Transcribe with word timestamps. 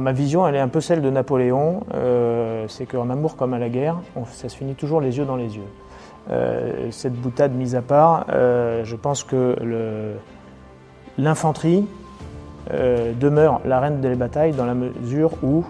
Ma 0.00 0.12
vision, 0.12 0.46
elle 0.46 0.54
est 0.54 0.60
un 0.60 0.68
peu 0.68 0.80
celle 0.80 1.02
de 1.02 1.10
Napoléon, 1.10 1.80
euh, 1.94 2.64
c'est 2.68 2.86
qu'en 2.86 3.10
amour 3.10 3.36
comme 3.36 3.52
à 3.52 3.58
la 3.58 3.68
guerre, 3.68 3.96
ça 4.32 4.48
se 4.48 4.56
finit 4.56 4.74
toujours 4.74 5.00
les 5.00 5.18
yeux 5.18 5.24
dans 5.24 5.36
les 5.36 5.56
yeux. 5.56 5.68
Euh, 6.30 6.90
cette 6.90 7.14
boutade 7.14 7.52
mise 7.52 7.74
à 7.74 7.82
part, 7.82 8.26
euh, 8.30 8.84
je 8.84 8.96
pense 8.96 9.24
que 9.24 9.56
l'infanterie 11.18 11.86
demeure 12.70 13.60
la 13.64 13.80
reine 13.80 14.00
des 14.00 14.14
batailles 14.14 14.52
dans 14.52 14.64
la 14.64 14.74
mesure 14.74 15.32
où 15.42 15.64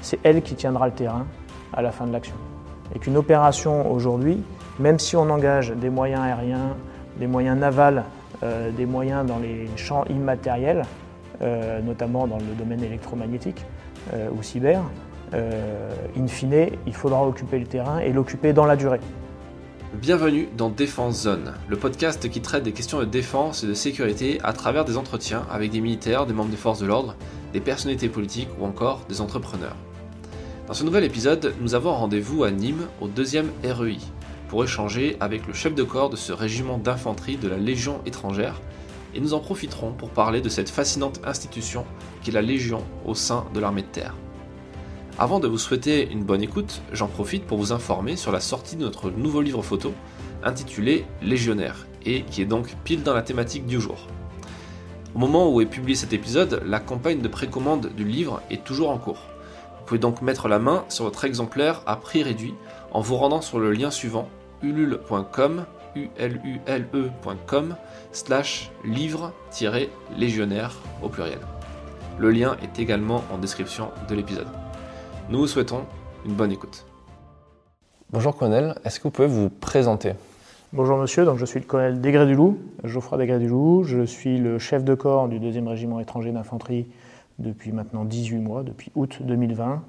c'est 0.00 0.18
elle 0.22 0.42
qui 0.42 0.54
tiendra 0.54 0.86
le 0.86 0.92
terrain 0.92 1.26
à 1.74 1.82
la 1.82 1.90
fin 1.90 2.06
de 2.06 2.12
l'action. 2.12 2.36
Et 2.94 2.98
qu'une 2.98 3.16
opération 3.16 3.90
aujourd'hui, 3.92 4.42
même 4.78 4.98
si 4.98 5.16
on 5.16 5.28
engage 5.28 5.72
des 5.72 5.90
moyens 5.90 6.22
aériens, 6.22 6.76
des 7.18 7.26
moyens 7.26 7.58
navals, 7.58 8.04
des 8.76 8.86
moyens 8.86 9.26
dans 9.26 9.38
les 9.38 9.68
champs 9.76 10.04
immatériels, 10.08 10.84
notamment 11.40 12.26
dans 12.26 12.38
le 12.38 12.54
domaine 12.58 12.82
électromagnétique 12.82 13.64
euh, 14.12 14.28
ou 14.30 14.42
cyber, 14.42 14.82
euh, 15.34 15.90
in 16.16 16.26
fine, 16.28 16.68
il 16.86 16.94
faudra 16.94 17.26
occuper 17.26 17.58
le 17.58 17.66
terrain 17.66 17.98
et 17.98 18.12
l'occuper 18.12 18.52
dans 18.52 18.66
la 18.66 18.76
durée. 18.76 19.00
Bienvenue 19.94 20.48
dans 20.56 20.68
Défense 20.68 21.22
Zone, 21.22 21.54
le 21.68 21.76
podcast 21.76 22.28
qui 22.28 22.40
traite 22.40 22.62
des 22.62 22.72
questions 22.72 22.98
de 23.00 23.04
défense 23.04 23.64
et 23.64 23.66
de 23.66 23.74
sécurité 23.74 24.38
à 24.44 24.52
travers 24.52 24.84
des 24.84 24.96
entretiens 24.96 25.46
avec 25.50 25.70
des 25.70 25.80
militaires, 25.80 26.26
des 26.26 26.34
membres 26.34 26.50
des 26.50 26.56
forces 26.56 26.80
de 26.80 26.86
l'ordre, 26.86 27.16
des 27.52 27.60
personnalités 27.60 28.08
politiques 28.08 28.48
ou 28.60 28.64
encore 28.64 29.02
des 29.08 29.20
entrepreneurs. 29.20 29.76
Dans 30.66 30.74
ce 30.74 30.84
nouvel 30.84 31.04
épisode, 31.04 31.54
nous 31.60 31.74
avons 31.74 31.92
rendez-vous 31.92 32.44
à 32.44 32.50
Nîmes 32.50 32.86
au 33.00 33.08
deuxième 33.08 33.50
REI 33.64 33.98
pour 34.48 34.62
échanger 34.62 35.16
avec 35.18 35.46
le 35.46 35.54
chef 35.54 35.74
de 35.74 35.82
corps 35.82 36.10
de 36.10 36.16
ce 36.16 36.32
régiment 36.32 36.78
d'infanterie 36.78 37.36
de 37.36 37.48
la 37.48 37.56
Légion 37.56 38.00
étrangère, 38.06 38.60
et 39.16 39.20
nous 39.20 39.32
en 39.32 39.40
profiterons 39.40 39.92
pour 39.92 40.10
parler 40.10 40.42
de 40.42 40.50
cette 40.50 40.68
fascinante 40.68 41.20
institution 41.24 41.86
qu'est 42.22 42.32
la 42.32 42.42
Légion 42.42 42.84
au 43.06 43.14
sein 43.14 43.46
de 43.54 43.60
l'armée 43.60 43.82
de 43.82 43.86
terre. 43.86 44.14
Avant 45.18 45.40
de 45.40 45.48
vous 45.48 45.56
souhaiter 45.56 46.10
une 46.10 46.22
bonne 46.22 46.42
écoute, 46.42 46.82
j'en 46.92 47.08
profite 47.08 47.46
pour 47.46 47.56
vous 47.56 47.72
informer 47.72 48.16
sur 48.16 48.30
la 48.30 48.40
sortie 48.40 48.76
de 48.76 48.82
notre 48.82 49.10
nouveau 49.10 49.40
livre 49.40 49.62
photo 49.62 49.94
intitulé 50.44 51.06
Légionnaire 51.22 51.86
et 52.04 52.22
qui 52.24 52.42
est 52.42 52.46
donc 52.46 52.76
pile 52.84 53.02
dans 53.02 53.14
la 53.14 53.22
thématique 53.22 53.64
du 53.64 53.80
jour. 53.80 54.06
Au 55.14 55.18
moment 55.18 55.50
où 55.50 55.62
est 55.62 55.66
publié 55.66 55.96
cet 55.96 56.12
épisode, 56.12 56.62
la 56.66 56.78
campagne 56.78 57.22
de 57.22 57.28
précommande 57.28 57.90
du 57.96 58.04
livre 58.04 58.42
est 58.50 58.64
toujours 58.64 58.90
en 58.90 58.98
cours. 58.98 59.22
Vous 59.78 59.86
pouvez 59.86 59.98
donc 59.98 60.20
mettre 60.20 60.48
la 60.48 60.58
main 60.58 60.84
sur 60.90 61.04
votre 61.04 61.24
exemplaire 61.24 61.80
à 61.86 61.96
prix 61.96 62.22
réduit 62.22 62.54
en 62.90 63.00
vous 63.00 63.16
rendant 63.16 63.40
sur 63.40 63.58
le 63.58 63.72
lien 63.72 63.90
suivant 63.90 64.28
ulule.com 64.62 65.64
ulule.com 65.96 67.76
slash 68.12 68.70
livre-légionnaire 68.84 70.76
au 71.02 71.08
pluriel. 71.08 71.40
Le 72.18 72.30
lien 72.30 72.56
est 72.62 72.78
également 72.78 73.24
en 73.32 73.38
description 73.38 73.90
de 74.08 74.14
l'épisode. 74.14 74.48
Nous 75.28 75.38
vous 75.38 75.46
souhaitons 75.46 75.84
une 76.24 76.34
bonne 76.34 76.52
écoute. 76.52 76.86
Bonjour 78.10 78.36
colonel, 78.36 78.74
est-ce 78.84 79.00
que 79.00 79.04
vous 79.04 79.10
pouvez 79.10 79.28
vous 79.28 79.50
présenter? 79.50 80.12
Bonjour 80.72 80.96
monsieur, 80.98 81.24
donc 81.24 81.38
je 81.38 81.44
suis 81.44 81.60
le 81.60 81.66
colonel 81.66 82.00
Degré 82.00 82.26
du 82.26 82.34
Loup, 82.34 82.58
Geoffroy 82.84 83.18
Degré 83.18 83.38
du 83.38 83.48
Loup, 83.48 83.84
je 83.84 84.04
suis 84.04 84.38
le 84.38 84.58
chef 84.58 84.84
de 84.84 84.94
corps 84.94 85.28
du 85.28 85.38
2e 85.38 85.66
régiment 85.66 86.00
étranger 86.00 86.32
d'infanterie 86.32 86.86
depuis 87.38 87.72
maintenant 87.72 88.04
18 88.04 88.38
mois, 88.38 88.62
depuis 88.62 88.90
août 88.94 89.18
2020. 89.20 89.82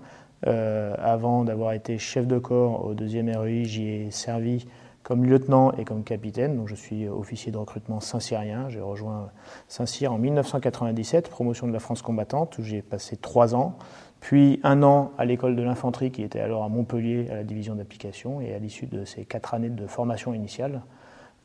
Euh, 0.45 0.93
avant 0.99 1.43
d'avoir 1.43 1.73
été 1.73 1.97
chef 1.97 2.27
de 2.27 2.37
corps 2.37 2.85
au 2.85 2.93
2e 2.93 3.35
REI, 3.35 3.65
j'y 3.65 3.87
ai 3.87 4.11
servi 4.11 4.67
comme 5.07 5.23
lieutenant 5.23 5.71
et 5.77 5.85
comme 5.85 6.03
capitaine. 6.03 6.61
Je 6.65 6.75
suis 6.75 7.07
officier 7.07 7.49
de 7.49 7.57
recrutement 7.57 8.01
saint-cyrien. 8.01 8.67
J'ai 8.67 8.81
rejoint 8.81 9.29
Saint-Cyr 9.69 10.11
en 10.11 10.17
1997, 10.17 11.29
promotion 11.29 11.65
de 11.65 11.71
la 11.71 11.79
France 11.79 12.01
combattante, 12.01 12.57
où 12.57 12.61
j'ai 12.61 12.81
passé 12.81 13.15
trois 13.15 13.55
ans. 13.55 13.77
Puis 14.19 14.59
un 14.63 14.83
an 14.83 15.13
à 15.17 15.23
l'école 15.23 15.55
de 15.55 15.63
l'infanterie 15.63 16.11
qui 16.11 16.23
était 16.23 16.41
alors 16.41 16.65
à 16.65 16.67
Montpellier 16.67 17.29
à 17.31 17.35
la 17.35 17.45
division 17.45 17.75
d'application. 17.75 18.41
Et 18.41 18.53
à 18.53 18.59
l'issue 18.59 18.85
de 18.85 19.05
ces 19.05 19.23
quatre 19.23 19.53
années 19.53 19.69
de 19.69 19.87
formation 19.87 20.33
initiale, 20.33 20.81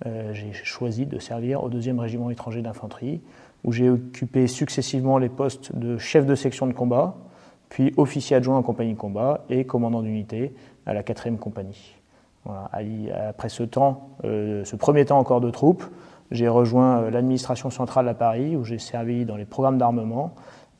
euh, 0.06 0.34
j'ai 0.34 0.52
choisi 0.52 1.06
de 1.06 1.20
servir 1.20 1.62
au 1.62 1.68
deuxième 1.68 2.00
régiment 2.00 2.30
étranger 2.30 2.62
d'infanterie, 2.62 3.20
où 3.62 3.70
j'ai 3.70 3.90
occupé 3.90 4.48
successivement 4.48 5.18
les 5.18 5.28
postes 5.28 5.72
de 5.72 5.98
chef 5.98 6.26
de 6.26 6.34
section 6.34 6.66
de 6.66 6.72
combat, 6.72 7.14
puis 7.68 7.94
officier 7.96 8.34
adjoint 8.34 8.58
en 8.58 8.62
compagnie 8.64 8.94
de 8.94 8.98
combat 8.98 9.44
et 9.48 9.66
commandant 9.66 10.02
d'unité 10.02 10.52
à 10.84 10.94
la 10.94 11.04
quatrième 11.04 11.38
compagnie. 11.38 12.01
Après 12.46 13.48
ce 13.48 13.62
temps, 13.62 14.08
euh, 14.24 14.64
ce 14.64 14.76
premier 14.76 15.04
temps 15.04 15.18
encore 15.18 15.40
de 15.40 15.50
troupes, 15.50 15.84
j'ai 16.30 16.48
rejoint 16.48 17.02
euh, 17.02 17.10
l'administration 17.10 17.70
centrale 17.70 18.08
à 18.08 18.14
Paris 18.14 18.56
où 18.56 18.64
j'ai 18.64 18.78
servi 18.78 19.24
dans 19.24 19.36
les 19.36 19.44
programmes 19.44 19.78
d'armement 19.78 20.34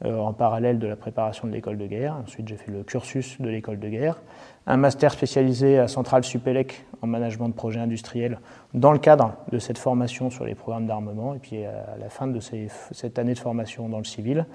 euh, 0.05 0.19
en 0.19 0.33
parallèle 0.33 0.81
de 0.81 0.89
la 0.89 0.97
préparation 0.97 1.47
de 1.47 1.53
l'école 1.53 1.79
de 1.79 1.87
guerre. 1.87 2.17
Ensuite, 2.25 2.49
j'ai 2.49 2.57
fait 2.57 2.73
le 2.73 2.83
cursus 2.83 3.41
de 3.41 3.49
l'école 3.49 3.79
de 3.79 3.89
guerre, 3.89 4.21
un 4.67 4.77
master 4.77 5.13
spécialisé 5.13 5.79
à 5.79 5.87
Centrale 5.87 6.25
Supélec 6.25 6.85
en 7.01 7.07
management 7.07 7.49
de 7.49 7.55
projets 7.55 7.81
industriels 7.81 8.41
dans 8.75 8.91
le 8.91 8.99
cadre 8.99 9.35
de 9.53 9.61
cette 9.61 9.79
formation 9.79 10.31
sur 10.31 10.45
les 10.45 10.57
programmes 10.57 10.87
d'armement. 10.87 11.35
Et 11.35 11.39
puis 11.39 11.65
à 11.65 11.97
la 12.01 12.09
fin 12.09 12.27
de 12.27 12.41
cette 12.41 13.19
année 13.21 13.35
de 13.35 13.39
formation 13.39 13.89
dans 13.89 13.99
le 13.99 14.05
civil, 14.05 14.47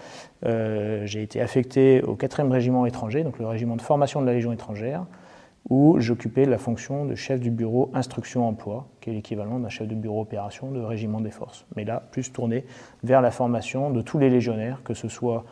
j'ai 0.43 1.21
été 1.21 1.41
affecté 1.41 2.01
au 2.03 2.15
4e 2.15 2.49
régiment 2.49 2.85
étranger, 2.85 3.23
donc 3.23 3.37
le 3.37 3.47
régiment 3.47 3.75
de 3.75 3.81
formation 3.81 4.21
de 4.21 4.25
la 4.25 4.33
Légion 4.33 4.53
étrangère, 4.53 5.05
où 5.69 5.99
j'occupais 5.99 6.45
la 6.45 6.57
fonction 6.57 7.05
de 7.05 7.15
chef 7.15 7.39
du 7.39 7.51
bureau 7.51 7.91
instruction-emploi, 7.93 8.87
qui 9.01 9.09
est 9.09 9.13
l'équivalent 9.13 9.59
d'un 9.59 9.69
chef 9.69 9.87
de 9.87 9.95
bureau 9.95 10.21
opération 10.21 10.71
de 10.71 10.79
régiment 10.79 11.19
des 11.19 11.31
forces. 11.31 11.65
Mais 11.75 11.83
là, 11.83 12.01
plus 12.11 12.31
tourné 12.31 12.65
vers 13.03 13.21
la 13.21 13.31
formation 13.31 13.89
de 13.91 14.01
tous 14.01 14.17
les 14.17 14.29
légionnaires, 14.29 14.81
que 14.83 14.93
ce 14.93 15.09
soit 15.09 15.43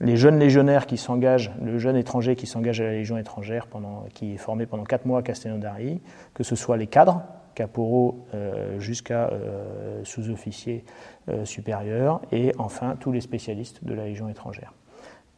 les 0.00 0.16
jeunes 0.16 0.38
légionnaires 0.38 0.86
qui 0.86 0.96
s'engagent, 0.96 1.52
le 1.62 1.78
jeune 1.78 1.96
étranger 1.96 2.34
qui 2.34 2.46
s'engage 2.46 2.80
à 2.80 2.84
la 2.84 2.92
Légion 2.92 3.16
étrangère, 3.16 3.68
qui 4.12 4.34
est 4.34 4.38
formé 4.38 4.66
pendant 4.66 4.84
quatre 4.84 5.06
mois 5.06 5.20
à 5.20 5.22
Castelnaudary, 5.22 6.00
que 6.34 6.42
ce 6.42 6.56
soit 6.56 6.76
les 6.76 6.88
cadres, 6.88 7.22
caporaux 7.54 8.26
euh, 8.34 8.80
jusqu'à 8.80 9.28
euh, 9.28 10.02
sous-officiers 10.04 10.84
euh, 11.28 11.44
supérieurs, 11.44 12.20
et 12.32 12.52
enfin 12.58 12.96
tous 12.98 13.12
les 13.12 13.20
spécialistes 13.20 13.84
de 13.84 13.94
la 13.94 14.06
Légion 14.06 14.28
étrangère. 14.28 14.72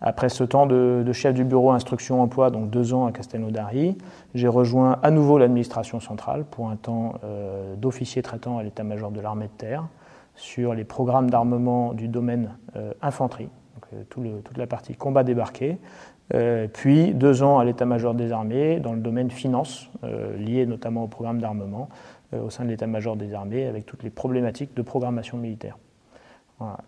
Après 0.01 0.29
ce 0.29 0.45
temps 0.45 0.67
de, 0.67 1.11
chef 1.12 1.33
du 1.33 1.45
bureau 1.45 1.71
instruction 1.71 2.21
emploi, 2.21 2.51
donc 2.51 2.69
deux 2.69 2.93
ans 2.93 3.07
à 3.07 3.12
Castelnaudary, 3.12 3.97
j'ai 4.34 4.49
rejoint 4.49 4.99
à 5.03 5.11
nouveau 5.11 5.39
l'administration 5.39 6.01
centrale 6.01 6.45
pour 6.45 6.69
un 6.69 6.77
temps 6.77 7.15
euh, 7.25 7.75
d'officier 7.77 8.21
traitant 8.21 8.59
à 8.59 8.62
l'état-major 8.62 9.11
de 9.11 9.21
l'armée 9.21 9.47
de 9.47 9.57
terre 9.57 9.89
sur 10.34 10.75
les 10.75 10.84
programmes 10.84 11.31
d'armement 11.31 11.95
du 11.95 12.09
domaine 12.09 12.51
euh, 12.77 12.93
infanterie, 13.01 13.49
donc, 13.75 13.87
euh, 14.23 14.41
toute 14.43 14.59
la 14.59 14.67
partie 14.67 14.95
combat 14.95 15.25
débarqué, 15.25 15.79
puis 16.73 17.15
deux 17.15 17.45
ans 17.45 17.61
à 17.61 17.65
l'état-major 17.65 18.13
des 18.13 18.33
armées 18.33 18.81
dans 18.81 18.93
le 18.93 18.99
domaine 18.99 19.31
finance, 19.31 19.89
lié 20.37 20.67
notamment 20.67 21.05
au 21.05 21.07
programme 21.07 21.41
d'armement 21.41 21.89
au 22.33 22.51
sein 22.51 22.65
de 22.65 22.71
l'état-major 22.71 23.15
des 23.15 23.33
armées 23.33 23.65
avec 23.65 23.87
toutes 23.87 24.03
les 24.03 24.11
problématiques 24.11 24.75
de 24.75 24.83
programmation 24.83 25.39
militaire. 25.39 25.78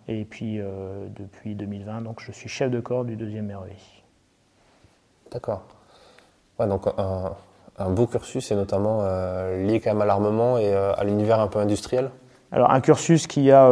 Et 0.08 0.24
puis, 0.24 0.60
euh, 0.60 1.06
depuis 1.16 1.54
2020, 1.54 2.02
donc, 2.02 2.20
je 2.20 2.32
suis 2.32 2.48
chef 2.48 2.70
de 2.70 2.80
corps 2.80 3.04
du 3.04 3.16
deuxième 3.16 3.50
REI. 3.50 3.76
D'accord. 5.30 5.62
donc 6.58 6.86
un, 6.96 7.90
beau 7.90 8.06
cursus 8.06 8.50
et 8.50 8.54
notamment 8.54 9.00
euh, 9.02 9.66
lié 9.66 9.78
quand 9.78 9.90
même 9.90 10.00
à 10.00 10.06
l'armement 10.06 10.56
et 10.56 10.72
euh, 10.72 10.94
à 10.94 11.04
l'univers 11.04 11.38
un 11.38 11.48
peu 11.48 11.58
industriel 11.58 12.10
alors 12.50 12.70
un 12.70 12.80
cursus 12.80 13.26
qui 13.26 13.52
a 13.52 13.70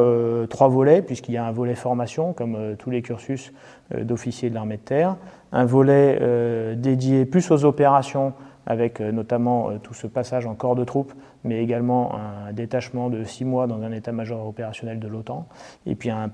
trois 0.50 0.68
volets, 0.68 1.00
puisqu'il 1.00 1.32
y 1.32 1.38
a 1.38 1.46
un 1.46 1.50
volet 1.50 1.74
formation, 1.74 2.34
comme 2.34 2.76
tous 2.78 2.90
les 2.90 3.00
cursus 3.00 3.54
d'officiers 3.90 4.50
de 4.50 4.54
l'armée 4.54 4.76
de 4.76 4.82
terre, 4.82 5.16
un 5.50 5.64
volet 5.64 6.76
dédié 6.76 7.24
plus 7.24 7.50
aux 7.50 7.64
opérations 7.64 8.34
avec 8.66 9.00
euh, 9.00 9.12
notamment 9.12 9.70
euh, 9.70 9.78
tout 9.78 9.94
ce 9.94 10.06
passage 10.06 10.46
en 10.46 10.54
corps 10.54 10.74
de 10.74 10.84
troupes, 10.84 11.12
mais 11.44 11.62
également 11.62 12.14
un 12.14 12.52
détachement 12.52 13.08
de 13.08 13.24
six 13.24 13.44
mois 13.44 13.66
dans 13.66 13.82
un 13.82 13.92
état-major 13.92 14.46
opérationnel 14.46 14.98
de 14.98 15.08
l'OTAN, 15.08 15.46
et 15.86 15.94
puis 15.94 16.10
un, 16.10 16.30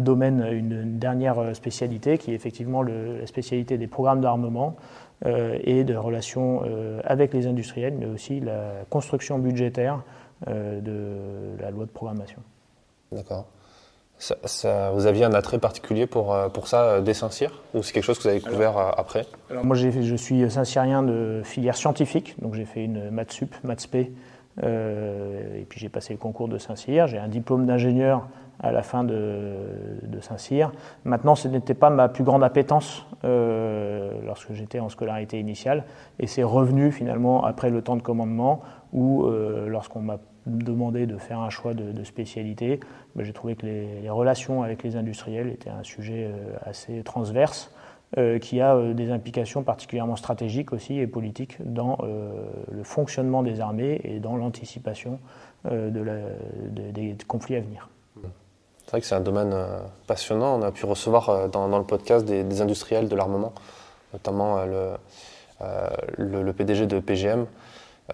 domaine, 0.00 0.46
une 0.52 0.98
dernière 0.98 1.38
euh, 1.38 1.54
spécialité 1.54 2.18
qui 2.18 2.32
est 2.32 2.34
effectivement 2.34 2.82
la 2.82 3.26
spécialité 3.26 3.78
des 3.78 3.86
programmes 3.86 4.20
d'armement 4.20 4.76
et 5.24 5.84
de 5.84 5.94
relations 5.94 6.62
avec 7.04 7.32
les 7.32 7.46
industriels, 7.46 7.94
mais 7.96 8.06
aussi 8.06 8.40
la 8.40 8.84
construction 8.90 9.38
budgétaire 9.38 10.02
de 10.48 11.56
la 11.60 11.70
loi 11.70 11.84
de 11.84 11.92
programmation. 11.92 12.40
D'accord 13.12 13.46
vous 14.92 15.06
aviez 15.06 15.24
un 15.24 15.34
attrait 15.34 15.58
particulier 15.58 16.06
pour, 16.06 16.34
euh, 16.34 16.48
pour 16.48 16.68
ça 16.68 16.82
euh, 16.82 17.00
dès 17.00 17.14
Saint-Cyr 17.14 17.62
Ou 17.74 17.82
c'est 17.82 17.92
quelque 17.92 18.04
chose 18.04 18.18
que 18.18 18.24
vous 18.24 18.28
avez 18.28 18.40
découvert 18.40 18.78
euh, 18.78 18.90
après 18.96 19.26
alors 19.50 19.64
Moi, 19.64 19.76
je 19.76 20.14
suis 20.16 20.50
Saint-Cyrien 20.50 21.02
de 21.02 21.42
filière 21.44 21.76
scientifique, 21.76 22.36
donc 22.40 22.54
j'ai 22.54 22.64
fait 22.64 22.84
une 22.84 23.10
maths 23.10 23.32
sup, 23.32 23.54
maths 23.64 23.88
et 23.94 25.66
puis 25.68 25.80
j'ai 25.80 25.88
passé 25.88 26.12
le 26.12 26.18
concours 26.18 26.46
de 26.46 26.58
Saint-Cyr. 26.58 27.06
J'ai 27.06 27.18
un 27.18 27.28
diplôme 27.28 27.64
d'ingénieur 27.64 28.28
à 28.60 28.70
la 28.70 28.82
fin 28.82 29.02
de, 29.02 29.54
de 30.02 30.20
Saint-Cyr. 30.20 30.72
Maintenant, 31.04 31.34
ce 31.34 31.48
n'était 31.48 31.74
pas 31.74 31.88
ma 31.88 32.10
plus 32.10 32.22
grande 32.22 32.44
appétence 32.44 33.06
lorsque 33.22 34.52
j'étais 34.52 34.78
en 34.78 34.90
scolarité 34.90 35.40
initiale, 35.40 35.84
et 36.20 36.26
c'est 36.26 36.42
revenu 36.42 36.92
finalement 36.92 37.44
après 37.44 37.70
le 37.70 37.80
temps 37.80 37.96
de 37.96 38.02
commandement, 38.02 38.60
où 38.92 39.26
lorsqu'on 39.66 40.02
m'a 40.02 40.18
demandé 40.46 41.06
de 41.06 41.16
faire 41.18 41.40
un 41.40 41.50
choix 41.50 41.74
de, 41.74 42.04
spécialité, 42.04 42.80
j'ai 43.18 43.32
trouvé 43.32 43.54
que 43.54 43.66
les, 43.66 44.10
relations 44.10 44.62
avec 44.62 44.82
les 44.82 44.96
industriels 44.96 45.48
étaient 45.48 45.70
un 45.70 45.82
sujet 45.82 46.30
assez 46.62 47.02
transverse. 47.02 47.70
qui 48.40 48.60
a 48.60 48.92
des 48.92 49.10
implications 49.10 49.62
particulièrement 49.62 50.16
stratégiques 50.16 50.72
aussi 50.72 50.98
et 50.98 51.06
politiques 51.06 51.56
dans 51.64 51.96
le 52.02 52.82
fonctionnement 52.82 53.42
des 53.42 53.60
armées 53.60 54.00
et 54.04 54.20
dans 54.20 54.36
l'anticipation 54.36 55.18
des 55.64 57.16
conflits 57.26 57.56
à 57.56 57.60
venir. 57.60 57.88
C'est 58.84 58.90
vrai 58.90 59.00
que 59.00 59.06
c'est 59.06 59.14
un 59.14 59.20
domaine 59.20 59.54
passionnant. 60.06 60.58
On 60.58 60.62
a 60.62 60.72
pu 60.72 60.84
recevoir 60.84 61.48
dans, 61.48 61.78
le 61.78 61.84
podcast 61.84 62.26
des, 62.26 62.60
industriels 62.60 63.08
de 63.08 63.16
l'armement, 63.16 63.54
notamment 64.12 64.64
le, 64.66 64.96
le, 66.18 66.52
PDG 66.52 66.86
de 66.86 67.00
PGM, 67.00 67.46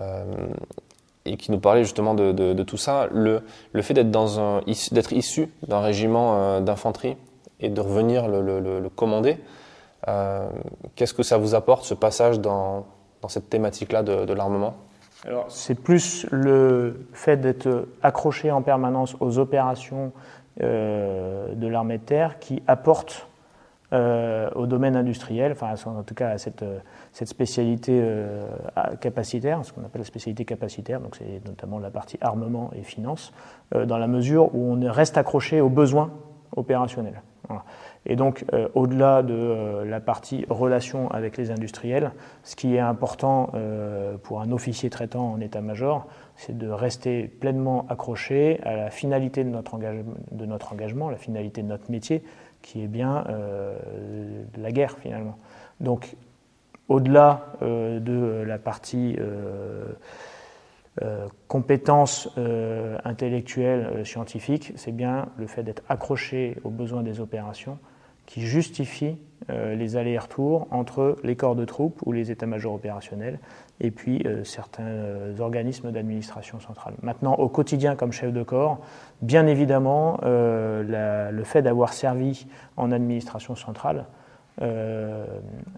euh, 0.00 0.24
et 1.28 1.36
qui 1.36 1.50
nous 1.50 1.58
parlait 1.58 1.82
justement 1.82 2.14
de, 2.14 2.62
tout 2.62 2.76
ça. 2.76 3.08
Le, 3.12 3.42
le 3.72 3.82
fait 3.82 3.94
d'être 3.94 5.12
issu 5.12 5.48
d'un 5.66 5.80
régiment 5.80 6.36
euh, 6.36 6.60
d'infanterie 6.60 7.16
et 7.60 7.68
de 7.68 7.80
revenir 7.80 8.28
le, 8.28 8.88
commander, 8.94 9.38
euh, 10.06 10.48
qu'est-ce 10.96 11.14
que 11.14 11.22
ça 11.22 11.38
vous 11.38 11.54
apporte, 11.54 11.84
ce 11.84 11.94
passage 11.94 12.40
dans, 12.40 12.86
dans 13.22 13.28
cette 13.28 13.50
thématique-là 13.50 14.02
de, 14.02 14.32
l'armement? 14.32 14.74
Alors, 15.26 15.46
c'est 15.48 15.74
plus 15.74 16.26
le 16.30 17.06
fait 17.12 17.36
d'être 17.36 17.88
accroché 18.02 18.50
en 18.50 18.62
permanence 18.62 19.16
aux 19.20 19.38
opérations 19.38 20.12
de 20.60 21.66
l'armée 21.66 21.98
de 21.98 22.02
terre 22.02 22.38
qui 22.40 22.62
apporte 22.66 23.28
au 23.92 24.66
domaine 24.66 24.96
industriel, 24.96 25.52
enfin 25.52 25.74
en 25.86 26.02
tout 26.02 26.14
cas 26.14 26.30
à 26.30 26.38
cette, 26.38 26.64
cette 27.12 27.28
spécialité 27.28 28.00
euh, 28.00 28.46
capacitaire, 29.00 29.64
ce 29.64 29.72
qu'on 29.72 29.84
appelle 29.84 30.00
la 30.00 30.06
spécialité 30.06 30.44
capacitaire, 30.44 31.00
donc 31.00 31.16
c'est 31.16 31.44
notamment 31.46 31.78
la 31.78 31.90
partie 31.90 32.18
armement 32.20 32.70
et 32.76 32.82
finance, 32.82 33.32
euh, 33.74 33.86
dans 33.86 33.98
la 33.98 34.06
mesure 34.06 34.54
où 34.54 34.72
on 34.72 34.92
reste 34.92 35.16
accroché 35.18 35.60
aux 35.60 35.68
besoins 35.68 36.10
opérationnels. 36.56 37.22
Et 38.04 38.14
donc, 38.14 38.44
euh, 38.52 38.68
au-delà 38.74 39.22
de 39.22 39.82
la 39.86 40.00
partie 40.00 40.44
relation 40.50 41.10
avec 41.10 41.38
les 41.38 41.50
industriels, 41.50 42.12
ce 42.42 42.56
qui 42.56 42.74
est 42.74 42.80
important 42.80 43.52
pour 44.22 44.42
un 44.42 44.52
officier 44.52 44.90
traitant 44.90 45.32
en 45.32 45.40
état-major, 45.40 46.06
c'est 46.36 46.56
de 46.56 46.68
rester 46.68 47.24
pleinement 47.26 47.86
accroché 47.88 48.60
à 48.64 48.76
la 48.76 48.90
finalité 48.90 49.44
de 49.44 49.48
notre, 49.48 49.74
engagement, 49.74 50.12
de 50.30 50.46
notre 50.46 50.72
engagement, 50.74 51.08
la 51.08 51.16
finalité 51.16 51.62
de 51.62 51.68
notre 51.68 51.90
métier, 51.90 52.22
qui 52.62 52.82
est 52.82 52.88
bien 52.88 53.24
la 54.56 54.72
guerre 54.72 54.98
finalement. 54.98 55.38
Donc, 55.80 56.16
au-delà 56.88 57.52
euh, 57.62 58.00
de 58.00 58.42
la 58.46 58.58
partie 58.58 59.16
euh, 59.18 59.84
euh, 61.02 61.28
compétences 61.46 62.28
intellectuelles, 63.04 64.04
scientifiques, 64.04 64.72
c'est 64.76 64.92
bien 64.92 65.28
le 65.36 65.46
fait 65.46 65.62
d'être 65.62 65.82
accroché 65.88 66.56
aux 66.64 66.70
besoins 66.70 67.02
des 67.02 67.20
opérations 67.20 67.78
qui 68.26 68.42
justifie 68.42 69.16
les 69.48 69.96
allers-retours 69.96 70.66
entre 70.70 71.16
les 71.24 71.34
corps 71.34 71.56
de 71.56 71.64
troupes 71.64 72.02
ou 72.04 72.12
les 72.12 72.30
états-majors 72.30 72.74
opérationnels 72.74 73.38
et 73.80 73.90
puis 73.90 74.24
certains 74.44 75.38
organismes 75.38 75.92
d'administration 75.92 76.58
centrale. 76.60 76.94
Maintenant, 77.02 77.34
au 77.34 77.48
quotidien 77.48 77.94
comme 77.94 78.12
chef 78.12 78.32
de 78.32 78.42
corps, 78.42 78.78
bien 79.22 79.46
évidemment, 79.46 80.18
le 80.22 81.42
fait 81.44 81.62
d'avoir 81.62 81.92
servi 81.92 82.46
en 82.76 82.90
administration 82.90 83.54
centrale 83.54 84.06
euh, 84.60 85.24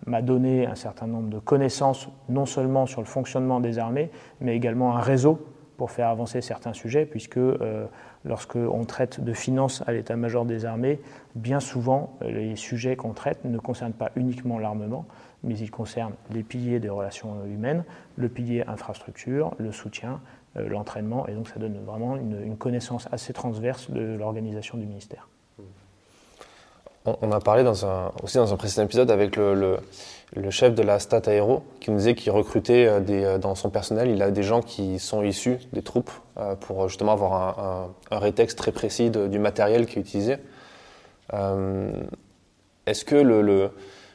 m'a 0.06 0.23
donné 0.23 0.67
un 0.67 0.75
certain 0.75 1.06
nombre 1.06 1.29
de 1.29 1.38
connaissances, 1.38 2.08
non 2.31 2.47
seulement 2.47 2.87
sur 2.87 3.02
le 3.02 3.06
fonctionnement 3.06 3.61
des 3.61 3.79
armées, 3.79 4.11
mais 4.41 4.56
également 4.56 4.96
un 4.96 5.00
réseau 5.00 5.46
pour 5.81 5.91
faire 5.91 6.11
avancer 6.11 6.43
certains 6.43 6.75
sujets, 6.75 7.06
puisque 7.06 7.38
euh, 7.38 7.87
lorsqu'on 8.27 8.85
traite 8.85 9.25
de 9.25 9.32
finances 9.32 9.82
à 9.87 9.93
l'état-major 9.93 10.44
des 10.44 10.67
armées, 10.67 11.00
bien 11.35 11.59
souvent, 11.59 12.19
les 12.21 12.55
sujets 12.55 12.97
qu'on 12.97 13.15
traite 13.15 13.47
ne 13.47 13.56
concernent 13.56 13.94
pas 13.94 14.11
uniquement 14.15 14.59
l'armement, 14.59 15.06
mais 15.43 15.56
ils 15.56 15.71
concernent 15.71 16.17
les 16.31 16.43
piliers 16.43 16.81
des 16.81 16.91
relations 16.91 17.47
humaines, 17.47 17.85
le 18.17 18.29
pilier 18.29 18.62
infrastructure, 18.67 19.55
le 19.56 19.73
soutien, 19.73 20.21
euh, 20.59 20.69
l'entraînement, 20.69 21.27
et 21.29 21.32
donc 21.32 21.49
ça 21.49 21.59
donne 21.59 21.82
vraiment 21.82 22.17
une 22.17 22.59
connaissance 22.59 23.09
assez 23.11 23.32
transverse 23.32 23.91
de 23.91 24.03
l'organisation 24.19 24.77
du 24.77 24.85
ministère. 24.85 25.31
On, 27.06 27.32
a 27.32 27.41
parlé 27.41 27.64
aussi 28.23 28.37
dans 28.37 28.52
un 28.52 28.56
précédent 28.58 28.85
épisode 28.85 29.11
avec 29.11 29.37
le, 29.37 29.79
chef 30.50 30.75
de 30.75 30.82
la 30.82 30.99
Stat 30.99 31.23
Aéro 31.26 31.62
qui 31.81 31.91
nous 31.91 31.97
disait 31.97 32.14
qu'il 32.14 32.31
recrutait 32.31 32.87
euh, 32.87 33.00
euh, 33.08 33.38
dans 33.38 33.55
son 33.55 33.70
personnel, 33.70 34.11
il 34.11 34.20
a 34.23 34.31
des 34.31 34.43
gens 34.43 34.61
qui 34.61 34.99
sont 34.99 35.23
issus 35.23 35.56
des 35.73 35.81
troupes 35.81 36.11
euh, 36.37 36.56
pour 36.56 36.88
justement 36.91 37.12
avoir 37.12 37.58
un, 37.58 37.91
un, 38.11 38.19
rétexte 38.19 38.58
très 38.58 38.70
précis 38.70 39.08
du 39.08 39.38
matériel 39.38 39.87
qui 39.87 39.99
est 39.99 40.02
utilisé. 40.02 40.37
Est-ce 42.87 43.05
que 43.06 43.17
le, 43.17 43.70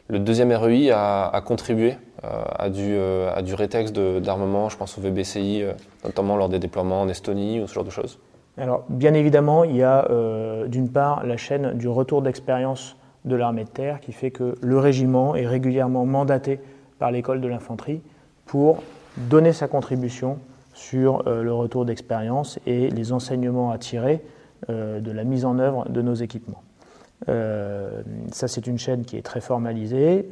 deuxième 0.09 0.51
REI 0.51 0.91
a, 0.91 1.41
contribué 1.43 1.97
à, 2.21 2.69
du, 2.69 2.95
à 2.99 3.41
du 3.41 3.55
rétexte 3.55 3.95
d'armement, 3.95 4.69
je 4.69 4.77
pense 4.77 4.97
au 4.97 5.01
VBCI, 5.01 5.63
notamment 6.03 6.35
lors 6.35 6.49
des 6.49 6.59
déploiements 6.59 7.01
en 7.01 7.07
Estonie 7.07 7.61
ou 7.61 7.67
ce 7.67 7.73
genre 7.73 7.83
de 7.85 7.89
choses? 7.89 8.19
Alors, 8.57 8.85
bien 8.87 9.13
évidemment, 9.13 9.65
il 9.65 9.75
y 9.75 9.83
a 9.83 10.09
euh, 10.09 10.67
d'une 10.67 10.89
part 10.89 11.25
la 11.25 11.35
chaîne 11.35 11.73
du 11.73 11.89
retour 11.89 12.21
d'expérience 12.21 12.95
de 13.25 13.35
l'armée 13.35 13.65
de 13.65 13.69
terre 13.69 13.99
qui 13.99 14.13
fait 14.13 14.31
que 14.31 14.55
le 14.61 14.79
régiment 14.79 15.35
est 15.35 15.47
régulièrement 15.47 16.05
mandaté 16.05 16.59
par 16.97 17.11
l'école 17.11 17.41
de 17.41 17.47
l'infanterie 17.47 18.01
pour 18.45 18.81
donner 19.17 19.51
sa 19.51 19.67
contribution 19.67 20.39
sur 20.73 21.27
euh, 21.27 21.43
le 21.43 21.53
retour 21.53 21.83
d'expérience 21.83 22.59
et 22.65 22.89
les 22.89 23.11
enseignements 23.11 23.71
à 23.71 23.77
tirer 23.77 24.23
euh, 24.69 25.01
de 25.01 25.11
la 25.11 25.25
mise 25.25 25.43
en 25.43 25.59
œuvre 25.59 25.89
de 25.89 26.01
nos 26.01 26.13
équipements. 26.13 26.61
ça, 27.27 28.47
c'est 28.47 28.67
une 28.67 28.77
chaîne 28.77 29.03
qui 29.03 29.17
est 29.17 29.21
très 29.21 29.41
formalisée. 29.41 30.29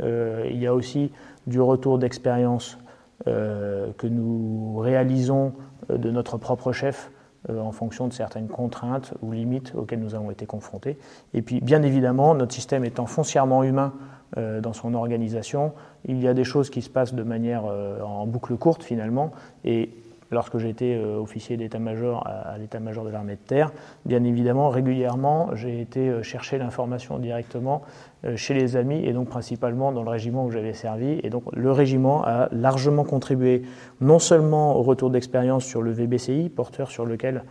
il 0.50 0.60
y 0.60 0.68
a 0.68 0.74
aussi 0.74 1.12
du 1.48 1.60
retour 1.60 1.98
d'expérience 1.98 2.78
que 3.26 4.08
nous 4.08 4.78
réalisons 4.78 5.54
de 5.90 6.12
notre 6.12 6.38
propre 6.38 6.72
chef 6.72 7.10
en 7.50 7.72
fonction 7.72 8.08
de 8.08 8.14
certaines 8.14 8.48
contraintes 8.48 9.14
ou 9.22 9.32
limites 9.32 9.74
auxquelles 9.76 10.00
nous 10.00 10.16
avons 10.16 10.32
été 10.32 10.46
confrontés. 10.46 10.98
Et 11.34 11.42
puis, 11.42 11.60
bien 11.62 11.84
évidemment, 11.84 12.36
notre 12.36 12.54
système 12.54 12.86
étant 12.86 13.06
foncièrement 13.06 13.64
humain 13.64 13.94
euh, 14.38 14.62
dans 14.62 14.74
son 14.74 14.96
organisation, 14.96 15.74
il 16.06 16.20
y 16.20 16.28
a 16.28 16.34
des 16.34 16.44
choses 16.44 16.70
qui 16.70 16.82
se 16.82 16.90
passent 16.90 17.14
de 17.14 17.24
manière 17.24 17.66
euh, 17.66 18.02
en 18.02 18.26
boucle 18.26 18.56
courte 18.58 18.84
finalement, 18.84 19.32
et 19.64 19.92
lorsque 20.34 20.58
j'étais 20.58 20.96
euh, 20.96 21.18
officier 21.20 21.56
d'état-major 21.58 22.26
à, 22.28 22.58
l'état-major 22.58 23.06
de 23.06 23.10
l'armée 23.10 23.36
de 23.36 23.42
terre, 23.48 23.72
bien 24.06 24.24
évidemment, 24.24 24.70
régulièrement, 24.70 25.50
j'ai 25.54 25.80
été 25.80 26.10
euh, 26.10 26.24
chercher 26.24 26.58
l'information 26.58 27.20
directement 27.20 27.84
euh, 28.26 28.36
chez 28.36 28.54
les 28.54 28.76
amis 28.76 29.06
et 29.06 29.14
donc 29.14 29.30
principalement 29.30 29.92
dans 29.92 30.04
le 30.04 30.10
régiment 30.10 30.46
où 30.46 30.52
j'avais 30.52 30.74
servi. 30.74 31.20
Et 31.24 31.30
donc 31.30 31.44
le 31.54 31.72
régiment 31.72 32.24
a 32.26 32.50
largement 32.52 33.04
contribué 33.04 33.64
non 34.02 34.20
seulement 34.20 34.76
au 34.76 34.82
retour 34.82 35.10
d'expérience 35.10 35.64
sur 35.64 35.82
le 35.82 35.92
VBCI, 35.92 36.50
porteur 36.50 36.90
sur 36.90 37.06
lequel 37.06 37.44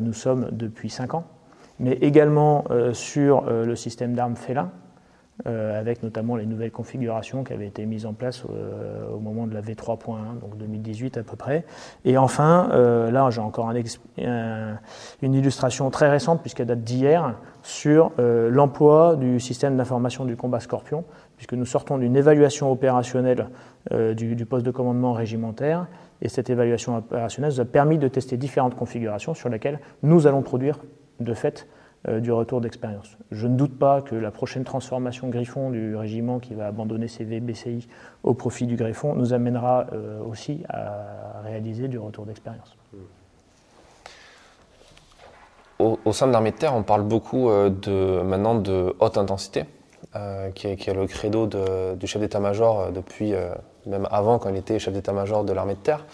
nous 0.00 0.14
sommes 0.14 0.48
depuis 0.50 0.88
5 0.88 1.12
ans, 1.12 1.24
mais 1.78 1.92
également 1.92 2.64
sur 2.94 3.42
le 3.42 3.76
système 3.76 4.14
d'armes 4.14 4.34
félin, 4.34 4.70
euh, 5.46 5.78
avec 5.78 6.02
notamment 6.02 6.34
les 6.34 6.46
nouvelles 6.46 6.72
configurations 6.72 7.44
qui 7.44 7.52
avaient 7.52 7.68
été 7.68 7.86
mises 7.86 8.06
en 8.06 8.12
place 8.12 8.42
euh, 8.50 9.08
au 9.08 9.20
moment 9.20 9.46
de 9.46 9.54
la 9.54 9.60
V3.1, 9.60 10.40
donc 10.40 10.56
2018 10.58 11.16
à 11.16 11.22
peu 11.22 11.36
près. 11.36 11.64
Et 12.04 12.18
enfin, 12.18 12.68
euh, 12.72 13.12
là 13.12 13.30
j'ai 13.30 13.40
encore 13.40 13.70
une 13.70 15.34
illustration 15.34 15.90
très 15.90 16.10
récente, 16.10 16.40
puisqu'elle 16.40 16.66
date 16.66 16.82
d'hier, 16.82 17.36
sur 17.62 18.12
l'emploi 18.18 19.14
du 19.14 19.38
système 19.40 19.76
d'information 19.76 20.24
du 20.24 20.36
combat 20.36 20.58
Scorpion, 20.58 21.04
puisque 21.36 21.52
nous 21.52 21.66
sortons 21.66 21.98
d'une 21.98 22.16
évaluation 22.16 22.72
opérationnelle 22.72 23.48
du, 23.90 24.46
poste 24.46 24.64
de 24.64 24.70
commandement 24.70 25.12
régimentaire, 25.12 25.86
et 26.22 26.28
cette 26.28 26.50
évaluation 26.50 26.96
opérationnelle 26.96 27.52
nous 27.52 27.60
a 27.60 27.64
permis 27.64 27.98
de 27.98 28.08
tester 28.08 28.36
différentes 28.36 28.74
configurations 28.74 29.34
sur 29.34 29.50
lesquelles 29.50 29.80
nous 30.02 30.26
allons 30.26 30.42
produire 30.42 30.78
de 31.20 31.34
fait 31.34 31.68
du 32.06 32.30
retour 32.32 32.60
d'expérience. 32.60 33.16
Je 33.30 33.46
ne 33.46 33.56
doute 33.56 33.78
pas 33.78 34.02
que 34.02 34.14
la 34.14 34.30
prochaine 34.30 34.64
transformation 34.64 35.28
Griffon 35.28 35.70
du 35.70 35.96
régiment 35.96 36.38
qui 36.38 36.54
va 36.54 36.66
abandonner 36.66 37.08
ses 37.08 37.24
VBCI 37.24 37.88
au 38.22 38.34
profit 38.34 38.66
du 38.66 38.76
Griffon 38.76 39.14
nous 39.14 39.32
amènera 39.32 39.86
euh, 39.92 40.20
aussi 40.22 40.62
à 40.68 41.40
réaliser 41.44 41.88
du 41.88 41.98
retour 41.98 42.24
d'expérience. 42.24 42.76
Au, 45.78 46.12
sein 46.12 46.26
de 46.26 46.32
l'armée 46.32 46.50
de 46.50 46.56
terre, 46.56 46.74
on 46.74 46.82
parle 46.82 47.02
beaucoup 47.02 47.50
euh, 47.50 47.70
de, 47.70 48.20
maintenant 48.22 48.56
de 48.56 48.96
haute 48.98 49.16
intensité, 49.16 49.64
qui 50.54 50.66
est, 50.66 50.92
le 50.92 51.06
credo 51.06 51.46
du 51.46 52.06
chef 52.06 52.20
d'état-major 52.20 52.90
depuis, 52.90 53.32
même 53.86 54.08
avant 54.10 54.40
quand 54.40 54.48
il 54.48 54.56
était 54.56 54.80
chef 54.80 54.92
d'état-major 54.92 55.44
de 55.44 55.52
l'armée 55.52 55.74
de 55.74 55.80
terre. 55.80 56.04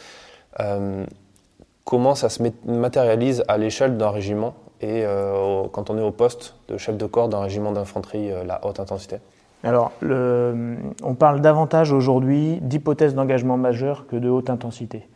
comment 1.84 2.14
ça 2.14 2.28
se 2.28 2.42
matérialise 2.66 3.44
à 3.48 3.56
l'échelle 3.56 3.96
d'un 3.96 4.10
régiment 4.10 4.54
et 4.84 5.04
euh, 5.06 5.64
quand 5.72 5.88
on 5.88 5.96
est 5.96 6.02
au 6.02 6.10
poste 6.10 6.56
de 6.68 6.76
chef 6.76 6.98
de 6.98 7.06
corps 7.06 7.30
d'un 7.30 7.40
régiment 7.40 7.72
d'infanterie, 7.72 8.30
euh, 8.30 8.44
la 8.44 8.64
haute 8.64 8.80
intensité 8.80 9.18
alors, 9.66 9.92
on 10.02 11.14
parle 11.14 11.40
davantage 11.40 11.90
aujourd'hui 11.90 12.58
d'hypothèses 12.60 13.14
d'engagement 13.14 13.56
majeur 13.56 14.06
que 14.06 14.14
de 14.14 14.28
haute 14.28 14.50
intensité. 14.50 15.08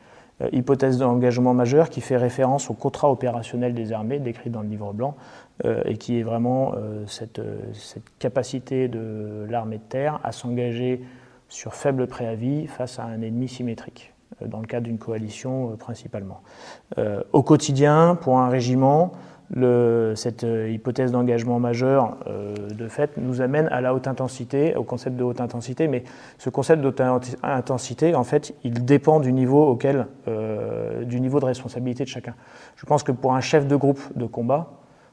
hypothèse 0.53 0.97
d'engagement 0.97 1.53
majeur 1.53 1.91
qui 1.91 2.01
fait 2.01 2.17
référence 2.17 2.71
au 2.71 2.73
contrat 2.73 3.11
opérationnel 3.11 3.75
des 3.75 3.93
armées 3.93 4.19
décrit 4.21 4.49
dans 4.49 4.63
le 4.63 4.69
livre 4.69 4.95
blanc 4.95 5.17
et 5.85 5.99
qui 5.99 6.19
est 6.19 6.23
vraiment 6.23 6.73
cette, 7.07 7.43
capacité 8.19 8.89
de 8.89 9.45
l'armée 9.51 9.77
de 9.77 9.83
terre 9.83 10.19
à 10.25 10.33
s'engager 10.33 11.05
sur 11.51 11.75
faible 11.75 12.07
préavis 12.07 12.69
face 12.69 12.99
à 12.99 13.05
un 13.05 13.21
ennemi 13.21 13.49
symétrique, 13.49 14.15
dans 14.41 14.61
le 14.61 14.67
cadre 14.67 14.85
d'une 14.85 14.97
coalition 14.97 15.77
principalement. 15.79 16.41
au 17.35 17.43
quotidien, 17.43 18.15
pour 18.19 18.39
un 18.39 18.49
régiment, 18.49 19.13
cette 20.15 20.45
euh, 20.45 20.71
hypothèse 20.71 21.13
d'engagement 21.13 21.59
majeur, 21.59 22.17
euh, 22.27 22.55
de 22.55 22.89
fait, 22.89 23.17
nous 23.17 23.41
amène 23.41 23.69
à 23.69 23.81
la 23.81 23.95
haute 23.95 24.07
intensité, 24.07 24.77
au 24.77 24.85
concept 24.85 25.17
de 25.17 25.25
haute 25.25 25.41
intensité. 25.41 25.89
Mais 25.89 26.05
ce 26.39 26.51
concept 26.51 26.83
de 26.83 26.89
haute 26.89 27.01
intensité, 27.43 28.15
en 28.15 28.25
fait, 28.25 28.55
il 28.65 28.85
dépend 28.85 29.21
du 29.21 29.33
niveau 29.33 29.67
auquel, 29.67 30.07
euh, 30.29 31.05
du 31.05 31.21
niveau 31.21 31.41
de 31.41 31.47
responsabilité 31.47 32.05
de 32.05 32.09
chacun. 32.09 32.35
Je 32.77 32.87
pense 32.87 33.03
que 33.03 33.13
pour 33.13 33.35
un 33.35 33.41
chef 33.41 33.67
de 33.67 33.77
groupe 33.77 34.01
de 34.17 34.27
combat, 34.27 34.73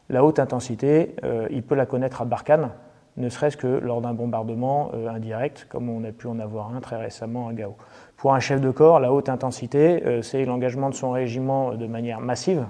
la 0.10 0.24
haute 0.24 0.38
intensité, 0.38 1.16
il 1.50 1.64
peut 1.64 1.74
la 1.74 1.88
connaître 1.88 2.22
à 2.22 2.26
Barkhane, 2.26 2.70
ne 3.18 3.28
serait-ce 3.28 3.58
que 3.58 3.66
lors 3.66 4.02
d'un 4.02 4.14
bombardement 4.14 4.92
indirect, 4.94 5.66
comme 5.68 5.90
on 5.90 6.04
a 6.04 6.12
pu 6.12 6.28
en 6.28 6.38
avoir 6.38 6.76
un 6.76 6.80
très 6.80 6.98
récemment 6.98 7.48
à 7.48 7.54
Gao. 7.54 7.76
Pour 8.16 8.36
un 8.36 8.40
chef 8.40 8.62
de 8.62 8.70
corps, 8.70 9.00
la 9.00 9.12
haute 9.12 9.30
intensité, 9.30 10.22
c'est 10.22 10.46
l'engagement 10.46 10.92
de 10.92 10.94
son 10.94 11.10
régiment 11.10 11.74
de 11.74 11.88
manière 11.88 12.20
massive 12.20 12.68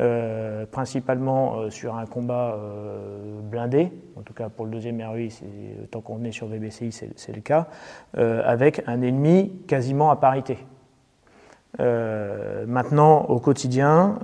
euh, 0.00 0.64
principalement 0.64 1.56
euh, 1.56 1.70
sur 1.70 1.96
un 1.96 2.06
combat 2.06 2.54
euh, 2.56 3.40
blindé, 3.42 3.90
en 4.16 4.22
tout 4.22 4.32
cas 4.32 4.48
pour 4.48 4.64
le 4.64 4.70
deuxième 4.70 5.02
RUI, 5.02 5.34
tant 5.90 6.00
qu'on 6.00 6.22
est 6.22 6.30
sur 6.30 6.46
VBCI, 6.46 6.92
c'est 6.92 7.34
le 7.34 7.40
cas, 7.40 7.66
avec 8.14 8.82
un 8.86 9.02
ennemi 9.02 9.52
quasiment 9.66 10.10
à 10.10 10.16
parité. 10.16 10.58
maintenant, 11.78 13.22
au 13.22 13.40
quotidien, 13.40 14.18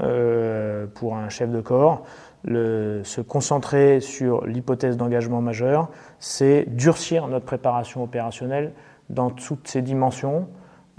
pour 0.95 1.17
un 1.17 1.29
chef 1.29 1.51
de 1.51 1.61
corps, 1.61 2.05
se 2.47 3.21
concentrer 3.21 4.01
sur 4.01 4.47
l'hypothèse 4.47 4.97
d'engagement 4.97 5.41
majeur, 5.41 5.89
c'est 6.21 6.67
durcir 6.69 7.27
notre 7.27 7.47
préparation 7.47 8.05
opérationnelle 8.05 8.73
dans 9.11 9.31
toutes 9.31 9.67
ses 9.67 9.83
dimensions, 9.83 10.47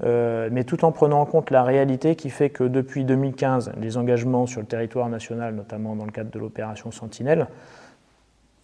euh, 0.04 0.50
mais 0.52 0.66
tout 0.66 0.84
en 0.84 0.92
prenant 0.92 1.22
en 1.22 1.26
compte 1.26 1.52
la 1.52 1.64
réalité 1.64 2.16
qui 2.16 2.30
fait 2.30 2.50
que 2.50 2.64
depuis 2.64 3.06
2015, 3.06 3.74
les 3.80 3.98
engagements 3.98 4.46
sur 4.46 4.60
le 4.60 4.68
territoire 4.68 5.10
national, 5.10 5.56
notamment 5.56 5.96
dans 5.96 6.06
le 6.06 6.12
cadre 6.12 6.32
de 6.32 6.40
l'opération 6.40 6.92
Sentinelle, 6.92 7.48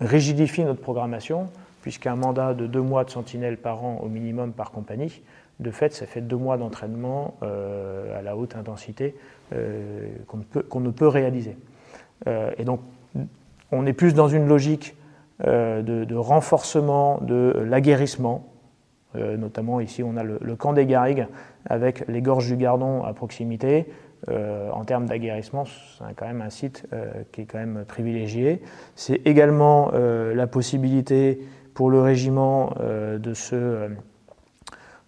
rigidifient 0.01 0.65
notre 0.65 0.81
programmation, 0.81 1.47
puisqu'un 1.81 2.15
mandat 2.15 2.53
de 2.53 2.67
deux 2.67 2.81
mois 2.81 3.05
de 3.05 3.09
Sentinelle 3.09 3.57
par 3.57 3.83
an 3.83 4.01
au 4.03 4.07
minimum 4.07 4.51
par 4.51 4.71
compagnie, 4.71 5.21
de 5.59 5.71
fait, 5.71 5.93
ça 5.93 6.05
fait 6.05 6.21
deux 6.21 6.37
mois 6.37 6.57
d'entraînement 6.57 7.35
euh, 7.43 8.17
à 8.17 8.21
la 8.21 8.35
haute 8.35 8.55
intensité 8.55 9.15
euh, 9.53 10.07
qu'on 10.27 10.79
ne 10.79 10.91
peut 10.91 11.07
réaliser. 11.07 11.55
et 12.25 12.65
donc, 12.65 12.81
on 13.71 13.85
est 13.85 13.93
plus 13.93 14.13
dans 14.13 14.27
une 14.27 14.47
logique 14.47 14.95
de, 15.43 15.81
de 15.81 16.15
renforcement 16.15 17.19
de 17.21 17.65
l'aguerrissement, 17.67 18.50
euh, 19.15 19.37
notamment 19.37 19.79
ici, 19.79 20.03
on 20.03 20.17
a 20.17 20.23
le, 20.23 20.55
camp 20.55 20.73
des 20.73 20.85
Garrigues 20.85 21.27
avec 21.65 22.07
les 22.07 22.21
gorges 22.21 22.47
du 22.47 22.57
Gardon 22.57 23.03
à 23.03 23.13
proximité. 23.13 23.87
Euh, 24.29 24.69
en 24.71 24.85
termes 24.85 25.07
d'aguerrissement, 25.07 25.65
c'est 25.65 26.13
quand 26.15 26.27
même 26.27 26.41
un 26.41 26.51
site 26.51 26.87
euh, 26.93 27.11
qui 27.31 27.41
est 27.41 27.45
quand 27.45 27.57
même 27.57 27.85
privilégié. 27.87 28.61
C'est 28.95 29.21
également 29.25 29.91
la 29.91 30.47
possibilité 30.47 31.39
pour 31.73 31.89
le 31.89 32.01
régiment 32.01 32.73
de 32.79 33.33
se 33.33 33.89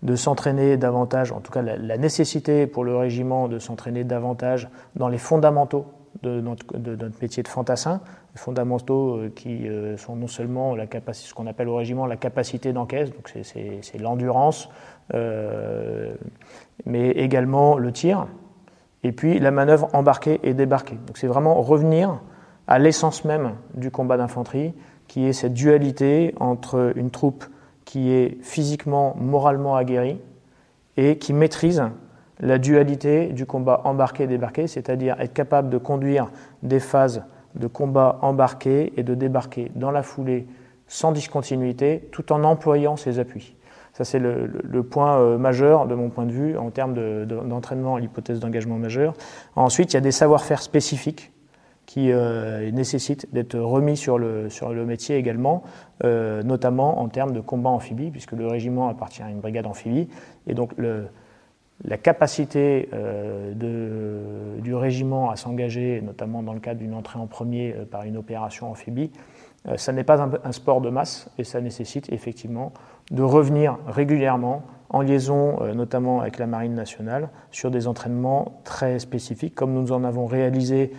de 0.01 0.17
s'entraîner 0.17 0.75
davantage, 0.75 1.31
en 1.31 1.39
tout 1.39 1.51
cas 1.51 1.61
la, 1.61 1.97
nécessité 1.97 2.67
pour 2.67 2.83
le 2.83 2.95
régiment 2.95 3.47
de 3.47 3.57
s'entraîner 3.57 4.03
davantage 4.03 4.69
dans 4.97 5.07
les 5.07 5.17
fondamentaux 5.17 5.85
de 6.23 6.41
notre, 6.41 6.65
métier 7.21 7.41
de 7.41 7.47
fantassin, 7.47 8.01
fondamentaux 8.35 9.17
euh, 9.17 9.31
qui 9.33 9.67
euh, 9.67 9.97
sont 9.97 10.15
non 10.15 10.27
seulement 10.27 10.75
ce 10.75 11.33
qu'on 11.33 11.47
appelle 11.47 11.69
au 11.69 11.75
régiment 11.75 12.05
la 12.05 12.17
capacité 12.17 12.73
d'encaisse, 12.73 13.11
donc 13.11 13.31
c'est 13.43 13.99
l'endurance, 13.99 14.69
euh, 15.13 16.15
mais 16.85 17.11
également 17.11 17.77
le 17.77 17.91
tir, 17.91 18.27
et 19.03 19.11
puis 19.11 19.39
la 19.39 19.51
manœuvre 19.51 19.89
embarquée 19.93 20.39
et 20.43 20.53
débarquée. 20.53 20.97
Donc 21.07 21.17
c'est 21.17 21.27
vraiment 21.27 21.61
revenir 21.61 22.21
à 22.67 22.79
l'essence 22.79 23.25
même 23.25 23.53
du 23.75 23.91
combat 23.91 24.17
d'infanterie, 24.17 24.73
qui 25.07 25.25
est 25.27 25.33
cette 25.33 25.53
dualité 25.53 26.33
entre 26.39 26.93
une 26.95 27.11
troupe 27.11 27.45
qui 27.85 28.11
est 28.11 28.37
physiquement, 28.41 29.15
moralement 29.19 29.75
aguerrie 29.75 30.19
et 30.95 31.17
qui 31.17 31.33
maîtrise 31.33 31.83
la 32.39 32.57
dualité 32.57 33.27
du 33.27 33.45
combat 33.45 33.81
embarqué-débarqué, 33.83 34.67
c'est-à-dire 34.67 35.19
être 35.19 35.33
capable 35.33 35.69
de 35.69 35.77
conduire 35.77 36.31
des 36.63 36.79
phases 36.79 37.23
de 37.55 37.67
combat 37.67 38.19
embarqué 38.21 38.93
et 38.97 39.03
de 39.03 39.15
débarquer 39.15 39.71
dans 39.75 39.91
la 39.91 40.03
foulée 40.03 40.47
sans 40.87 41.11
discontinuité, 41.11 42.07
tout 42.11 42.31
en 42.31 42.43
employant 42.43 42.95
ses 42.97 43.19
appuis. 43.19 43.55
Ça, 43.93 44.03
c'est 44.03 44.19
le, 44.19 44.83
point 44.83 45.19
euh, 45.19 45.37
majeur 45.37 45.85
de 45.85 45.93
mon 45.93 46.09
point 46.09 46.25
de 46.25 46.31
vue 46.31 46.57
en 46.57 46.71
termes 46.71 46.95
d'entraînement 47.25 47.95
à 47.95 47.99
l'hypothèse 47.99 48.39
d'engagement 48.39 48.77
majeur. 48.77 49.13
Ensuite, 49.55 49.93
il 49.93 49.95
y 49.95 49.97
a 49.97 50.01
des 50.01 50.11
savoir-faire 50.11 50.63
spécifiques 50.63 51.31
qui 51.85 52.11
euh, 52.11 52.71
nécessitent 52.71 53.31
d'être 53.33 53.59
remis 53.59 53.97
sur 53.97 54.17
le, 54.17 54.49
métier 54.85 55.17
également, 55.17 55.63
euh, 56.03 56.41
notamment 56.41 57.01
en 57.01 57.07
termes 57.07 57.33
de 57.33 57.39
combat 57.39 57.69
amphibie, 57.69 58.09
puisque 58.09 58.31
le 58.31 58.47
régiment 58.47 58.89
appartient 58.89 59.21
à 59.21 59.29
une 59.29 59.41
brigade 59.41 59.67
amphibie. 59.67 60.07
Et 60.47 60.55
donc, 60.55 60.71
le, 60.77 61.07
la 61.85 61.97
capacité 61.97 62.89
euh, 62.93 63.53
du 64.61 64.73
régiment 64.73 65.29
à 65.29 65.35
s'engager, 65.35 66.01
notamment 66.01 66.43
dans 66.43 66.53
le 66.53 66.59
cadre 66.59 66.79
d'une 66.79 66.93
entrée 66.93 67.19
en 67.19 67.27
premier 67.27 67.75
euh, 67.77 67.85
par 67.85 68.03
une 68.03 68.17
opération 68.17 68.71
amphibie, 68.71 69.11
euh, 69.67 69.77
ça 69.77 69.91
n'est 69.91 70.03
pas 70.03 70.21
un, 70.21 70.51
sport 70.51 70.81
de 70.81 70.89
masse 70.89 71.29
et 71.37 71.43
ça 71.43 71.59
nécessite 71.61 72.11
effectivement 72.11 72.71
de 73.11 73.21
revenir 73.21 73.77
régulièrement 73.87 74.63
en 74.89 75.01
liaison 75.01 75.57
notamment 75.73 76.21
avec 76.21 76.37
la 76.37 76.45
Marine 76.45 76.75
nationale 76.75 77.29
sur 77.49 77.71
des 77.71 77.87
entraînements 77.87 78.61
très 78.63 78.99
spécifiques 78.99 79.55
comme 79.55 79.73
nous 79.73 79.91
en 79.91 80.03
avons 80.03 80.27
réalisé 80.27 80.91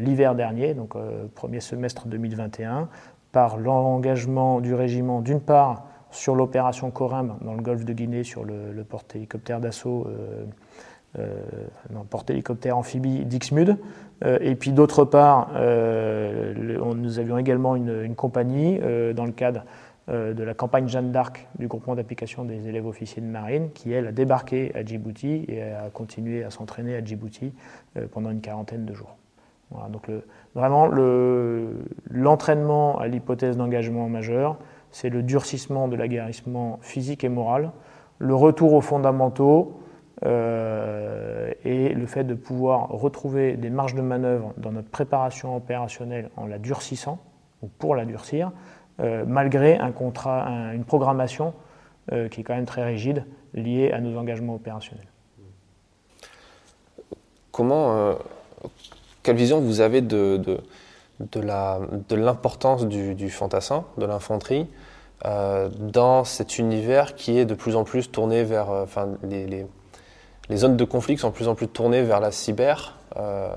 l'hiver 0.00 0.36
dernier, 0.36 0.74
donc 0.74 0.94
premier 1.34 1.58
semestre 1.58 2.06
2021, 2.06 2.88
par 3.32 3.56
l'engagement 3.56 4.60
du 4.60 4.74
régiment 4.74 5.22
d'une 5.22 5.40
part 5.40 5.86
sur 6.14 6.34
l'opération 6.34 6.90
Corimbe 6.90 7.34
dans 7.42 7.54
le 7.54 7.60
golfe 7.60 7.84
de 7.84 7.92
Guinée 7.92 8.24
sur 8.24 8.44
le, 8.44 8.84
porte-hélicoptère 8.88 9.60
d'assaut, 9.60 10.06
euh, 10.08 10.44
euh, 11.18 12.04
porte-hélicoptère 12.08 12.78
amphibie 12.78 13.24
Dixmude. 13.24 13.76
Euh, 14.24 14.38
et 14.40 14.54
puis 14.54 14.72
d'autre 14.72 15.04
part, 15.04 15.50
nous 15.52 17.18
avions 17.18 17.36
également 17.36 17.76
une, 17.76 18.14
compagnie 18.14 18.78
dans 19.14 19.24
le 19.24 19.32
cadre 19.32 19.64
de 20.08 20.42
la 20.42 20.54
campagne 20.54 20.86
Jeanne 20.86 21.12
d'Arc 21.12 21.48
du 21.58 21.66
groupement 21.66 21.94
d'application 21.94 22.44
des 22.44 22.68
élèves 22.68 22.86
officiers 22.86 23.22
de 23.22 23.26
marine 23.26 23.70
qui, 23.72 23.92
elle, 23.92 24.06
a 24.06 24.12
débarqué 24.12 24.70
à 24.74 24.84
Djibouti 24.84 25.46
et 25.48 25.62
a 25.62 25.90
continué 25.90 26.44
à 26.44 26.50
s'entraîner 26.50 26.94
à 26.94 27.04
Djibouti 27.04 27.52
pendant 28.12 28.30
une 28.30 28.40
quarantaine 28.40 28.84
de 28.84 28.92
jours. 28.92 29.16
donc 29.90 30.10
vraiment, 30.54 30.86
l'entraînement 32.10 32.98
à 32.98 33.08
l'hypothèse 33.08 33.56
d'engagement 33.56 34.08
majeur, 34.08 34.58
c'est 34.94 35.10
le 35.10 35.24
durcissement 35.24 35.88
de 35.88 35.96
l'aguerrissement 35.96 36.78
physique 36.80 37.24
et 37.24 37.28
moral, 37.28 37.72
le 38.20 38.32
retour 38.32 38.74
aux 38.74 38.80
fondamentaux 38.80 39.80
euh, 40.24 41.50
et 41.64 41.88
le 41.88 42.06
fait 42.06 42.22
de 42.22 42.34
pouvoir 42.34 42.90
retrouver 42.90 43.56
des 43.56 43.70
marges 43.70 43.96
de 43.96 44.02
manœuvre 44.02 44.54
dans 44.56 44.70
notre 44.70 44.88
préparation 44.88 45.56
opérationnelle 45.56 46.30
en 46.36 46.46
la 46.46 46.60
durcissant 46.60 47.18
ou 47.62 47.66
pour 47.66 47.96
la 47.96 48.04
durcir, 48.04 48.52
euh, 49.00 49.24
malgré 49.26 49.80
une 49.80 50.84
programmation 50.84 51.54
euh, 52.12 52.28
qui 52.28 52.42
est 52.42 52.44
quand 52.44 52.54
même 52.54 52.64
très 52.64 52.84
rigide 52.84 53.24
liée 53.52 53.90
à 53.90 54.00
nos 54.00 54.16
engagements 54.16 54.54
opérationnels. 54.54 55.08
Comment, 57.50 58.14
quelle 59.24 59.36
vision 59.36 59.60
vous 59.60 59.80
avez 59.80 60.02
de, 60.02 60.60
l'importance 62.12 62.86
du 62.86 63.30
fantassin, 63.30 63.84
de 63.98 64.06
l'infanterie, 64.06 64.68
euh, 65.24 65.70
dans 65.78 66.24
cet 66.24 66.58
univers 66.58 67.14
qui 67.14 67.38
est 67.38 67.46
de 67.46 67.54
plus 67.54 67.76
en 67.76 67.84
plus 67.84 68.10
tourné 68.10 68.44
vers. 68.44 68.70
Euh, 68.70 68.82
enfin, 68.82 69.08
les, 69.22 69.66
zones 70.54 70.76
de 70.76 70.84
conflit 70.84 71.16
sont 71.16 71.30
de 71.30 71.34
plus 71.34 71.48
en 71.48 71.54
plus 71.54 71.68
tournées 71.68 72.02
vers 72.02 72.20
la 72.20 72.30
cyber. 72.30 72.94
Euh, 73.16 73.48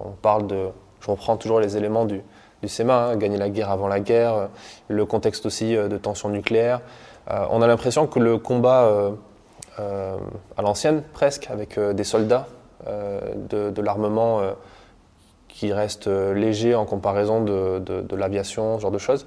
on 0.00 0.10
parle 0.10 0.46
de. 0.46 0.66
Je 1.00 1.10
reprends 1.10 1.38
toujours 1.38 1.60
les 1.60 1.78
éléments 1.78 2.04
du, 2.04 2.20
du 2.62 2.68
SEMA, 2.68 3.06
hein, 3.06 3.16
gagner 3.16 3.38
la 3.38 3.48
guerre 3.48 3.70
avant 3.70 3.88
la 3.88 4.00
guerre, 4.00 4.48
le 4.88 5.06
contexte 5.06 5.46
aussi 5.46 5.74
de 5.74 5.96
tension 5.98 6.30
nucléaire. 6.30 6.80
on 7.28 7.60
a 7.60 7.66
l'impression 7.66 8.06
que 8.06 8.18
le 8.18 8.38
combat 8.38 8.90
à 9.76 10.62
l'ancienne, 10.62 11.02
presque, 11.12 11.50
avec 11.50 11.78
des 11.78 12.04
soldats, 12.04 12.46
de, 12.86 13.80
l'armement 13.82 14.40
qui 15.46 15.74
reste 15.74 16.06
léger 16.06 16.74
en 16.74 16.86
comparaison 16.86 17.42
de, 17.42 18.16
l'aviation, 18.16 18.78
ce 18.78 18.82
genre 18.82 18.90
de 18.90 18.96
choses, 18.96 19.26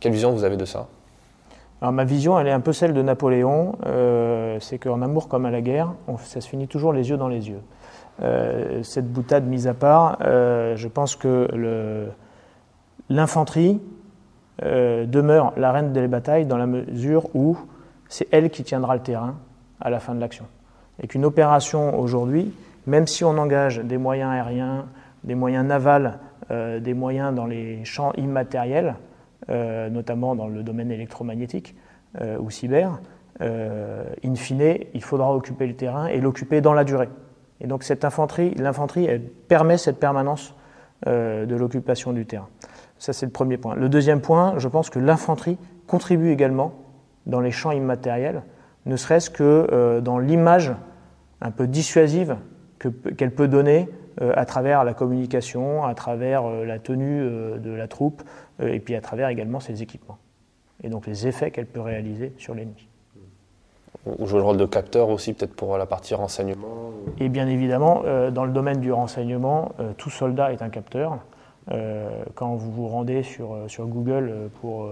quelle 0.00 0.12
vision 0.12 0.32
vous 0.32 0.44
avez 0.44 0.56
de 0.56 0.64
ça? 0.64 0.88
Ma 1.90 2.04
vision, 2.04 2.38
elle 2.38 2.46
est 2.46 2.52
un 2.52 2.60
peu 2.60 2.72
celle 2.72 2.94
de 2.94 3.02
Napoléon, 3.02 3.74
euh, 3.86 4.58
c'est 4.60 4.78
qu'en 4.78 5.02
amour 5.02 5.26
comme 5.26 5.46
à 5.46 5.50
la 5.50 5.60
guerre, 5.60 5.94
ça 6.18 6.40
se 6.40 6.48
finit 6.48 6.68
toujours 6.68 6.92
les 6.92 7.10
yeux 7.10 7.16
dans 7.16 7.26
les 7.26 7.48
yeux. 7.48 7.60
Euh, 8.22 8.84
cette 8.84 9.12
boutade 9.12 9.44
mise 9.48 9.66
à 9.66 9.74
part, 9.74 10.18
euh, 10.20 10.76
je 10.76 10.86
pense 10.86 11.16
que 11.16 12.08
l'infanterie 13.10 13.80
demeure 14.60 15.52
la 15.56 15.72
reine 15.72 15.92
des 15.92 16.06
batailles 16.06 16.46
dans 16.46 16.56
la 16.56 16.66
mesure 16.66 17.34
où 17.34 17.58
c'est 18.08 18.28
elle 18.30 18.50
qui 18.50 18.62
tiendra 18.62 18.94
le 18.94 19.02
terrain 19.02 19.34
à 19.80 19.90
la 19.90 19.98
fin 19.98 20.14
de 20.14 20.20
l'action. 20.20 20.44
Et 21.02 21.08
qu'une 21.08 21.24
opération 21.24 21.98
aujourd'hui, 21.98 22.54
même 22.86 23.08
si 23.08 23.24
on 23.24 23.36
engage 23.38 23.78
des 23.78 23.98
moyens 23.98 24.30
aériens, 24.30 24.84
des 25.24 25.34
moyens 25.34 25.66
navals, 25.66 26.20
des 26.52 26.94
moyens 26.94 27.34
dans 27.34 27.46
les 27.46 27.84
champs 27.84 28.12
immatériels, 28.14 28.96
euh, 29.50 29.90
notamment 29.90 30.36
dans 30.36 30.46
le 30.46 30.62
domaine 30.62 30.92
électromagnétique 30.92 31.74
euh, 32.20 32.38
ou 32.38 32.48
cyber, 32.50 33.00
euh, 33.40 34.04
in 34.24 34.36
fine, 34.36 34.76
il 34.94 35.02
faudra 35.02 35.34
occuper 35.34 35.66
le 35.66 35.74
terrain 35.74 36.06
et 36.06 36.20
l'occuper 36.20 36.60
dans 36.60 36.74
la 36.74 36.84
durée. 36.84 37.08
Et 37.60 37.66
donc 37.66 37.82
cette 37.82 38.04
infanterie, 38.04 38.54
l'infanterie, 38.54 39.06
elle 39.06 39.22
permet 39.22 39.78
cette 39.78 39.98
permanence 39.98 40.54
de 41.04 41.56
l'occupation 41.56 42.12
du 42.12 42.26
terrain. 42.26 42.46
Ça, 42.96 43.12
c'est 43.12 43.26
le 43.26 43.32
premier 43.32 43.56
point. 43.56 43.74
Le 43.74 43.88
deuxième 43.88 44.20
point, 44.20 44.54
je 44.58 44.68
pense 44.68 44.88
que 44.88 45.00
l'infanterie 45.00 45.58
contribue 45.88 46.30
également 46.30 46.74
dans 47.26 47.40
les 47.40 47.50
champs 47.50 47.72
immatériels, 47.72 48.42
ne 48.86 48.94
serait-ce 48.94 49.28
que 49.28 49.98
dans 49.98 50.20
l'image 50.20 50.72
un 51.40 51.50
peu 51.50 51.66
dissuasive 51.66 52.36
qu'elle 52.78 53.34
peut 53.34 53.48
donner 53.48 53.88
à 54.20 54.44
travers 54.44 54.84
la 54.84 54.94
communication, 54.94 55.84
à 55.84 55.94
travers 55.94 56.48
la 56.48 56.78
tenue 56.78 57.22
de 57.58 57.70
la 57.70 57.88
troupe, 57.88 58.22
euh, 58.60 58.72
et 58.72 58.80
puis 58.80 58.94
à 58.94 59.00
travers 59.00 59.28
également 59.28 59.60
ses 59.60 59.82
équipements. 59.82 60.18
Et 60.82 60.88
donc 60.88 61.06
les 61.06 61.26
effets 61.26 61.50
qu'elle 61.50 61.66
peut 61.66 61.80
réaliser 61.80 62.32
sur 62.38 62.54
l'ennemi. 62.54 62.88
Ou 64.06 64.26
jouer 64.26 64.40
le 64.40 64.44
rôle 64.44 64.56
de 64.56 64.66
capteur 64.66 65.10
aussi, 65.10 65.32
peut-être 65.32 65.54
pour 65.54 65.78
la 65.78 65.86
partie 65.86 66.14
renseignement 66.14 66.90
Et 67.20 67.28
bien 67.28 67.46
évidemment, 67.46 68.02
euh, 68.04 68.30
dans 68.32 68.44
le 68.44 68.52
domaine 68.52 68.80
du 68.80 68.92
renseignement, 68.92 69.72
euh, 69.78 69.92
tout 69.96 70.10
soldat 70.10 70.52
est 70.52 70.62
un 70.62 70.70
capteur. 70.70 71.18
quand 72.34 72.56
vous 72.56 72.72
vous 72.72 72.88
rendez 72.88 73.22
sur, 73.22 73.56
sur 73.68 73.86
Google 73.86 74.50
pour 74.60 74.90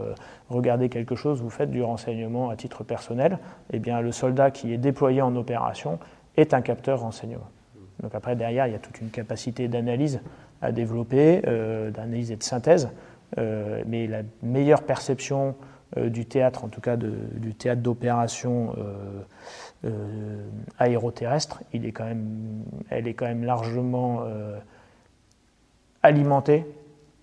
regarder 0.50 0.88
quelque 0.88 1.16
chose, 1.16 1.42
vous 1.42 1.50
faites 1.50 1.72
du 1.72 1.82
renseignement 1.82 2.48
à 2.48 2.54
titre 2.54 2.84
personnel, 2.84 3.40
et 3.72 3.80
bien 3.80 4.00
le 4.00 4.12
soldat 4.12 4.52
qui 4.52 4.72
est 4.72 4.78
déployé 4.78 5.20
en 5.20 5.34
opération 5.34 5.98
est 6.36 6.54
un 6.54 6.60
capteur 6.62 7.00
renseignement. 7.00 7.50
Donc 8.02 8.14
après, 8.14 8.36
derrière, 8.36 8.66
il 8.66 8.72
y 8.72 8.76
a 8.76 8.78
toute 8.78 9.00
une 9.00 9.10
capacité 9.10 9.68
d'analyse 9.68 10.20
à 10.62 10.72
développer, 10.72 11.40
d'analyse 11.40 12.30
et 12.30 12.36
de 12.36 12.42
synthèse, 12.42 12.90
euh, 13.38 13.82
mais 13.86 14.06
la 14.06 14.22
meilleure 14.42 14.82
perception 14.82 15.54
euh, 15.96 16.08
du 16.08 16.26
théâtre, 16.26 16.64
en 16.64 16.68
tout 16.68 16.80
cas 16.80 16.96
du 16.96 17.54
théâtre 17.54 17.80
d'opération 17.80 18.74
euh, 19.84 20.48
aéroterrestre, 20.78 21.62
il 21.72 21.92
quand 21.92 22.04
même, 22.04 22.64
elle 22.90 23.06
est 23.06 23.14
quand 23.14 23.26
même 23.26 23.44
largement 23.44 24.24
alimentée 26.02 26.66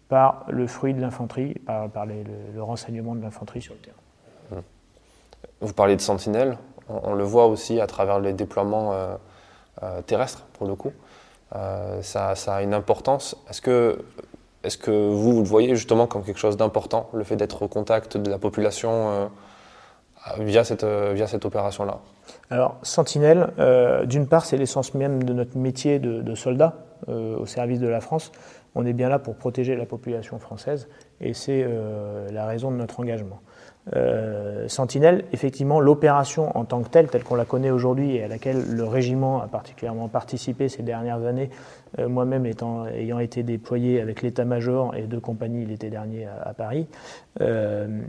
par 0.09 0.45
le 0.49 0.65
fruit 0.65 0.93
de 0.93 1.01
l'infanterie, 1.01 1.55
par, 1.65 2.05
le, 2.05 2.61
renseignement 2.61 3.13
de 3.15 3.21
l'infanterie 3.21 3.61
sur 3.61 3.73
le 3.75 3.79
terrain. 3.79 3.97
Hum. 4.53 4.61
Vous 5.61 5.73
parlez 5.73 5.95
de 5.95 6.01
Sentinelle, 6.01 6.57
on, 6.89 7.13
le 7.13 7.23
voit 7.23 7.47
aussi 7.47 7.79
à 7.79 7.85
travers 7.85 8.19
les 8.19 8.33
déploiements 8.33 8.93
terrestres, 10.05 10.45
pour 10.53 10.67
le 10.67 10.75
coup. 10.75 10.91
ça, 12.01 12.35
ça, 12.35 12.55
a 12.55 12.61
une 12.61 12.73
importance. 12.73 13.35
Est-ce 13.49 13.61
que 13.61 14.03
est-ce 14.67 14.77
que 14.77 14.91
vous, 14.91 15.39
le 15.39 15.45
voyez 15.45 15.75
justement 15.75 16.07
comme 16.07 16.23
quelque 16.23 16.39
chose 16.39 16.57
d'important, 16.57 17.09
le 17.13 17.23
fait 17.23 17.37
d'être 17.37 17.61
au 17.61 17.67
contact 17.69 18.17
de 18.17 18.29
la 18.29 18.37
population 18.37 19.09
euh, 19.09 20.43
via 20.43 20.65
cette, 20.65 20.83
euh, 20.83 21.13
via 21.15 21.25
cette 21.25 21.45
opération-là? 21.45 21.99
Alors, 22.49 22.77
Sentinelle, 22.81 23.53
euh, 23.59 24.05
d'une 24.05 24.27
part, 24.27 24.45
c'est 24.45 24.57
l'essence 24.57 24.93
même 24.93 25.23
de 25.23 25.31
notre 25.31 25.57
métier 25.57 25.99
de, 25.99 26.35
soldat 26.35 26.75
au 27.07 27.45
service 27.45 27.79
de 27.79 27.87
la 27.87 28.01
France. 28.01 28.31
On 28.73 28.85
est 28.85 28.91
bien 28.91 29.07
là 29.07 29.19
pour 29.19 29.35
protéger 29.35 29.75
la 29.75 29.85
population 29.85 30.39
française 30.39 30.89
et 31.21 31.33
c'est 31.33 31.65
la 32.31 32.45
raison 32.47 32.71
de 32.71 32.75
notre 32.75 32.99
engagement. 32.99 33.39
Euh, 33.95 34.67
Sentinelle, 34.67 35.23
effectivement, 35.31 35.79
l'opération 35.79 36.55
en 36.57 36.65
tant 36.65 36.81
que 36.81 36.89
telle, 36.89 37.07
telle 37.07 37.23
qu'on 37.23 37.35
la 37.35 37.45
connaît 37.45 37.71
aujourd'hui 37.71 38.15
et 38.15 38.23
à 38.23 38.27
laquelle 38.27 38.75
le 38.75 38.83
régiment 38.83 39.41
a 39.41 39.47
particulièrement 39.47 40.09
participé 40.09 40.67
ces 40.67 40.83
dernières 40.83 41.23
années, 41.23 41.49
euh, 41.99 42.09
moi-même 42.09 42.45
ayant 42.45 43.19
été 43.19 43.43
déployé 43.43 44.01
avec 44.01 44.21
l'état-major 44.21 44.95
et 44.95 45.03
deux 45.03 45.19
compagnies 45.19 45.65
l'été 45.65 45.89
dernier 45.89 46.25
à, 46.25 46.53
Paris, 46.53 46.87
euh, 47.41 48.01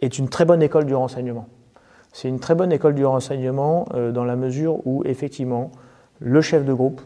est 0.00 0.18
une 0.18 0.28
très 0.28 0.44
bonne 0.44 0.62
école 0.62 0.86
du 0.86 0.94
renseignement. 0.94 1.46
C'est 2.12 2.28
une 2.28 2.40
très 2.40 2.54
bonne 2.54 2.72
école 2.72 2.94
du 2.94 3.04
renseignement 3.04 3.86
dans 4.14 4.24
la 4.24 4.34
mesure 4.34 4.86
où, 4.86 5.02
effectivement, 5.04 5.70
le 6.20 6.40
chef 6.40 6.64
de 6.64 6.72
groupe 6.72 7.02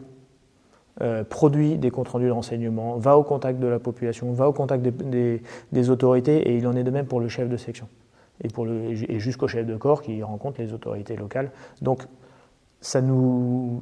produit 1.29 1.77
des 1.77 1.91
comptes 1.91 2.09
rendus 2.09 2.27
de 2.27 2.31
renseignement, 2.31 2.97
va 2.99 3.19
au 3.19 3.25
contact 3.25 3.59
de 3.59 3.67
la 3.67 3.81
population, 3.81 4.33
va 4.33 4.49
au 4.49 4.53
contact 4.53 4.85
des 4.85 5.91
autorités, 5.91 6.49
et 6.49 6.57
il 6.57 6.67
en 6.69 6.77
est 6.77 6.85
de 6.85 6.91
même 6.91 7.07
pour 7.07 7.19
le 7.19 7.29
chef 7.29 7.49
de 7.49 7.57
section 7.57 7.89
et, 8.41 9.19
jusqu'au 9.19 9.49
chef 9.49 9.67
de 9.67 9.77
corps 9.77 10.03
qui 10.03 10.23
rencontre 10.23 10.61
les 10.61 10.73
autorités 10.73 11.17
locales. 11.17 11.51
Donc 11.81 12.03
ça 12.83 13.01
nous, 13.01 13.81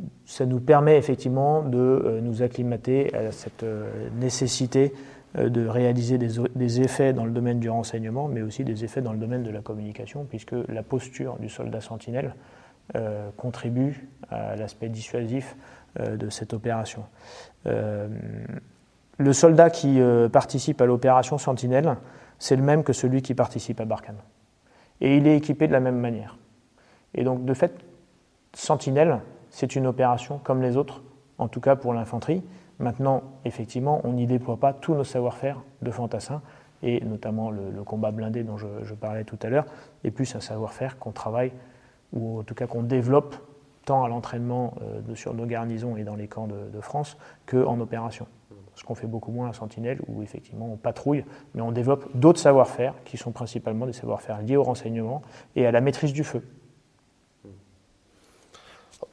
permet 0.65 0.99
effectivement 0.99 1.63
de 1.63 1.79
euh, 1.79 2.21
nous 2.21 2.43
acclimater 2.43 3.15
à 3.15 3.33
cette 3.33 3.63
euh, 3.63 4.09
nécessité 4.21 4.93
euh, 5.39 5.49
de 5.49 5.67
réaliser 5.67 6.19
des, 6.19 6.29
des, 6.55 6.81
effets 6.83 7.15
dans 7.15 7.25
le 7.25 7.31
domaine 7.31 7.61
du 7.61 7.71
renseignement, 7.71 8.29
mais 8.29 8.43
aussi 8.43 8.63
des 8.63 8.85
effets 8.85 9.01
dans 9.01 9.13
le 9.13 9.19
domaine 9.19 9.43
de 9.43 9.51
la 9.51 9.63
communication, 9.63 10.27
puisque 10.29 10.55
la 10.69 10.83
posture 10.83 11.37
du 11.39 11.49
soldat 11.49 11.81
sentinelle 11.81 12.35
contribue 13.37 14.09
à 14.31 14.57
l'aspect 14.57 14.89
dissuasif 14.89 15.57
de 16.01 16.29
cette 16.29 16.53
opération. 16.53 17.05
le 17.65 19.33
soldat 19.33 19.71
qui 19.71 20.01
participe 20.33 20.81
à 20.81 20.87
l'opération 20.87 21.39
Sentinelle, 21.39 21.99
c'est 22.41 22.57
le 22.57 22.65
même 22.65 22.83
que 22.83 22.93
celui 22.93 23.23
qui 23.23 23.37
participe 23.37 23.81
à 23.81 23.85
Barkhane 23.85 24.17
et 25.01 25.17
il 25.17 25.27
est 25.27 25.37
équipé 25.37 25.67
de 25.67 25.73
la 25.73 25.81
même 25.81 25.99
manière. 25.99 26.39
Et 27.15 27.25
donc, 27.25 27.45
de 27.45 27.55
fait, 27.55 27.85
Sentinelle, 28.53 29.21
c'est 29.51 29.77
une 29.77 29.87
opération 29.87 30.41
comme 30.43 30.63
les 30.63 30.77
autres, 30.77 31.03
en 31.39 31.49
tout 31.49 31.61
cas 31.61 31.77
pour 31.77 31.95
l'infanterie. 31.95 32.43
Maintenant, 32.79 33.23
effectivement, 33.45 34.01
on 34.05 34.13
n'y 34.13 34.27
déploie 34.27 34.57
pas 34.57 34.73
tous 34.73 34.95
nos 34.95 35.05
savoir-faire 35.05 35.63
de 35.83 35.91
fantassins, 35.91 36.43
et 36.83 37.05
notamment 37.05 37.51
le, 37.51 37.83
combat 37.85 38.11
blindé 38.11 38.43
dont 38.43 38.57
je, 38.57 38.95
parlais 38.95 39.25
tout 39.25 39.39
à 39.43 39.49
l'heure, 39.49 39.67
et 40.05 40.11
plus 40.11 40.35
un 40.35 40.41
savoir-faire 40.41 40.99
qu'on 40.99 41.13
travaille, 41.13 41.53
ou 42.13 42.41
en 42.41 42.43
tout 42.43 42.55
cas 42.55 42.67
qu'on 42.67 42.83
développe 42.83 43.37
tant 43.85 44.05
à 44.05 44.09
l'entraînement 44.09 44.75
euh, 44.83 45.15
sur 45.15 45.35
nos 45.35 45.47
garnisons 45.47 45.97
et 45.97 46.05
dans 46.05 46.17
les 46.17 46.29
camps 46.29 46.47
de, 46.47 46.69
de 46.73 46.81
France 46.81 47.17
qu'en 47.47 47.81
opération 47.81 48.27
ce 48.75 48.85
qu'on 48.85 48.95
fait 48.95 49.07
beaucoup 49.07 49.31
moins 49.31 49.51
à 49.51 49.53
Sentinelle, 49.53 50.01
où 50.09 50.23
effectivement 50.23 50.69
on 50.73 50.77
patrouille, 50.77 51.25
mais 51.55 51.63
on 51.63 51.73
développe 51.73 52.09
d'autres 52.15 52.41
savoir-faire 52.41 52.95
qui 53.05 53.17
sont 53.17 53.33
principalement 53.33 53.87
des 53.87 53.93
savoir-faire 53.93 54.41
liés 54.43 54.57
au 54.57 54.63
renseignement 54.63 55.23
et 55.57 55.67
à 55.67 55.71
la 55.71 55.81
maîtrise 55.81 56.13
du 56.13 56.25
feu. 56.25 56.43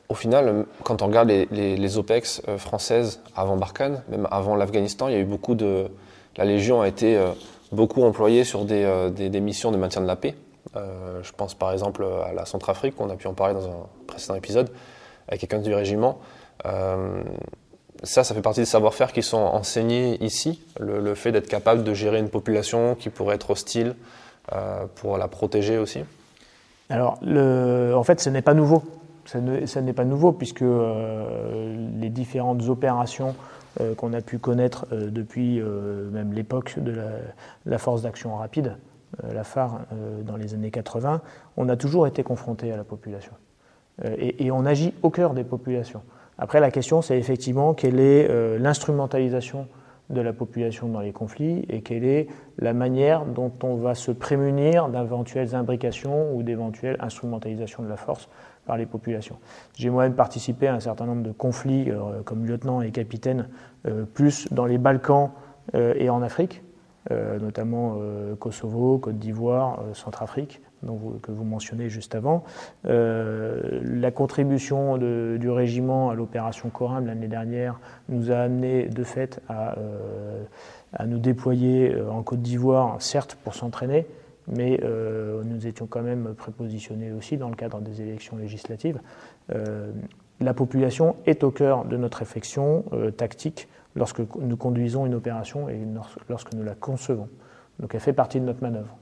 Au 0.10 0.13
final, 0.13 0.65
quand 0.84 1.02
on 1.02 1.08
regarde 1.08 1.28
les, 1.30 1.98
OPEX 1.98 2.41
euh, 2.48 2.58
françaises 2.58 3.22
avant 3.36 3.58
Barkhane, 3.58 4.04
même 4.10 4.28
avant 4.32 4.56
l'Afghanistan, 4.56 5.10
il 5.10 5.13
y 5.13 5.17
a 5.17 5.20
eu 5.20 5.26
beaucoup 5.26 5.54
de. 5.54 5.89
La 6.38 6.46
Légion 6.46 6.82
a 6.82 6.88
été 6.88 7.17
euh, 7.17 7.32
beaucoup 7.74 8.04
employée 8.04 8.46
sur 8.46 8.63
des, 8.63 8.84
euh, 8.86 9.10
des, 9.10 9.41
missions 9.41 9.72
de 9.72 9.78
maintien 9.78 10.02
de 10.02 10.08
la 10.08 10.15
paix. 10.15 10.36
je 10.76 11.32
pense 11.32 11.56
par 11.56 11.72
exemple 11.72 12.06
à 12.06 12.32
la 12.32 12.46
Centrafrique, 12.46 12.93
on 13.00 13.10
a 13.10 13.15
pu 13.15 13.28
en 13.28 13.34
parler 13.34 13.56
dans 13.56 13.65
un 13.65 13.88
précédent 14.06 14.36
épisode, 14.36 14.70
avec 15.28 15.41
quelqu'un 15.41 15.60
du 15.60 15.74
régiment 15.74 16.20
ça, 18.03 18.23
ça 18.23 18.36
fait 18.36 18.41
partie 18.41 18.62
des 18.62 18.65
savoir-faire 18.65 19.12
qui 19.12 19.23
sont 19.23 19.38
enseignés 19.38 20.23
ici, 20.23 20.62
le, 20.79 21.15
fait 21.15 21.31
d'être 21.31 21.47
capable 21.47 21.83
de 21.83 21.93
gérer 21.93 22.19
une 22.19 22.29
population 22.29 22.95
qui 22.95 23.10
pourrait 23.10 23.36
être 23.36 23.51
hostile 23.51 23.95
euh, 24.53 24.86
pour 24.95 25.17
la 25.17 25.27
protéger 25.27 25.77
aussi 25.77 25.99
Alors, 26.89 27.19
en 27.23 28.03
fait, 28.03 28.19
ce 28.19 28.29
n'est 28.29 28.41
pas 28.41 28.53
nouveau. 28.53 28.83
Ça 29.25 29.41
n'est 29.81 29.93
pas 29.93 30.05
nouveau 30.05 30.31
puisque 30.31 30.62
euh, 30.62 31.89
les 31.99 32.10
différentes 32.10 32.63
opérations 32.69 33.36
euh, 33.81 33.93
qu'on 33.93 34.13
a 34.13 34.21
pu 34.21 34.38
connaître 34.38 34.88
depuis 34.91 35.60
même 35.60 36.33
l'époque 36.33 36.75
de 36.77 36.95
la, 37.65 37.77
force 37.77 38.03
d'action 38.03 38.36
rapide, 38.36 38.77
la 39.23 39.43
phare 39.43 39.79
dans 40.23 40.38
les 40.38 40.53
années 40.53 40.71
80, 40.71 41.21
on 41.57 41.69
a 41.69 41.75
toujours 41.75 42.07
été 42.07 42.23
confronté 42.23 42.71
à 42.71 42.77
la 42.77 42.83
population. 42.83 43.31
Et 44.19 44.51
on 44.51 44.65
agit 44.65 44.93
au 45.01 45.10
cœur 45.10 45.33
des 45.33 45.43
populations. 45.43 46.03
Après, 46.38 46.60
la 46.60 46.71
question, 46.71 47.02
c'est 47.02 47.17
effectivement 47.17 47.73
quelle 47.73 48.00
est 48.00 48.30
euh, 48.30 48.60
l'instrumentalisation 48.60 49.67
de 50.10 50.21
la 50.21 50.32
population 50.32 50.88
dans 50.88 51.02
les 51.02 51.12
conflits 51.12 51.65
et 51.67 51.82
quelle 51.82 52.06
est 52.06 52.28
la 52.60 52.73
manière 52.73 53.26
dont 53.26 53.52
on 53.63 53.76
va 53.76 53.93
se 53.93 54.12
prémunir 54.12 54.88
d'éventuelles 54.88 55.54
imbrications 55.54 56.34
ou 56.34 56.43
d'éventuelles 56.43 56.95
instrumentalisations 57.02 57.84
de 57.84 57.89
la 57.89 57.97
force 57.97 58.30
par 58.65 58.78
les 58.78 58.86
populations. 58.86 59.38
J'ai 59.76 59.89
moi-même 59.89 60.15
participé 60.15 60.67
à 60.67 60.76
un 60.76 60.80
certain 60.80 61.06
nombre 61.06 61.23
de 61.23 61.32
conflits 61.32 61.89
euh, 61.89 62.21
comme 62.23 62.45
lieutenant 62.45 62.82
et 62.82 62.91
capitaine, 62.91 63.50
euh, 63.86 64.06
plus 64.06 64.47
dans 64.52 64.65
les 64.65 64.78
Balkans 64.78 65.32
et 65.73 66.10
en 66.10 66.21
Afrique. 66.21 66.63
notamment 67.12 67.97
Kosovo, 68.39 69.00
Côte 69.00 69.19
d'Ivoire, 69.19 69.84
Centrafrique, 69.91 70.62
que 71.22 71.32
vous 71.32 71.44
mentionnez 71.44 71.90
juste 71.90 72.16
avant. 72.16 72.44
la 72.84 74.12
contribution 74.12 74.98
du 74.98 75.50
régiment 75.50 76.10
à 76.10 76.16
l'opération 76.16 76.70
Corim 76.70 77.06
l'année 77.06 77.28
dernière 77.28 77.80
nous 78.10 78.32
a 78.32 78.38
amené 78.38 78.88
de 78.88 79.04
fait 79.04 79.42
à, 79.50 79.76
à 80.94 81.06
nous 81.06 81.20
déployer 81.20 81.96
en 82.10 82.24
Côte 82.24 82.42
d'Ivoire, 82.42 83.02
certes 83.02 83.38
pour 83.44 83.56
s'entraîner, 83.56 84.06
mais 84.48 84.80
euh, 84.84 85.44
nous 85.44 85.68
étions 85.68 85.88
quand 85.88 86.02
même 86.02 86.34
prépositionnés 86.36 87.12
aussi 87.12 87.38
dans 87.38 87.50
le 87.50 87.56
cadre 87.56 87.80
des 87.82 88.02
élections 88.02 88.38
législatives. 88.38 89.00
Euh, 89.54 89.92
la 90.40 90.54
population 90.54 91.16
est 91.26 91.44
au 91.44 91.52
cœur 91.52 91.86
de 91.86 91.98
notre 91.98 92.20
réflexion 92.20 92.86
euh, 92.94 93.12
tactique 93.12 93.68
lorsque 93.96 94.22
nous 94.40 94.58
conduisons 94.58 95.06
une 95.06 95.16
opération 95.16 95.70
et 95.70 95.80
lorsque 96.30 96.54
nous 96.54 96.63
la 96.63 96.76
concevons. 96.76 97.28
Donc 97.80 97.94
elle 97.94 98.02
fait 98.02 98.13
partie 98.13 98.40
de 98.40 98.46
notre 98.46 98.62
manœuvre. 98.62 98.96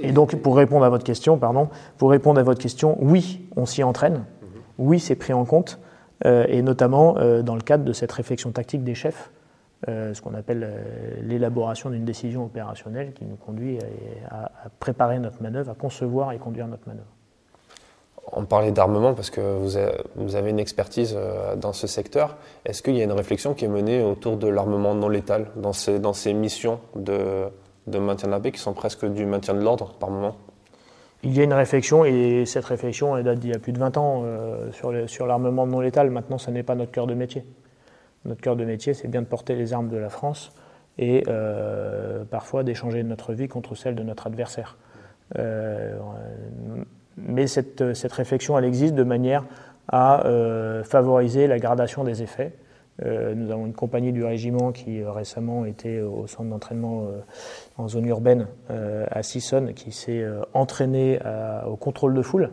Et 0.00 0.12
donc 0.12 0.34
pour 0.36 0.56
répondre 0.56 0.84
à 0.84 0.88
votre 0.88 1.04
question, 1.04 1.38
pardon, 1.38 1.68
pour 1.98 2.10
répondre 2.10 2.40
à 2.40 2.42
votre 2.42 2.60
question, 2.60 2.96
oui, 3.00 3.48
on 3.56 3.66
s'y 3.66 3.82
entraîne, 3.82 4.14
mhm. 4.14 4.48
oui, 4.78 5.00
c'est 5.00 5.14
pris 5.14 5.32
en 5.32 5.44
compte, 5.44 5.78
et 6.24 6.62
notamment 6.62 7.14
dans 7.42 7.54
le 7.54 7.60
cadre 7.60 7.84
de 7.84 7.92
cette 7.92 8.10
réflexion 8.10 8.50
tactique 8.50 8.82
des 8.82 8.96
chefs 8.96 9.30
euh, 9.86 10.12
ce 10.12 10.20
qu'on 10.20 10.34
appelle 10.34 10.64
euh, 10.64 11.20
l'élaboration 11.22 11.88
d'une 11.90 12.04
décision 12.04 12.44
opérationnelle 12.44 13.12
qui 13.12 13.24
nous 13.24 13.36
conduit 13.36 13.78
à, 14.28 14.50
préparer 14.80 15.20
notre 15.20 15.40
manœuvre, 15.40 15.70
à 15.70 15.74
concevoir 15.74 16.32
et 16.32 16.38
conduire 16.38 16.66
notre 16.66 16.88
manœuvre. 16.88 17.06
On 18.32 18.44
parlait 18.44 18.72
d'armement 18.72 19.14
parce 19.14 19.30
que 19.30 19.40
vous 20.16 20.34
avez 20.34 20.50
une 20.50 20.58
expertise 20.58 21.14
euh, 21.16 21.54
dans 21.54 21.72
ce 21.72 21.86
secteur. 21.86 22.36
Est-ce 22.64 22.82
qu'il 22.82 22.96
y 22.96 23.00
a 23.00 23.04
une 23.04 23.12
réflexion 23.12 23.54
qui 23.54 23.66
est 23.66 23.68
menée 23.68 24.02
autour 24.02 24.36
de 24.36 24.48
l'armement 24.48 24.96
non 24.96 25.08
létal 25.08 25.46
dans 25.54 25.72
ces, 25.72 26.00
dans 26.00 26.12
ces 26.12 26.34
missions 26.34 26.80
de, 26.96 27.44
de 27.90 27.98
maintien 27.98 28.28
de 28.28 28.32
la 28.32 28.40
paix 28.40 28.52
qui 28.52 28.60
sont 28.60 28.72
presque 28.72 29.04
du 29.06 29.26
maintien 29.26 29.54
de 29.54 29.60
l'ordre 29.60 29.94
par 29.94 30.10
moment 30.10 30.36
il 31.24 31.36
y 31.36 31.40
a 31.40 31.42
une 31.42 31.52
réflexion 31.52 32.04
et 32.04 32.44
cette 32.46 32.64
réflexion 32.66 33.20
date 33.20 33.40
d'il 33.40 33.50
y 33.50 33.52
a 33.52 33.58
plus 33.58 33.72
de 33.72 33.78
20 33.80 33.96
ans 33.96 34.24
sur 34.70 35.26
l'armement 35.26 35.66
non 35.66 35.80
létal. 35.80 36.10
Maintenant, 36.10 36.38
ce 36.38 36.48
n'est 36.52 36.62
pas 36.62 36.76
notre 36.76 36.92
cœur 36.92 37.08
de 37.08 37.14
métier. 37.14 37.44
Notre 38.24 38.40
cœur 38.40 38.54
de 38.54 38.64
métier, 38.64 38.94
c'est 38.94 39.08
bien 39.08 39.22
de 39.22 39.26
porter 39.26 39.54
les 39.54 39.72
armes 39.72 39.88
de 39.88 39.96
la 39.96 40.10
France 40.10 40.52
et 40.98 41.24
euh, 41.28 42.24
parfois 42.24 42.64
d'échanger 42.64 43.02
notre 43.02 43.32
vie 43.32 43.48
contre 43.48 43.74
celle 43.74 43.94
de 43.94 44.02
notre 44.02 44.26
adversaire. 44.26 44.76
Euh, 45.38 45.96
mais 47.16 47.46
cette, 47.46 47.82
réflexion, 48.12 48.58
elle 48.58 48.64
existe 48.64 48.94
de 48.94 49.04
manière 49.04 49.44
à 49.88 50.26
euh, 50.26 50.82
favoriser 50.84 51.46
la 51.46 51.58
gradation 51.58 52.04
des 52.04 52.22
effets. 52.22 52.52
Nous 53.04 53.50
avons 53.50 53.66
une 53.66 53.74
compagnie 53.74 54.12
du 54.12 54.24
régiment 54.24 54.72
qui 54.72 55.04
récemment 55.04 55.64
était 55.64 56.00
au 56.00 56.26
centre 56.26 56.50
d'entraînement 56.50 57.06
en 57.76 57.88
zone 57.88 58.06
urbaine 58.06 58.48
à 58.68 59.22
Sissonne, 59.22 59.72
qui 59.74 59.92
s'est 59.92 60.26
entraînée 60.52 61.20
au 61.66 61.76
contrôle 61.76 62.14
de 62.14 62.22
foule. 62.22 62.50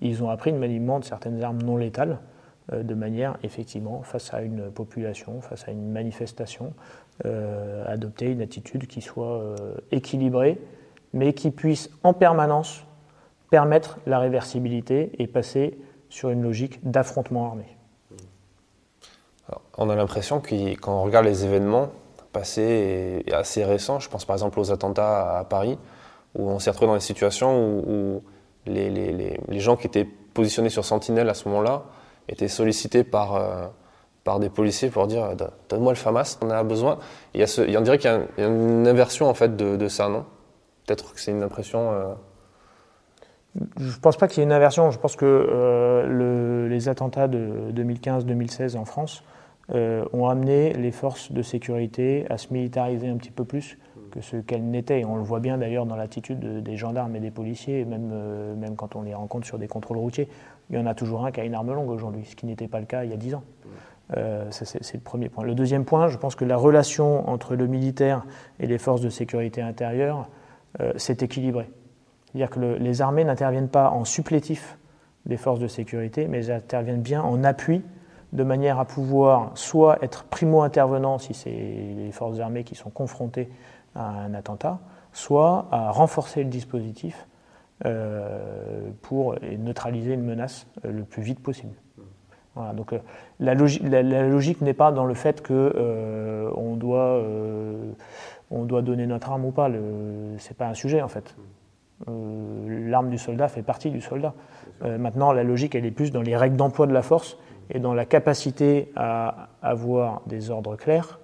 Ils 0.00 0.22
ont 0.22 0.30
appris 0.30 0.52
le 0.52 0.58
maniement 0.58 1.00
de 1.00 1.04
certaines 1.04 1.42
armes 1.42 1.60
non 1.62 1.76
létales. 1.76 2.18
Euh, 2.72 2.82
de 2.82 2.94
manière, 2.94 3.38
effectivement, 3.42 4.02
face 4.02 4.32
à 4.34 4.42
une 4.42 4.70
population, 4.70 5.40
face 5.40 5.66
à 5.68 5.70
une 5.70 5.90
manifestation, 5.90 6.74
euh, 7.24 7.84
adopter 7.86 8.30
une 8.30 8.42
attitude 8.42 8.86
qui 8.86 9.00
soit 9.00 9.40
euh, 9.40 9.56
équilibrée, 9.90 10.60
mais 11.12 11.32
qui 11.32 11.50
puisse 11.50 11.90
en 12.02 12.12
permanence 12.12 12.84
permettre 13.50 13.98
la 14.06 14.18
réversibilité 14.18 15.10
et 15.18 15.26
passer 15.26 15.78
sur 16.10 16.28
une 16.30 16.42
logique 16.42 16.80
d'affrontement 16.88 17.46
armé. 17.46 17.77
On 19.76 19.90
a 19.90 19.96
l'impression 19.96 20.40
que 20.40 20.54
quand 20.74 21.00
on 21.00 21.02
regarde 21.02 21.24
les 21.24 21.44
événements 21.44 21.88
passés 22.32 23.24
et 23.26 23.32
assez 23.32 23.64
récents, 23.64 24.00
je 24.00 24.08
pense 24.08 24.24
par 24.24 24.34
exemple 24.34 24.60
aux 24.60 24.70
attentats 24.70 25.38
à 25.38 25.44
Paris, 25.44 25.78
où 26.34 26.48
on 26.48 26.58
s'est 26.58 26.70
retrouvé 26.70 26.88
dans 26.88 26.94
des 26.94 27.00
situations 27.00 27.58
où, 27.58 28.22
les, 28.66 29.60
gens 29.60 29.76
qui 29.76 29.86
étaient 29.86 30.06
positionnés 30.34 30.68
sur 30.68 30.84
Sentinelle 30.84 31.28
à 31.30 31.34
ce 31.34 31.48
moment-là 31.48 31.84
été 32.28 32.48
sollicité 32.48 33.04
par, 33.04 33.36
euh, 33.36 33.66
par 34.24 34.38
des 34.38 34.50
policiers 34.50 34.90
pour 34.90 35.06
dire 35.06 35.30
donne-moi 35.70 35.92
le 35.92 35.96
FAMAS, 35.96 36.38
on 36.42 36.50
a 36.50 36.62
besoin. 36.62 36.98
Il 37.32 37.40
y 37.40 37.42
a 37.42 37.46
ce, 37.46 37.62
y 37.62 37.82
dirait 37.82 37.96
qu'il 37.98 38.10
y, 38.10 38.42
a 38.42 38.46
une 38.46 38.86
inversion 38.86 39.28
en 39.28 39.34
fait 39.34 39.56
de, 39.56 39.88
ça, 39.88 40.10
non? 40.10 40.26
Peut-être 40.86 41.14
que 41.14 41.20
c'est 41.20 41.30
une 41.30 41.42
impression. 41.42 41.92
Euh... 41.92 42.14
Je 43.78 43.84
ne 43.84 44.00
pense 44.00 44.18
pas 44.18 44.28
qu'il 44.28 44.38
y 44.38 44.40
ait 44.42 44.44
une 44.44 44.52
inversion. 44.52 44.90
Je 44.90 44.98
pense 44.98 45.16
que 45.16 45.24
euh, 45.24 46.06
le, 46.06 46.68
les 46.68 46.90
attentats 46.90 47.28
de 47.28 47.72
2015-2016 47.72 48.76
en 48.76 48.84
France 48.84 49.22
euh, 49.74 50.04
ont 50.12 50.26
amené 50.26 50.72
les 50.72 50.90
forces 50.90 51.32
de 51.32 51.42
sécurité 51.42 52.26
à 52.30 52.38
se 52.38 52.52
militariser 52.52 53.08
un 53.08 53.16
petit 53.16 53.30
peu 53.30 53.44
plus 53.44 53.78
que 54.10 54.20
ce 54.20 54.36
qu'elles 54.36 54.64
n'étaient. 54.64 55.04
On 55.04 55.16
le 55.16 55.22
voit 55.22 55.40
bien 55.40 55.58
d'ailleurs 55.58 55.84
dans 55.84 55.96
l'attitude 55.96 56.62
des 56.62 56.76
gendarmes 56.76 57.14
et 57.16 57.20
des 57.20 57.30
policiers, 57.30 57.84
même, 57.84 58.10
même 58.56 58.74
quand 58.74 58.96
on 58.96 59.02
les 59.02 59.14
rencontre 59.14 59.46
sur 59.46 59.58
des 59.58 59.68
contrôles 59.68 59.98
routiers 59.98 60.28
il 60.70 60.76
y 60.76 60.78
en 60.78 60.86
a 60.86 60.94
toujours 60.94 61.24
un 61.24 61.30
qui 61.30 61.40
a 61.40 61.44
une 61.44 61.54
arme 61.54 61.72
longue 61.72 61.90
aujourd'hui, 61.90 62.24
ce 62.24 62.36
qui 62.36 62.46
n'était 62.46 62.68
pas 62.68 62.80
le 62.80 62.86
cas 62.86 63.04
il 63.04 63.10
y 63.10 63.14
a 63.14 63.16
dix 63.16 63.34
ans. 63.34 63.44
Euh, 64.16 64.46
c'est 64.50 64.94
le 64.94 65.00
premier 65.00 65.28
point. 65.28 65.44
Le 65.44 65.54
deuxième 65.54 65.84
point, 65.84 66.08
je 66.08 66.16
pense 66.16 66.34
que 66.34 66.44
la 66.44 66.56
relation 66.56 67.28
entre 67.28 67.54
le 67.54 67.66
militaire 67.66 68.24
et 68.58 68.66
les 68.66 68.78
forces 68.78 69.02
de 69.02 69.10
sécurité 69.10 69.60
intérieure 69.60 70.28
euh, 70.80 70.92
s'est 70.96 71.18
équilibrée. 71.20 71.68
C'est-à-dire 72.26 72.50
que 72.50 72.60
les 72.60 73.02
armées 73.02 73.24
n'interviennent 73.24 73.68
pas 73.68 73.90
en 73.90 74.04
supplétif 74.04 74.78
des 75.26 75.36
forces 75.36 75.60
de 75.60 75.68
sécurité, 75.68 76.26
mais 76.26 76.38
elles 76.38 76.52
interviennent 76.52 77.02
bien 77.02 77.22
en 77.22 77.44
appui, 77.44 77.82
de 78.32 78.42
manière 78.42 78.78
à 78.78 78.84
pouvoir 78.84 79.52
soit 79.54 80.02
être 80.02 80.24
primo-intervenant 80.24 81.18
si 81.18 81.34
c'est 81.34 81.50
les 81.50 82.12
forces 82.12 82.40
armées 82.40 82.64
qui 82.64 82.74
sont 82.74 82.90
confrontées 82.90 83.50
à 83.94 84.08
un 84.08 84.34
attentat, 84.34 84.78
soit 85.12 85.66
à 85.70 85.90
renforcer 85.90 86.44
le 86.44 86.50
dispositif 86.50 87.26
euh, 87.86 88.90
pour 89.02 89.36
neutraliser 89.56 90.14
une 90.14 90.24
menace 90.24 90.66
euh, 90.84 90.90
le 90.90 91.04
plus 91.04 91.22
vite 91.22 91.40
possible. 91.40 91.74
donc 92.74 92.92
euh, 92.92 92.98
la, 93.38 93.54
logique 93.54 94.60
n'est 94.62 94.74
pas 94.74 94.90
dans 94.90 95.04
le 95.04 95.14
fait 95.14 95.42
que 95.42 96.50
on 96.56 96.74
doit 96.74 97.22
doit 98.50 98.82
donner 98.82 99.06
notre 99.06 99.30
arme 99.30 99.44
ou 99.44 99.52
pas. 99.52 99.68
Ce 99.68 100.48
n'est 100.48 100.54
pas 100.56 100.66
un 100.66 100.74
sujet 100.74 101.02
en 101.02 101.08
fait. 101.08 101.36
L'arme 102.06 103.10
du 103.10 103.18
soldat 103.18 103.48
fait 103.48 103.62
partie 103.62 103.90
du 103.90 104.00
soldat. 104.00 104.34
maintenant, 104.82 105.32
la 105.32 105.42
logique, 105.42 105.74
elle 105.74 105.84
est 105.84 105.90
plus 105.90 106.12
dans 106.12 106.22
les 106.22 106.36
règles 106.36 106.56
d'emploi 106.56 106.86
de 106.86 106.92
la 106.92 107.02
force 107.02 107.36
et 107.70 107.80
dans 107.80 107.94
la 107.94 108.04
capacité 108.04 108.92
à 108.96 109.48
avoir 109.62 110.22
des 110.26 110.50
ordres 110.50 110.76
clairs 110.76 111.18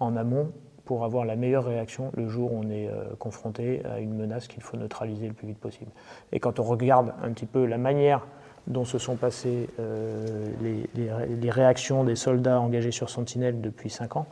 en 0.00 0.16
amont 0.16 0.50
pour 0.84 1.04
avoir 1.04 1.26
la 1.26 1.36
meilleure 1.36 1.66
réaction 1.66 2.10
le 2.16 2.28
jour 2.28 2.52
où 2.52 2.60
on 2.64 2.70
est 2.70 2.88
euh, 2.88 3.14
confronté 3.18 3.84
à 3.84 4.00
une 4.00 4.14
menace 4.14 4.48
qu'il 4.48 4.62
faut 4.62 4.78
neutraliser 4.78 5.28
le 5.28 5.34
plus 5.34 5.48
vite 5.48 5.58
possible. 5.58 5.90
Et 6.32 6.40
quand 6.40 6.58
on 6.60 6.62
regarde 6.62 7.12
un 7.22 7.30
petit 7.32 7.44
peu 7.44 7.66
la 7.66 7.76
manière 7.76 8.26
dont 8.66 8.86
se 8.86 8.96
sont 8.96 9.16
passées 9.16 9.68
euh, 9.78 10.46
les, 10.62 11.50
réactions 11.50 12.04
des 12.04 12.16
soldats 12.16 12.58
engagés 12.60 12.90
sur 12.90 13.10
Sentinelle 13.10 13.60
depuis 13.60 13.90
5 13.90 14.16
ans, 14.16 14.26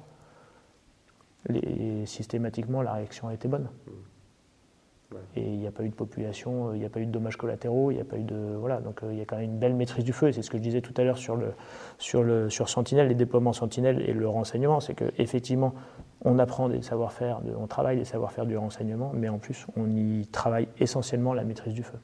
systématiquement 2.06 2.80
la 2.80 2.94
réaction 2.94 3.28
a 3.28 3.34
été 3.34 3.48
bonne. 3.48 3.68
Et 5.36 5.42
il 5.42 5.58
n'y 5.58 5.66
a 5.66 5.70
pas 5.70 5.84
eu 5.84 5.88
de 5.88 5.94
population, 5.94 6.72
il 6.74 6.80
n'y 6.80 6.84
a 6.84 6.88
pas 6.88 6.98
eu 6.98 7.06
de 7.06 7.12
dommages 7.12 7.36
collatéraux, 7.36 7.90
il 7.90 7.94
n'y 7.94 8.00
a 8.00 8.04
pas 8.04 8.16
eu 8.16 8.24
de. 8.24 8.56
Voilà, 8.58 8.80
donc 8.80 9.02
euh, 9.02 9.12
il 9.12 9.18
y 9.18 9.22
a 9.22 9.24
quand 9.24 9.36
même 9.36 9.44
une 9.44 9.58
belle 9.58 9.74
maîtrise 9.74 10.04
du 10.04 10.12
feu. 10.12 10.28
Et 10.28 10.32
c'est 10.32 10.42
ce 10.42 10.50
que 10.50 10.58
je 10.58 10.62
disais 10.62 10.80
tout 10.80 10.94
à 10.96 11.04
l'heure 11.04 11.18
sur, 11.18 11.36
le, 11.36 11.52
sur, 11.98 12.22
le, 12.22 12.50
sur 12.50 12.68
Sentinelle, 12.68 13.08
les 13.08 13.14
déploiements 13.14 13.52
Sentinelle 13.52 14.02
et 14.06 14.12
le 14.12 14.28
renseignement. 14.28 14.80
C'est 14.80 14.94
qu'effectivement, 14.94 15.74
on 16.24 16.38
apprend 16.38 16.68
des 16.68 16.82
savoir-faire, 16.82 17.40
on 17.56 17.66
travaille 17.66 17.98
des 17.98 18.04
savoir-faire 18.04 18.46
du 18.46 18.56
renseignement, 18.56 19.12
mais 19.14 19.28
en 19.28 19.38
plus, 19.38 19.66
on 19.76 19.94
y 19.94 20.26
travaille 20.26 20.68
essentiellement 20.80 21.34
la 21.34 21.44
maîtrise 21.44 21.74
du 21.74 21.82
feu. 21.82 21.98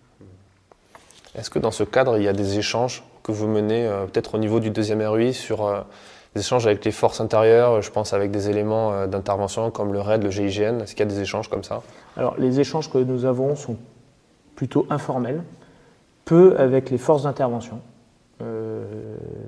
Est-ce 1.35 1.51
que 1.51 1.59
dans 1.59 1.71
ce 1.71 1.83
cadre, 1.83 2.19
il 2.19 2.25
y 2.25 2.29
a 2.29 2.35
des 2.35 2.59
échanges 2.59 3.03
que 3.23 3.33
vous 3.33 3.49
menez, 3.49 3.87
euh, 3.87 4.07
peut-être 4.07 4.35
au 4.35 4.39
niveau 4.39 4.61
du 4.61 4.71
deuxième 4.71 5.03
RUI, 5.03 5.33
sur 5.33 5.67
euh, 5.67 5.81
des 6.35 6.41
échanges 6.41 6.67
avec 6.67 6.85
les 6.85 6.93
forces 6.93 7.21
intérieures, 7.21 7.83
je 7.83 7.91
pense 7.91 8.13
avec 8.13 8.31
des 8.31 8.49
éléments 8.49 8.93
euh, 8.93 9.07
d'intervention 9.07 9.71
comme 9.71 9.93
le 9.93 10.01
RAID, 10.01 10.23
le 10.23 10.31
GIGN 10.31 10.81
Est-ce 10.81 10.95
qu'il 10.95 11.01
y 11.01 11.09
a 11.09 11.13
des 11.13 11.21
échanges 11.21 11.49
comme 11.49 11.65
ça? 11.65 11.83
Alors, 12.17 12.35
les 12.39 12.61
échanges 12.61 12.91
que 12.91 12.99
nous 12.99 13.25
avons 13.25 13.55
sont 13.55 13.77
plutôt 14.57 14.87
informels, 14.91 15.43
peu 16.25 16.57
avec 16.59 16.91
les 16.91 16.99
forces 16.99 17.25
d'intervention. 17.25 17.81
Euh, 18.41 18.85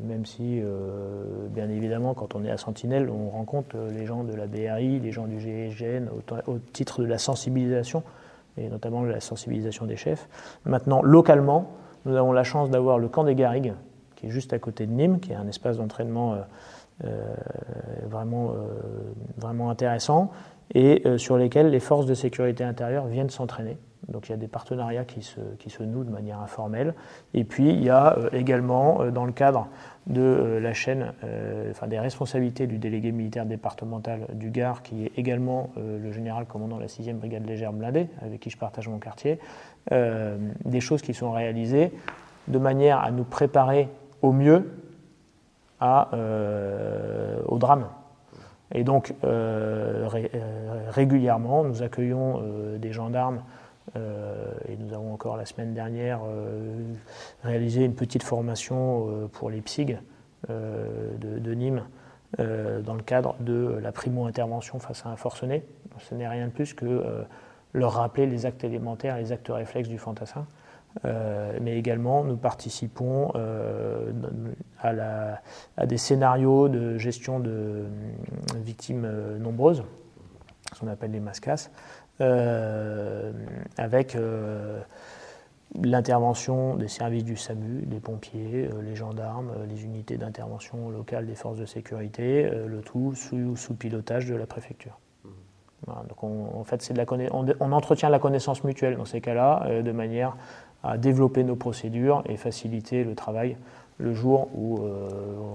même 0.07 0.27
si, 0.27 0.61
euh, 0.61 1.25
bien 1.49 1.68
évidemment, 1.68 2.14
quand 2.14 2.35
on 2.35 2.44
est 2.44 2.51
à 2.51 2.59
Sentinelle, 2.59 3.09
on 3.11 3.31
rencontre 3.31 3.77
les 3.90 4.07
gens 4.07 4.23
de 4.23 4.35
la 4.35 4.47
BRI, 4.47 5.01
les 5.01 5.11
gens 5.11 5.27
du 5.27 5.40
GIGN 5.40 6.09
au, 6.47 6.59
titre 6.73 7.01
de 7.01 7.07
la 7.07 7.18
sensibilisation, 7.18 8.03
et 8.57 8.68
notamment 8.68 9.03
de 9.03 9.09
la 9.09 9.20
sensibilisation 9.20 9.87
des 9.87 9.97
chefs. 9.97 10.29
Maintenant, 10.64 11.03
localement, 11.03 11.73
nous 12.05 12.14
avons 12.16 12.33
la 12.33 12.44
chance 12.44 12.70
d'avoir 12.70 12.99
le 12.99 13.09
camp 13.09 13.25
des 13.25 13.35
Garrigues, 13.35 13.73
qui 14.14 14.27
est 14.27 14.31
juste 14.31 14.53
à 14.53 14.59
côté 14.59 14.87
de 14.87 14.92
Nîmes, 14.92 15.18
qui 15.18 15.33
est 15.33 15.37
un 15.37 15.49
espace 15.49 15.79
d'entraînement 15.79 16.37
vraiment, 18.07 18.50
euh, 18.50 18.68
vraiment 19.37 19.70
intéressant 19.70 20.30
et 20.72 21.02
euh, 21.07 21.18
sur 21.18 21.37
lesquels 21.37 21.70
les 21.70 21.80
forces 21.80 22.07
de 22.07 22.14
sécurité 22.14 22.64
intérieure 22.64 23.07
viennent 23.07 23.30
s'entraîner 23.30 23.76
Donc 24.09 24.28
il 24.28 24.33
y 24.33 24.35
a 24.35 24.38
des 24.38 24.48
partenariats 24.48 25.04
qui 25.04 25.22
se, 25.22 25.40
qui 25.59 25.70
se 25.70 25.83
nouent 25.83 26.04
de 26.04 26.11
manière 26.11 26.40
informelle. 26.40 26.94
Et 27.35 27.44
puis 27.44 27.68
il 27.68 27.83
y 27.83 27.90
a 27.90 28.16
également, 28.33 29.04
dans 29.11 29.24
le 29.24 29.33
cadre 29.33 29.68
de 30.07 30.59
la 30.62 30.72
chaîne, 30.72 31.12
enfin 31.70 31.87
des 31.87 31.98
responsabilités 31.98 32.66
du 32.66 32.78
délégué 32.78 33.12
militaire 33.12 33.46
départemental 33.46 34.26
du 34.35 34.50
Gard, 34.50 34.83
qui 34.83 35.04
est 35.04 35.12
également 35.16 35.70
le 35.76 36.12
général 36.12 36.46
commandant 36.46 36.76
de 36.76 36.83
la 36.83 36.88
6e 36.88 37.14
brigade 37.14 37.46
légère 37.46 37.72
blindée, 37.72 38.09
avec 38.22 38.40
qui 38.40 38.50
je 38.50 38.59
partage 38.59 38.88
mon 38.88 38.98
quartier, 38.98 39.38
des 39.90 40.80
choses 40.80 41.02
qui 41.02 41.14
sont 41.14 41.33
réalisées 41.33 41.92
de 42.48 42.59
manière 42.59 42.98
à 43.00 43.11
nous 43.11 43.24
préparer 43.24 43.88
au 44.22 44.33
mieux 44.33 44.70
à, 45.85 46.11
au 47.47 47.59
drame. 47.59 47.87
Et 48.75 48.83
donc, 48.83 49.14
euh, 49.25 50.09
euh, 50.12 50.90
régulièrement, 50.90 51.64
nous 51.64 51.83
accueillons 51.83 52.42
euh, 52.42 52.79
des 52.79 52.92
gendarmes 52.92 53.42
et 54.66 54.77
nous 54.77 54.92
avons 54.92 55.12
encore 55.12 55.37
la 55.37 55.44
semaine 55.44 55.73
dernière 55.73 56.20
réalisé 57.44 57.85
une 57.85 57.94
petite 57.94 58.25
formation 58.25 59.29
pour 59.31 59.51
les 59.51 59.61
PSIG 59.61 59.99
de, 60.49 61.55
Nîmes 61.55 61.83
dans 62.38 62.94
le 62.94 63.03
cadre 63.03 63.37
de 63.38 63.79
la 63.81 63.92
primo-intervention 63.92 64.81
face 64.81 65.05
à 65.07 65.11
un 65.11 65.16
forcené. 65.16 65.62
Ce 66.01 66.14
n'est 66.14 66.27
rien 66.27 66.47
de 66.47 66.51
plus 66.51 66.75
que 66.75 67.05
leur 67.73 67.92
rappeler 67.92 68.27
les 68.27 68.47
actes 68.47 68.64
élémentaires, 68.64 69.18
les 69.18 69.31
actes 69.31 69.51
réflexes 69.51 69.90
du 69.90 69.99
fantassin. 69.99 70.47
Euh, 71.04 71.59
mais 71.61 71.76
également 71.76 72.22
nous 72.24 72.37
participons 72.37 73.33
euh, 73.35 74.12
à, 74.80 75.87
des 75.87 75.98
scénarios 75.98 76.68
de 76.68 76.98
gestion 76.98 77.40
de 77.40 77.50
euh, 77.50 77.88
victimes 78.64 79.09
nombreuses, 79.38 79.83
ce 80.72 80.80
qu'on 80.80 80.88
appelle 80.88 81.11
les 81.11 81.20
mascas, 81.20 81.70
avec 83.76 84.16
l'intervention 85.83 86.76
des 86.76 86.87
services 86.87 87.24
du 87.24 87.37
SAMU, 87.37 87.83
des 87.87 87.98
pompiers, 87.98 88.70
les 88.85 88.94
gendarmes, 88.94 89.52
les 89.68 89.85
unités 89.85 90.16
d'intervention 90.16 90.90
locale 90.90 91.26
des 91.26 91.35
forces 91.35 91.59
de 91.59 91.66
sécurité, 91.66 92.48
le 92.66 92.80
tout 92.83 93.14
sous, 93.14 93.74
pilotage 93.74 94.26
de 94.26 94.37
la 94.37 94.46
préfecture. 94.46 95.00
Donc 95.87 96.22
en 96.22 96.64
fait, 96.64 96.92
de 96.92 96.96
la 96.96 97.04
on, 97.33 97.46
on, 97.61 97.72
entretient 97.72 98.09
la 98.09 98.20
connaissance 98.20 98.62
mutuelle 98.62 98.96
dans 98.96 99.04
ces 99.04 99.20
cas-là 99.20 99.83
de 99.83 99.92
manière 99.92 100.37
à 100.85 100.99
développer 100.99 101.42
nos 101.42 101.57
procédures 101.57 102.23
et 102.27 102.37
faciliter 102.37 103.05
le 103.05 103.14
travail 103.14 103.57
le 103.99 104.12
jour 104.12 104.49
où 104.55 104.79
euh, 104.79 105.09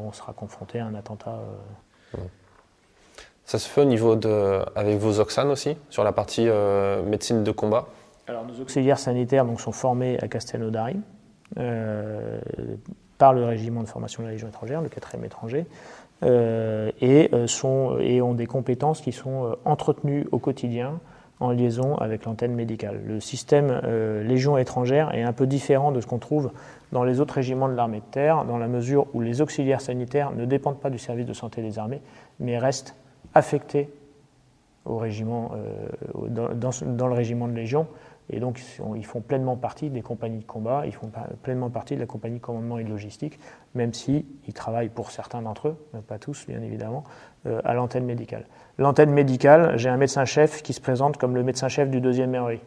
on 0.06 0.12
sera 0.12 0.34
confronté 0.34 0.80
à 0.80 0.86
un 0.86 0.96
attentat. 0.96 1.40
Euh. 2.16 2.18
Ça 3.46 3.60
se 3.60 3.68
fait 3.68 3.82
au 3.82 3.86
niveau 3.86 4.16
de, 4.16 4.62
avec 4.76 4.98
vos 4.98 5.20
Oxanes 5.20 5.50
aussi, 5.50 5.76
sur 5.90 6.04
la 6.04 6.12
partie 6.12 6.46
euh, 6.48 7.04
médecine 7.04 7.44
de 7.44 7.52
combat? 7.52 7.88
Alors 8.28 8.46
nos 8.46 8.62
auxiliaires 8.62 9.00
sanitaires 9.00 9.46
donc, 9.46 9.60
sont 9.60 9.72
formés 9.72 10.20
à 10.22 10.28
Castelnaudary 10.28 10.98
par 13.18 13.34
le 13.34 13.44
régiment 13.44 13.82
de 13.82 13.88
formation 13.88 14.22
de 14.22 14.28
la 14.28 14.34
Légion 14.34 14.48
étrangère, 14.48 14.82
le 14.82 14.88
4e 14.88 15.26
étranger, 15.26 15.66
et, 16.22 17.32
sont, 17.48 17.98
et 18.00 18.22
ont 18.22 18.36
des 18.36 18.46
compétences 18.46 19.02
qui 19.02 19.12
sont 19.12 19.58
entretenues 19.66 20.28
au 20.32 20.38
quotidien 20.38 21.00
en 21.40 21.52
liaison 21.52 21.96
avec 21.96 22.26
l'antenne 22.26 22.54
médicale. 22.54 23.02
Le 23.06 23.20
système 23.20 23.82
euh, 23.84 24.24
Légion 24.24 24.58
étrangère 24.58 25.14
est 25.14 25.24
un 25.24 25.34
peu 25.34 25.48
différent 25.48 25.92
de 25.92 26.02
ce 26.02 26.08
qu'on 26.08 26.20
trouve 26.20 26.52
dans 26.92 27.04
les 27.04 27.22
autres 27.22 27.36
régiments 27.36 27.70
de 27.70 27.76
l'armée 27.76 28.00
de 28.00 28.12
terre, 28.12 28.46
dans 28.46 28.58
la 28.58 28.68
mesure 28.68 29.08
où 29.14 29.22
les 29.22 29.42
auxiliaires 29.42 29.82
sanitaires 29.82 30.32
ne 30.32 30.46
dépendent 30.46 30.80
pas 30.80 30.90
du 30.90 30.98
service 30.98 31.26
de 31.26 31.34
santé 31.34 31.62
des 31.62 31.80
armées, 31.80 32.02
mais 32.40 32.58
restent 32.58 32.96
affectés 33.34 33.90
au 34.86 34.98
régiment, 34.98 35.52
euh, 35.56 36.28
dans, 36.30 37.08
le 37.08 37.14
régiment 37.14 37.48
de 37.48 37.54
Légion 37.54 37.88
et 38.32 38.40
donc, 38.40 38.62
ils 38.96 39.06
font 39.06 39.22
pleinement 39.22 39.56
partie 39.56 39.90
des 39.90 40.02
compagnies 40.02 40.40
de 40.40 40.46
combat, 40.46 40.84
ils 40.86 40.94
font 40.94 41.10
pleinement 41.42 41.70
partie 41.70 41.96
de 41.96 42.00
la 42.00 42.06
compagnie 42.06 42.38
de 42.38 42.44
commandement 42.44 42.78
et 42.78 42.84
de 42.84 42.90
logistique, 42.90 43.40
même 43.74 43.92
s'ils 43.94 44.24
travaillent 44.54 44.90
pour 44.90 45.10
certains 45.10 45.42
d'entre 45.42 45.70
eux, 45.70 45.78
pas 46.08 46.20
tous 46.20 46.46
bien 46.48 46.62
évidemment, 46.62 47.04
euh, 47.48 47.60
à 47.64 47.74
l'antenne 47.74 48.06
médicale. 48.06 48.46
L'antenne 48.78 49.12
médicale, 49.12 49.78
j'ai 49.78 49.90
un 49.90 49.98
médecin-chef 49.98 50.62
qui 50.62 50.74
se 50.74 50.82
présente 50.82 51.18
comme 51.18 51.34
le 51.34 51.44
médecin-chef 51.44 51.90
du 51.90 52.02
deuxième 52.02 52.36
REI. 52.36 52.62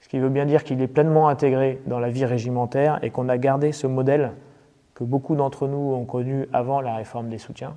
Ce 0.00 0.08
qui 0.08 0.18
veut 0.18 0.28
bien 0.28 0.44
dire 0.44 0.64
qu'il 0.64 0.82
est 0.82 0.88
pleinement 0.88 1.28
intégré 1.28 1.80
dans 1.86 2.00
la 2.00 2.10
vie 2.10 2.24
régimentaire 2.24 2.98
et 3.02 3.10
qu'on 3.10 3.28
a 3.28 3.38
gardé 3.38 3.70
ce 3.70 3.86
modèle 3.86 4.32
que 4.94 5.04
beaucoup 5.04 5.36
d'entre 5.36 5.68
nous 5.68 5.92
ont 5.94 6.04
connu 6.04 6.48
avant 6.52 6.80
la 6.80 6.96
réforme 6.96 7.28
des 7.28 7.38
soutiens, 7.38 7.76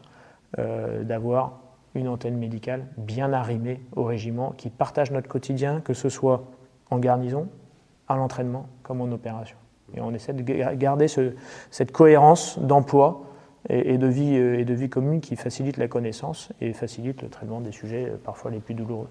euh, 0.57 1.03
d'avoir 1.03 1.59
une 1.93 2.07
antenne 2.07 2.37
médicale 2.37 2.87
bien 2.97 3.33
arrimée 3.33 3.81
au 3.95 4.03
régiment, 4.03 4.51
qui 4.57 4.71
partage 4.71 5.11
notre 5.11 5.27
quotidien, 5.27 5.79
que 5.81 5.93
ce 5.93 6.09
soit 6.09 6.43
en 6.89 6.99
garnison, 6.99 7.47
à 8.07 8.15
l'entraînement 8.15 8.67
comme 8.83 9.01
en 9.01 9.11
opération. 9.11 9.57
Et 9.95 10.01
on 10.01 10.13
essaie 10.13 10.33
de 10.33 10.41
garder 10.75 11.07
cette 11.07 11.91
cohérence 11.91 12.57
d'emploi 12.59 13.23
et, 13.69 13.97
de 13.97 14.07
vie, 14.07 14.35
euh, 14.37 14.59
et 14.59 14.65
de 14.65 14.73
vie 14.73 14.89
commune 14.89 15.21
qui 15.21 15.35
facilite 15.35 15.77
la 15.77 15.87
connaissance 15.87 16.49
et 16.59 16.73
facilite 16.73 17.21
le 17.21 17.29
traitement 17.29 17.61
des 17.61 17.71
sujets 17.71 18.09
euh, 18.09 18.17
parfois 18.21 18.51
les 18.51 18.59
plus 18.59 18.73
douloureux. 18.73 19.07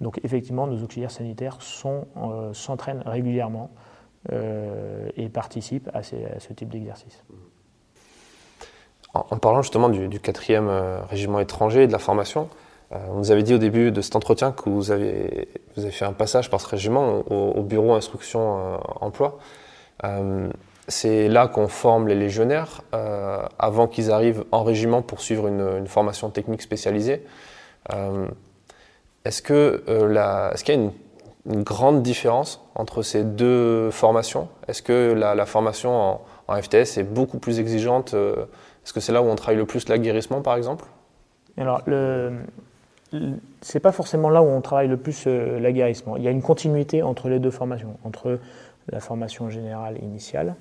Donc 0.00 0.18
effectivement, 0.24 0.66
nos 0.66 0.82
auxiliaires 0.82 1.10
sanitaires 1.10 1.58
euh, 1.84 2.52
s'entraînent 2.54 3.02
régulièrement 3.04 3.70
et 5.16 5.30
participent 5.30 5.88
à, 5.94 6.02
ce 6.02 6.52
type 6.52 6.68
d'exercice. 6.68 7.24
En, 9.14 9.38
parlant 9.38 9.62
justement 9.62 9.88
du, 9.88 10.08
du 10.08 10.18
4e 10.18 11.06
régiment 11.08 11.40
étranger 11.40 11.84
et 11.84 11.86
de 11.86 11.92
la 11.92 11.98
formation, 11.98 12.50
on 12.90 13.18
nous 13.18 13.30
avait 13.30 13.42
dit 13.42 13.54
au 13.54 13.58
début 13.58 13.92
de 13.92 14.00
cet 14.00 14.16
entretien 14.16 14.50
que 14.52 14.68
vous 14.68 14.90
avez, 14.90 15.48
vous 15.76 15.82
avez 15.82 15.92
fait 15.92 16.04
un 16.04 16.12
passage 16.12 16.50
par 16.50 16.60
ce 16.60 16.66
régiment 16.66 17.22
au, 17.30 17.62
bureau 17.62 17.94
instruction 17.94 18.58
euh, 18.58 18.76
emploi. 19.00 19.38
Euh, 20.04 20.48
c'est 20.88 21.28
là 21.28 21.46
qu'on 21.46 21.68
forme 21.68 22.08
les 22.08 22.16
légionnaires 22.16 22.82
avant 23.60 23.86
qu'ils 23.86 24.10
arrivent 24.10 24.44
en 24.50 24.64
régiment 24.64 25.02
pour 25.02 25.20
suivre 25.20 25.46
une, 25.46 25.86
formation 25.86 26.30
technique 26.30 26.62
spécialisée. 26.62 27.24
est-ce 29.24 29.40
que 29.40 29.84
est-ce 30.52 30.64
qu'il 30.64 30.74
y 30.74 30.78
a 30.78 30.80
une, 30.80 31.62
grande 31.62 32.02
différence 32.02 32.60
entre 32.74 33.02
ces 33.02 33.22
deux 33.22 33.92
formations? 33.92 34.48
Est-ce 34.66 34.82
que 34.82 35.12
la, 35.12 35.46
formation 35.46 35.94
en, 35.94 36.20
en, 36.48 36.60
FTS 36.60 36.98
est 36.98 37.04
beaucoup 37.04 37.38
plus 37.38 37.60
exigeante 37.60 38.14
Est-ce 38.14 38.92
que 38.92 38.98
c'est 38.98 39.12
là 39.12 39.22
où 39.22 39.26
on 39.26 39.36
travaille 39.36 39.58
le 39.58 39.66
plus 39.66 39.88
l'aguerrissement, 39.88 40.40
par 40.40 40.56
exemple? 40.56 40.86
Alors, 41.56 41.82
le, 41.86 42.32
c'est 43.60 43.80
pas 43.80 43.92
forcément 43.92 44.30
là 44.30 44.42
où 44.42 44.46
on 44.46 44.60
travaille 44.60 44.88
le 44.88 44.96
plus 44.96 45.24
euh, 45.26 45.58
l'aguerrissement. 45.58 46.16
Il 46.16 46.22
y 46.22 46.28
a 46.28 46.30
une 46.30 46.42
continuité 46.42 47.02
entre 47.02 47.28
les 47.28 47.38
deux 47.38 47.50
formations, 47.50 47.96
entre 48.04 48.38
la 48.88 49.00
formation 49.00 49.50
générale 49.50 49.98
initiale 50.02 50.54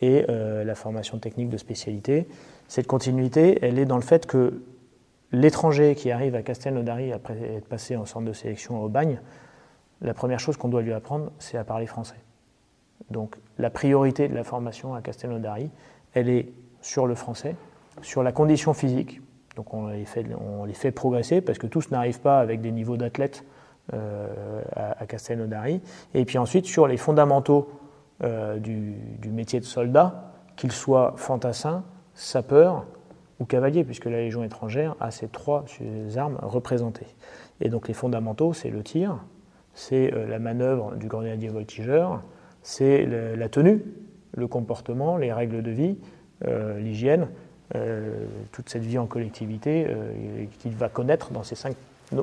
et 0.00 0.24
euh, 0.28 0.64
la 0.64 0.74
formation 0.74 1.18
technique 1.18 1.48
de 1.48 1.56
spécialité. 1.56 2.28
Cette 2.68 2.86
continuité, 2.86 3.58
elle 3.62 3.78
est 3.78 3.84
dans 3.84 3.96
le 3.96 4.02
fait 4.02 4.26
que 4.26 4.62
l'étranger 5.32 5.94
qui 5.94 6.10
arrive 6.10 6.34
à 6.34 6.42
Castelnaudary 6.42 7.12
après 7.12 7.38
être 7.56 7.66
passé 7.66 7.96
en 7.96 8.06
centre 8.06 8.26
de 8.26 8.32
sélection 8.32 8.82
au 8.82 8.88
bagne, 8.88 9.20
la 10.00 10.14
première 10.14 10.38
chose 10.38 10.56
qu'on 10.56 10.68
doit 10.68 10.82
lui 10.82 10.92
apprendre, 10.92 11.32
c'est 11.38 11.58
à 11.58 11.64
parler 11.64 11.86
français. 11.86 12.16
Donc 13.10 13.36
la 13.58 13.70
priorité 13.70 14.28
de 14.28 14.34
la 14.34 14.44
formation 14.44 14.94
à 14.94 15.00
Castelnaudary, 15.00 15.70
elle 16.14 16.28
est 16.28 16.48
sur 16.82 17.06
le 17.06 17.14
français, 17.14 17.56
sur 18.02 18.22
la 18.22 18.32
condition 18.32 18.74
physique, 18.74 19.20
donc 19.56 19.72
on 19.72 19.88
les 19.88 20.04
fait, 20.74 20.90
progresser 20.92 21.40
parce 21.40 21.58
que 21.58 21.66
tous 21.66 21.90
n'arrivent 21.90 22.20
pas 22.20 22.38
avec 22.40 22.60
des 22.60 22.70
niveaux 22.70 22.98
d'athlètes 22.98 23.44
euh, 23.94 24.62
à, 24.74 25.02
à 25.02 25.06
Castelnaudary. 25.06 25.80
Et 26.14 26.24
puis 26.26 26.36
ensuite 26.36 26.66
sur 26.66 26.86
les 26.86 26.98
fondamentaux 26.98 27.70
euh, 28.22 28.58
du, 28.58 28.94
métier 29.30 29.58
de 29.58 29.64
soldat, 29.64 30.32
qu'ils 30.56 30.72
soient 30.72 31.14
fantassins, 31.16 31.84
sapeurs 32.14 32.84
ou 33.40 33.44
cavaliers, 33.44 33.84
puisque 33.84 34.06
la 34.06 34.18
Légion 34.18 34.44
étrangère 34.44 34.94
a 35.00 35.10
ces 35.10 35.28
trois 35.28 35.64
armes 36.16 36.38
représentées. 36.42 37.06
Et 37.60 37.70
donc 37.70 37.88
les 37.88 37.94
fondamentaux, 37.94 38.52
c'est 38.52 38.70
le 38.70 38.82
tir, 38.82 39.18
c'est 39.72 40.12
euh, 40.14 40.26
la 40.26 40.38
manœuvre 40.38 40.94
du 40.96 41.08
grenadier 41.08 41.48
voltigeur, 41.48 42.22
c'est 42.62 43.06
la 43.06 43.48
tenue, 43.48 43.84
le 44.36 44.48
comportement, 44.48 45.16
les 45.16 45.32
règles 45.32 45.62
de 45.62 45.70
vie, 45.70 45.96
l'hygiène, 46.78 47.28
toute 48.52 48.68
cette 48.68 48.84
vie 48.84 48.98
en 48.98 49.06
collectivité 49.06 49.86
euh, 49.88 50.44
qu'il 50.60 50.74
va 50.74 50.88
connaître 50.88 51.30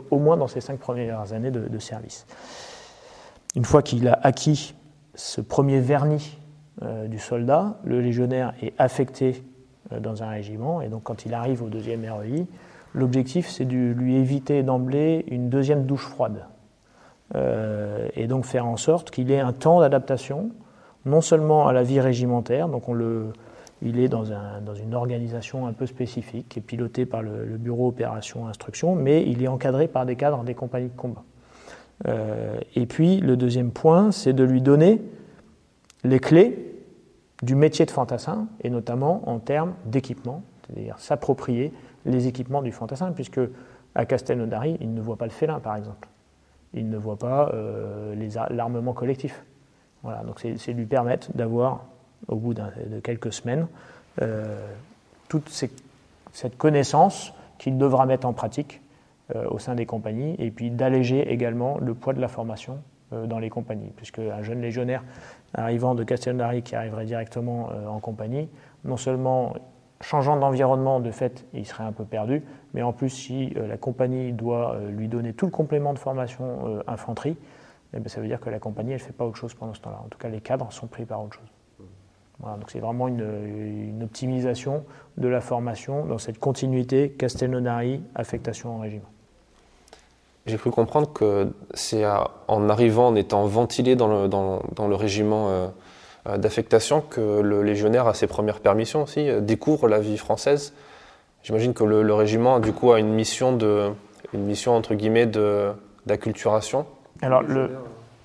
au 0.09 0.17
moins 0.17 0.37
dans 0.37 0.47
ces 0.47 0.61
cinq 0.61 0.79
premières 0.79 1.33
années 1.33 1.51
de, 1.51 1.79
service. 1.79 2.25
Une 3.55 3.65
fois 3.65 3.81
qu'il 3.81 4.07
a 4.07 4.17
acquis 4.23 4.73
ce 5.15 5.41
premier 5.41 5.79
vernis 5.79 6.37
euh, 6.81 7.07
du 7.07 7.19
soldat, 7.19 7.77
le 7.83 7.99
légionnaire 7.99 8.53
est 8.61 8.73
affecté 8.77 9.43
dans 9.99 10.23
un 10.23 10.29
régiment, 10.29 10.81
et 10.81 10.87
donc 10.87 11.03
quand 11.03 11.25
il 11.25 11.33
arrive 11.33 11.61
au 11.61 11.67
deuxième 11.67 12.05
REI, 12.05 12.47
l'objectif 12.93 13.49
c'est 13.49 13.65
de 13.65 13.91
lui 13.91 14.15
éviter 14.15 14.63
d'emblée 14.63 15.25
une 15.27 15.49
deuxième 15.49 15.85
douche 15.85 16.07
froide, 16.07 16.45
et 18.15 18.27
donc 18.27 18.45
faire 18.45 18.65
en 18.65 18.77
sorte 18.77 19.11
qu'il 19.11 19.29
ait 19.29 19.39
un 19.39 19.53
temps 19.53 19.81
d'adaptation, 19.81 20.51
non 21.05 21.21
seulement 21.21 21.67
à 21.67 21.73
la 21.73 21.83
vie 21.83 21.99
régimentaire, 21.99 22.69
donc 22.69 22.87
on 22.87 22.93
le, 22.93 23.33
il 23.83 23.99
est 23.99 24.07
dans, 24.07 24.23
une 24.23 24.95
organisation 24.95 25.67
un 25.67 25.73
peu 25.73 25.85
spécifique, 25.85 26.49
qui 26.49 26.59
est 26.59 26.61
pilotée 26.61 27.05
par 27.05 27.21
le, 27.21 27.57
bureau 27.57 27.89
opération 27.89 28.47
instruction, 28.47 28.95
mais 28.95 29.23
il 29.23 29.43
est 29.43 29.47
encadré 29.47 29.87
par 29.87 30.05
des 30.05 30.15
cadres 30.15 30.43
des 30.43 30.55
compagnies 30.55 30.89
de 30.89 30.95
combat. 30.95 31.23
et 32.75 32.85
puis 32.85 33.19
le 33.19 33.35
deuxième 33.37 33.71
point, 33.71 34.11
c'est 34.11 34.33
de 34.33 34.43
lui 34.43 34.61
donner 34.61 35.01
les 36.03 36.19
clés 36.19 36.73
du 37.43 37.55
métier 37.55 37.85
de 37.85 37.91
fantassin, 37.91 38.47
et 38.61 38.69
notamment 38.69 39.27
en 39.29 39.39
termes 39.39 39.73
d'équipement, 39.85 40.43
c'est-à-dire 40.65 40.97
s'approprier 40.97 41.73
les 42.05 42.27
équipements 42.27 42.61
du 42.61 42.71
fantassin, 42.71 43.11
puisque 43.11 43.41
à 43.95 44.05
Castelnaudary, 44.05 44.77
il 44.81 44.93
ne 44.93 45.01
voit 45.01 45.17
pas 45.17 45.25
le 45.25 45.31
félin, 45.31 45.59
par 45.59 45.75
exemple. 45.75 46.07
Il 46.73 46.89
ne 46.89 46.97
voit 46.97 47.17
pas 47.17 47.51
euh, 47.53 48.15
l'armement 48.49 48.93
collectif. 48.93 49.45
Voilà, 50.01 50.23
donc 50.23 50.39
c'est 50.39 50.73
lui 50.73 50.85
permettre 50.85 51.31
d'avoir, 51.33 51.85
au 52.27 52.35
bout 52.35 52.53
de 52.53 52.99
quelques 53.03 53.33
semaines, 53.33 53.67
euh, 54.21 54.67
toute 55.27 55.49
cette 55.49 56.57
connaissance 56.57 57.33
qu'il 57.57 57.77
devra 57.77 58.05
mettre 58.05 58.27
en 58.27 58.33
pratique 58.33 58.81
euh, 59.35 59.47
au 59.49 59.59
sein 59.59 59.75
des 59.75 59.85
compagnies, 59.85 60.35
et 60.39 60.51
puis 60.51 60.69
d'alléger 60.69 61.31
également 61.31 61.77
le 61.79 61.93
poids 61.93 62.13
de 62.13 62.21
la 62.21 62.27
formation 62.27 62.79
dans 63.11 63.37
les 63.37 63.51
compagnies, 63.51 63.91
puisque 63.95 64.17
un 64.17 64.41
jeune 64.41 64.59
légionnaire 64.59 65.03
arrivant 65.53 65.93
de 65.93 66.03
Castelnaudary 66.03 66.63
qui 66.63 66.75
arriverait 66.75 67.05
directement 67.05 67.69
en 67.87 67.99
compagnie, 67.99 68.49
non 68.85 68.97
seulement 68.97 69.53
changeant 70.03 70.37
d'environnement, 70.37 70.99
de 70.99 71.11
fait, 71.11 71.45
il 71.53 71.65
serait 71.65 71.83
un 71.83 71.91
peu 71.91 72.03
perdu. 72.03 72.43
Mais 72.73 72.83
en 72.83 72.93
plus, 72.93 73.09
si 73.09 73.53
euh, 73.57 73.67
la 73.67 73.77
compagnie 73.77 74.33
doit 74.33 74.75
euh, 74.75 74.91
lui 74.91 75.07
donner 75.07 75.33
tout 75.33 75.45
le 75.45 75.51
complément 75.51 75.93
de 75.93 75.99
formation 75.99 76.67
euh, 76.67 76.83
infanterie, 76.87 77.37
eh 77.93 77.99
ben, 77.99 78.09
ça 78.09 78.21
veut 78.21 78.27
dire 78.27 78.39
que 78.39 78.49
la 78.49 78.59
compagnie, 78.59 78.93
ne 78.93 78.97
fait 78.97 79.13
pas 79.13 79.25
autre 79.25 79.37
chose 79.37 79.53
pendant 79.53 79.73
ce 79.73 79.81
temps-là. 79.81 80.01
En 80.05 80.09
tout 80.09 80.17
cas, 80.17 80.29
les 80.29 80.41
cadres 80.41 80.71
sont 80.71 80.87
pris 80.87 81.05
par 81.05 81.23
autre 81.23 81.35
chose. 81.35 81.52
Voilà, 82.43 82.57
donc 82.57 82.69
c'est 82.69 82.79
vraiment 82.79 83.07
une, 83.07 84.03
optimisation 84.03 84.83
de 85.17 85.29
la 85.29 85.39
formation 85.39 86.05
dans 86.05 86.17
cette 86.17 86.39
continuité 86.39 87.09
Castelnaudary, 87.11 88.01
affectation 88.15 88.75
en 88.75 88.79
régiment. 88.79 89.09
J'ai 90.45 90.57
cru 90.57 90.69
comprendre 90.69 91.13
que 91.13 91.53
c'est 91.73 92.03
en 92.05 92.69
arrivant, 92.69 93.07
en 93.07 93.15
étant 93.15 93.45
ventilé 93.45 93.95
dans 93.95 94.07
le, 94.07 94.27
dans, 94.27 94.61
dans 94.75 94.89
le 94.89 94.95
régiment 94.95 95.47
euh, 96.27 96.37
d'affectation 96.37 97.01
que 97.01 97.39
le 97.39 97.63
légionnaire 97.63 98.07
a 98.07 98.13
ses 98.13 98.27
premières 98.27 98.59
permissions 98.59 99.03
aussi, 99.03 99.29
euh, 99.29 99.39
découvre 99.39 99.87
la 99.87 99.99
vie 99.99 100.17
française. 100.17 100.73
J'imagine 101.43 101.73
que 101.73 101.85
le, 101.85 102.13
régiment 102.13 102.59
du 102.59 102.73
coup 102.73 102.91
a 102.91 102.99
une 102.99 103.13
mission 103.13 103.55
de, 103.55 103.91
une 104.33 104.43
mission 104.43 104.75
entre 104.75 104.95
guillemets 104.95 105.25
de 105.25 105.71
d'acculturation. 106.05 106.85
Alors 107.21 107.41
le, 107.41 107.69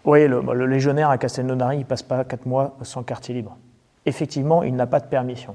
oui, 0.05 0.27
le, 0.27 0.67
légionnaire 0.67 1.11
à 1.11 1.19
Castelnaudary, 1.19 1.79
il 1.79 1.85
passe 1.85 2.03
pas 2.03 2.25
quatre 2.25 2.47
mois 2.47 2.77
sans 2.83 3.05
quartier 3.05 3.35
libre. 3.35 3.57
Effectivement, 4.09 4.63
il 4.63 4.75
n'a 4.75 4.87
pas 4.87 5.01
de 5.01 5.07
permission, 5.07 5.55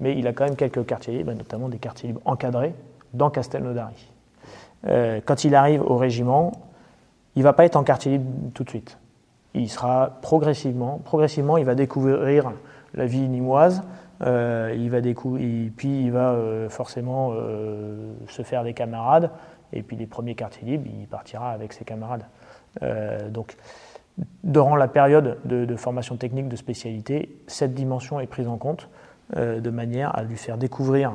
mais 0.00 0.18
il 0.18 0.26
a 0.26 0.34
quand 0.34 0.44
même 0.44 0.54
quelques 0.54 0.84
quartiers 0.84 1.16
libres, 1.16 1.32
notamment 1.32 1.70
des 1.70 1.78
quartiers 1.78 2.08
libres 2.08 2.20
encadrés 2.26 2.74
dans 3.14 3.30
Castelnaudary. 3.30 4.12
Euh, 4.86 5.20
quand 5.24 5.44
il 5.44 5.54
arrive 5.54 5.80
au 5.80 5.96
régiment, 5.96 6.52
il 7.36 7.42
va 7.42 7.54
pas 7.54 7.64
être 7.64 7.76
en 7.76 7.84
quartier 7.84 8.12
libre 8.12 8.30
tout 8.52 8.64
de 8.64 8.68
suite 8.68 8.98
il 9.54 9.70
sera 9.70 10.18
progressivement, 10.20 11.00
progressivement, 11.02 11.56
il 11.56 11.64
va 11.64 11.74
découvrir 11.74 12.52
la 12.92 13.06
vie 13.06 13.26
nimoise, 13.26 13.82
euh, 14.20 14.74
il 14.76 14.90
va 14.90 15.00
puis 15.00 16.04
il 16.04 16.10
va 16.10 16.32
euh, 16.32 16.68
forcément 16.68 17.32
se 18.28 18.42
faire 18.42 18.64
des 18.64 18.74
camarades, 18.74 19.30
et 19.72 19.82
puis 19.82 19.96
les 19.96 20.06
premiers 20.06 20.34
quartiers 20.34 20.66
libres, 20.66 20.90
il 21.00 21.06
partira 21.06 21.52
avec 21.52 21.72
ses 21.72 21.86
camarades. 21.86 22.26
donc, 23.30 23.56
durant 24.44 24.76
la 24.76 24.88
période 24.88 25.38
de, 25.44 25.76
formation 25.76 26.16
technique 26.16 26.48
de 26.48 26.56
spécialité, 26.56 27.36
cette 27.46 27.74
dimension 27.74 28.20
est 28.20 28.26
prise 28.26 28.48
en 28.48 28.56
compte 28.56 28.88
de 29.36 29.70
manière 29.70 30.16
à 30.16 30.22
lui 30.22 30.36
faire 30.36 30.56
découvrir 30.56 31.12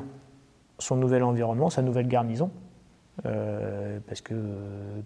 son 0.77 0.97
nouvel 0.97 1.23
environnement, 1.23 1.69
sa 1.69 1.81
nouvelle 1.81 2.07
garnison, 2.07 2.51
parce 3.23 4.21
que, 4.21 4.35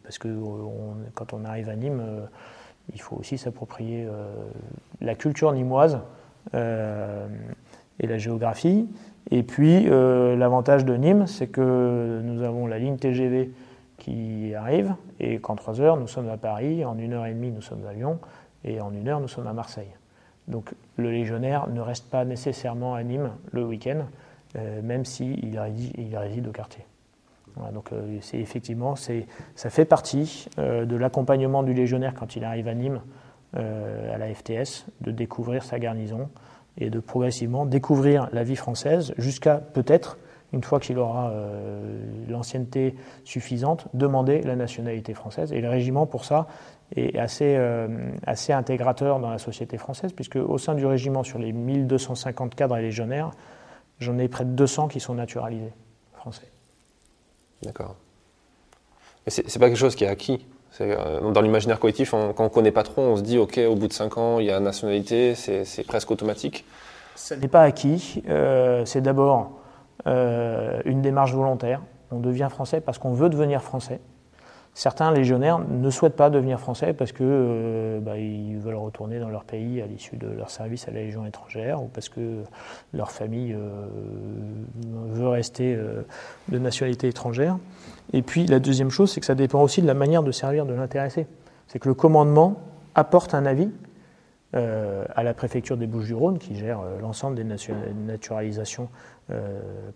parce 0.04 0.18
que 0.18 0.28
quand 1.14 1.34
on 1.34 1.46
arrive 1.46 1.70
à 1.70 1.76
Nîmes, 1.76 2.02
il 2.94 3.02
faut 3.02 3.16
aussi 3.16 3.38
s'approprier 3.38 4.06
euh, 4.06 4.26
la 5.02 5.16
culture 5.16 5.52
nimoise 5.54 6.00
euh, 6.54 7.28
et 8.00 8.08
la 8.08 8.18
géographie. 8.18 8.88
Et 9.32 9.44
puis, 9.44 9.86
euh, 9.88 10.36
l'avantage 10.36 10.86
de 10.86 10.96
Nîmes, 10.96 11.26
c'est 11.26 11.48
que 11.48 12.22
nous 12.24 12.44
avons 12.44 12.68
la 12.68 12.78
ligne 12.78 12.98
TGV 12.98 13.52
qui 14.12 14.54
arrive, 14.56 14.94
et 15.20 15.40
qu'en 15.40 15.56
trois 15.56 15.82
heures, 15.82 15.98
nous 15.98 16.08
sommes 16.08 16.30
à 16.30 16.38
Paris, 16.38 16.86
en 16.86 16.98
une 16.98 17.14
heure 17.14 17.26
et 17.26 17.34
demie, 17.34 17.52
nous 17.52 17.62
sommes 17.62 17.86
à 17.88 17.94
Lyon, 17.94 18.20
et 18.64 18.80
en 18.82 18.94
une 18.94 19.08
heure, 19.08 19.20
nous 19.20 19.28
sommes 19.28 19.48
à 19.48 19.54
Marseille. 19.54 19.92
Donc, 20.48 20.74
le 20.98 21.12
légionnaire 21.12 21.68
ne 21.70 21.82
reste 21.82 22.10
pas 22.10 22.24
nécessairement 22.24 22.96
à 22.96 23.04
Nîmes 23.04 23.32
le 23.52 23.66
week-end, 23.66 24.06
même 24.84 25.06
s'il 25.06 25.60
réside 26.16 26.48
au 26.48 26.52
quartier 26.52 26.86
donc 27.74 27.92
euh, 27.92 28.18
c'est 28.22 28.40
effectivement, 28.40 28.96
ça 28.96 29.70
fait 29.70 29.86
partie 29.86 30.48
euh, 30.60 30.86
de 30.86 30.96
l'accompagnement 30.96 31.64
du 31.64 31.74
légionnaire 31.74 32.14
quand 32.14 32.36
il 32.36 32.44
arrive 32.44 32.68
à 32.68 32.74
Nîmes, 32.74 33.02
euh, 33.56 34.14
à 34.14 34.18
la 34.18 34.34
FTS, 34.34 34.86
de 35.02 35.12
découvrir 35.12 35.64
sa 35.64 35.80
garnison 35.80 36.30
et 36.78 36.90
de 36.90 37.00
progressivement 37.00 37.66
découvrir 37.66 38.28
la 38.34 38.44
vie 38.44 38.58
française 38.58 39.14
jusqu'à 39.18 39.56
peut-être, 39.56 40.18
une 40.56 40.64
fois 40.64 40.80
qu'il 40.80 40.98
aura 40.98 41.32
l'ancienneté 42.28 42.96
suffisante, 43.26 43.88
demander 43.94 44.42
la 44.42 44.56
nationalité 44.56 45.14
française. 45.14 45.52
Et 45.54 45.62
le 45.62 45.70
régiment, 45.70 46.08
pour 46.08 46.26
ça, 46.26 46.48
est 46.96 47.18
assez, 47.20 47.60
assez 48.26 48.54
intégrateur 48.54 49.20
dans 49.20 49.30
la 49.30 49.38
société 49.38 49.78
française, 49.78 50.14
puisque 50.14 50.38
au 50.38 50.58
sein 50.58 50.74
du 50.74 50.86
régiment, 50.86 51.24
sur 51.24 51.38
les 51.38 51.52
1250 51.52 52.56
cadres 52.56 52.78
et 52.78 52.82
légionnaires, 52.82 53.32
j'en 54.00 54.18
ai 54.18 54.28
près 54.28 54.46
de 54.46 54.52
200 54.52 54.88
qui 54.88 55.00
sont 55.00 55.14
naturalisés 55.14 55.74
français. 56.14 56.50
D'accord. 57.62 57.96
Mais 59.26 59.32
c'est 59.32 59.60
pas 59.60 59.68
quelque 59.68 59.78
chose 59.78 59.96
qui 59.96 60.04
est 60.04 60.08
acquis. 60.08 60.46
Euh, 60.82 61.32
dans 61.32 61.42
l'imaginaire 61.42 61.80
collectif, 61.80 62.12
quand 62.12 62.36
on 62.38 62.44
ne 62.44 62.50
connaît 62.50 62.72
pas 62.72 62.84
trop, 62.84 63.02
on 63.02 63.16
se 63.16 63.22
dit, 63.22 63.38
OK, 63.38 63.58
au 63.58 63.76
bout 63.76 63.88
de 63.88 63.94
5 63.94 64.18
ans, 64.18 64.40
il 64.40 64.48
y 64.48 64.52
a 64.52 64.60
nationalité, 64.60 65.36
c'est 65.36 65.86
presque 65.86 66.12
automatique. 66.12 66.66
Ça 67.16 67.36
n'est 67.38 67.48
pas 67.48 67.62
acquis. 67.62 68.24
Euh, 68.28 68.84
c'est 68.86 69.02
d'abord 69.02 69.52
euh, 70.08 70.82
une 70.86 71.02
démarche 71.02 71.34
volontaire. 71.34 71.82
On 72.12 72.20
devient 72.20 72.48
français 72.50 72.82
parce 72.82 72.98
qu'on 72.98 73.14
veut 73.14 73.30
devenir 73.30 73.64
français. 73.64 74.00
Certains 74.74 75.12
légionnaires 75.12 75.60
ne 75.60 75.90
souhaitent 75.90 76.18
pas 76.18 76.30
devenir 76.30 76.60
français 76.60 76.94
parce 76.94 77.14
qu'ils 77.14 77.26
euh, 77.28 78.00
bah, 78.02 78.16
veulent 78.60 78.76
retourner 78.76 79.20
dans 79.20 79.30
leur 79.30 79.46
pays 79.46 79.82
à 79.82 79.88
l'issue 79.88 80.18
de 80.18 80.28
leur 80.28 80.50
service 80.50 80.88
à 80.90 80.92
la 80.92 81.00
Légion 81.00 81.26
étrangère 81.26 81.82
ou 81.82 81.88
parce 81.88 82.10
que 82.10 82.44
leur 82.94 83.12
famille 83.12 83.54
euh, 83.54 83.88
veut 85.12 85.30
rester 85.30 85.80
de 86.50 86.60
nationalité 86.60 87.08
étrangère. 87.08 87.58
Et 88.12 88.22
puis 88.22 88.46
la 88.46 88.60
deuxième 88.60 88.90
chose, 88.90 89.12
c'est 89.12 89.22
que 89.22 89.26
ça 89.26 89.36
dépend 89.36 89.62
aussi 89.62 89.82
de 89.82 89.88
la 89.88 89.94
manière 89.94 90.24
de 90.24 90.32
servir 90.32 90.66
de 90.66 90.74
l'intéressé. 90.74 91.26
C'est 91.68 91.80
que 91.80 91.88
le 91.88 91.96
commandement 91.96 92.60
apporte 92.96 93.34
un 93.34 93.46
avis 93.46 93.72
à 94.54 95.22
la 95.22 95.34
préfecture 95.34 95.76
des 95.76 95.86
Bouches-du-Rhône, 95.86 96.38
qui 96.38 96.56
gère 96.56 96.80
l'ensemble 97.02 97.36
des 97.36 97.44
naturalisations 97.44 98.88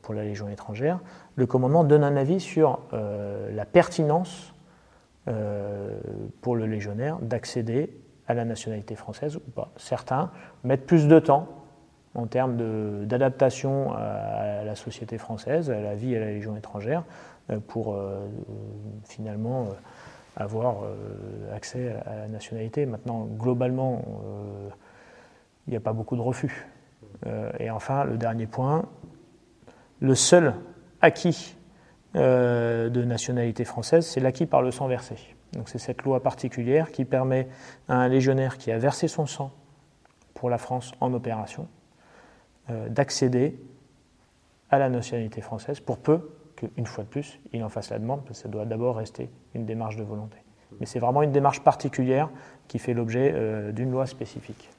pour 0.02 0.14
la 0.14 0.24
Légion 0.24 0.50
étrangère. 0.50 1.00
Le 1.36 1.46
commandement 1.46 1.84
donne 1.84 2.04
un 2.04 2.16
avis 2.16 2.40
sur 2.40 2.80
la 2.92 3.66
pertinence 3.66 4.54
euh, 5.30 6.00
pour 6.42 6.56
le 6.56 6.66
légionnaire 6.66 7.20
d'accéder 7.20 7.94
à 8.28 8.34
la 8.34 8.46
nationalité 8.46 8.96
française 8.96 9.36
ou 9.36 9.52
pas. 9.52 9.70
Certains 9.76 10.32
mettent 10.64 10.88
plus 10.88 11.08
de 11.08 11.20
temps 11.20 11.48
en 12.16 12.26
termes 12.26 13.06
d'adaptation 13.06 13.94
à 13.94 14.64
la 14.64 14.76
société 14.76 15.20
française, 15.20 15.70
à 15.70 15.82
la 15.82 15.94
vie 15.94 16.16
à 16.16 16.20
la 16.20 16.28
Légion 16.28 16.56
étrangère, 16.56 17.04
euh, 17.52 17.60
pour 17.60 17.94
euh, 17.94 18.26
finalement 19.04 19.68
avoir 20.36 20.78
accès 21.54 21.94
à 22.06 22.16
la 22.16 22.28
nationalité. 22.30 22.86
Maintenant, 22.86 23.26
globalement, 23.26 24.02
il 25.68 25.72
n'y 25.72 25.76
a 25.78 25.82
pas 25.82 25.92
beaucoup 25.92 26.16
de 26.16 26.22
refus. 26.22 26.66
et 27.60 27.70
enfin, 27.70 28.06
le 28.06 28.18
dernier 28.18 28.48
point, 28.48 28.86
le 30.00 30.16
seul 30.16 30.56
acquis 31.02 31.56
euh, 32.16 32.90
de 32.90 33.04
nationalité 33.04 33.66
française, 33.66 34.06
c'est 34.06 34.20
l'acquis 34.20 34.46
par 34.46 34.62
le 34.62 34.72
sang 34.72 34.88
versé. 34.88 35.16
Donc 35.54 35.70
c'est 35.70 35.78
cette 35.78 36.04
loi 36.04 36.22
particulière 36.22 36.92
qui 36.92 37.06
permet 37.06 37.48
à 37.88 37.96
un 37.96 38.08
légionnaire 38.08 38.58
qui 38.58 38.72
a 38.72 38.78
versé 38.78 39.08
son 39.08 39.26
sang 39.26 39.52
pour 40.34 40.50
la 40.50 40.58
France 40.58 40.92
en 41.02 41.14
opération 41.14 41.68
euh, 42.70 42.88
d'accéder 42.90 43.60
à 44.70 44.80
la 44.80 44.90
nationalité 44.90 45.42
française 45.42 45.80
pour 45.80 45.98
peu 45.98 46.32
qu'une 46.56 46.86
fois 46.86 47.04
de 47.04 47.10
plus 47.10 47.40
il 47.54 47.64
en 47.64 47.70
fasse 47.70 47.90
la 47.90 48.00
demande, 48.00 48.24
parce 48.26 48.40
que 48.40 48.44
ça 48.44 48.50
doit 48.50 48.66
d'abord 48.66 48.98
rester 48.98 49.30
une 49.54 49.66
démarche 49.66 49.96
de 49.96 50.04
volonté. 50.04 50.38
Mais 50.80 50.86
c'est 50.86 51.00
vraiment 51.00 51.24
une 51.24 51.32
démarche 51.32 51.62
particulière 51.62 52.30
qui 52.68 52.80
fait 52.80 52.94
l'objet 52.94 53.32
euh, 53.34 53.72
d'une 53.72 53.92
loi 53.92 54.06
spécifique, 54.06 54.70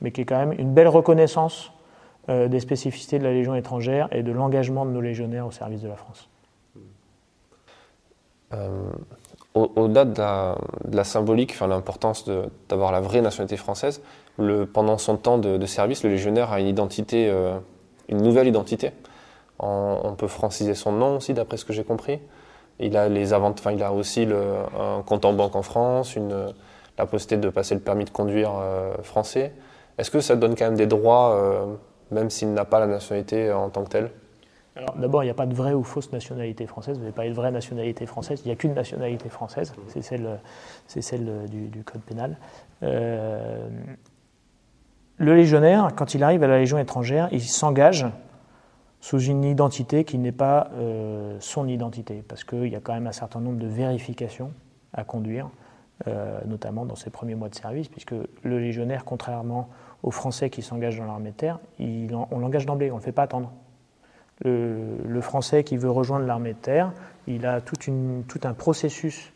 mais 0.00 0.12
qui 0.12 0.22
est 0.22 0.24
quand 0.24 0.38
même 0.38 0.58
une 0.58 0.72
belle 0.72 0.88
reconnaissance 0.88 1.72
euh, 2.28 2.48
des 2.48 2.58
spécificités 2.58 3.20
de 3.20 3.24
la 3.24 3.30
Légion 3.32 3.54
étrangère 3.54 4.08
et 4.10 4.24
de 4.24 4.32
l'engagement 4.32 4.84
de 4.84 4.90
nos 4.90 5.00
légionnaires 5.00 5.46
au 5.46 5.52
service 5.52 5.80
de 5.80 5.86
la 5.86 5.94
France. 5.94 6.28
Euh, 8.52 8.90
au-delà 9.54 10.04
de, 10.04 10.96
la, 10.96 11.04
symbolique, 11.04 11.52
enfin, 11.52 11.68
l'importance 11.68 12.28
d'avoir 12.68 12.90
la 12.90 13.00
vraie 13.00 13.20
nationalité 13.20 13.56
française, 13.56 14.02
pendant 14.72 14.98
son 14.98 15.16
temps 15.16 15.38
de, 15.38 15.64
service, 15.66 16.02
le 16.02 16.10
légionnaire 16.10 16.52
a 16.52 16.60
une 16.60 16.76
euh, 17.12 17.58
nouvelle 18.10 18.48
identité. 18.48 18.90
on 19.60 20.14
peut 20.18 20.26
franciser 20.26 20.74
son 20.74 20.90
nom 20.90 21.18
aussi, 21.18 21.32
d'après 21.32 21.58
ce 21.58 21.64
que 21.64 21.72
j'ai 21.72 21.84
compris. 21.84 22.18
il 22.80 22.96
a, 22.96 23.08
les 23.08 23.34
enfin, 23.34 23.70
il 23.70 23.82
a 23.84 23.92
aussi 23.92 24.26
le, 24.26 24.42
un 24.76 25.02
compte 25.02 25.24
en 25.24 25.32
banque 25.32 25.54
en 25.54 25.62
France, 25.62 26.16
la 26.98 27.06
possibilité 27.06 27.36
de 27.36 27.50
passer 27.50 27.76
le 27.76 27.80
permis 27.80 28.04
de 28.04 28.10
conduire 28.10 28.50
français. 29.04 29.52
Est-ce 29.96 30.10
que 30.10 30.20
ça 30.20 30.34
donne 30.34 30.56
quand 30.56 30.66
même 30.66 30.76
des 30.76 30.86
droits, 30.86 31.78
même 32.10 32.30
s'il 32.30 32.52
n'a 32.52 32.64
pas 32.64 32.80
la 32.80 32.86
nationalité 32.86 33.52
en 33.52 33.70
tant 33.70 33.84
que 33.84 33.90
telle 33.90 34.10
d'abord, 34.96 35.22
il 35.22 35.26
n'y 35.26 35.30
a 35.30 35.34
pas 35.34 35.46
de 35.46 35.54
vraie 35.54 35.74
ou 35.74 35.82
fausse 35.82 36.12
nationalité 36.12 36.66
française. 36.66 36.96
Vous 36.96 37.02
n'avez 37.02 37.14
pas 37.14 37.26
de 37.26 37.32
vraie 37.32 37.50
nationalité 37.50 38.06
française. 38.06 38.42
Il 38.44 38.48
n'y 38.48 38.52
a 38.52 38.56
qu'une 38.56 38.74
nationalité 38.74 39.28
française. 39.28 39.72
C'est 39.88 40.02
celle, 40.02 40.38
c'est 40.86 41.02
celle 41.02 41.46
du, 41.48 41.82
code 41.82 42.02
pénal. 42.02 42.36
Euh, 42.82 43.68
le 45.18 45.34
légionnaire, 45.34 45.88
quand 45.96 46.14
il 46.14 46.22
arrive 46.22 46.42
à 46.42 46.46
la 46.46 46.58
Légion 46.58 46.78
étrangère, 46.78 47.28
il 47.32 47.40
s'engage 47.40 48.06
sous 49.00 49.20
une 49.20 49.44
identité 49.44 50.04
qui 50.04 50.18
n'est 50.18 50.32
pas 50.32 50.68
euh, 50.74 51.36
son 51.40 51.68
identité, 51.68 52.24
parce 52.26 52.44
qu'il 52.44 52.68
y 52.68 52.76
a 52.76 52.80
quand 52.80 52.92
même 52.92 53.06
un 53.06 53.12
certain 53.12 53.40
nombre 53.40 53.58
de 53.58 53.66
vérifications 53.66 54.52
à 54.92 55.04
conduire, 55.04 55.48
euh, 56.06 56.40
notamment 56.46 56.84
dans 56.84 56.96
ses 56.96 57.10
premiers 57.10 57.34
mois 57.34 57.48
de 57.48 57.54
service, 57.54 57.88
puisque 57.88 58.14
le 58.42 58.58
légionnaire, 58.58 59.04
contrairement 59.04 59.68
aux 60.06 60.12
Français 60.12 60.48
qui 60.50 60.62
s'engagent 60.62 60.98
dans 60.98 61.04
l'armée 61.04 61.32
de 61.32 61.36
terre, 61.36 61.58
on 61.80 62.38
l'engage 62.38 62.64
d'emblée, 62.64 62.90
on 62.90 62.94
ne 62.94 63.00
le 63.00 63.04
fait 63.04 63.12
pas 63.12 63.24
attendre. 63.24 63.52
Le, 64.44 65.20
Français 65.20 65.64
qui 65.64 65.76
veut 65.76 65.90
rejoindre 65.90 66.26
l'armée 66.26 66.52
de 66.52 66.58
terre, 66.58 66.92
il 67.26 67.44
a 67.44 67.60
tout, 67.60 67.76
un 68.44 68.54
processus 68.54 69.32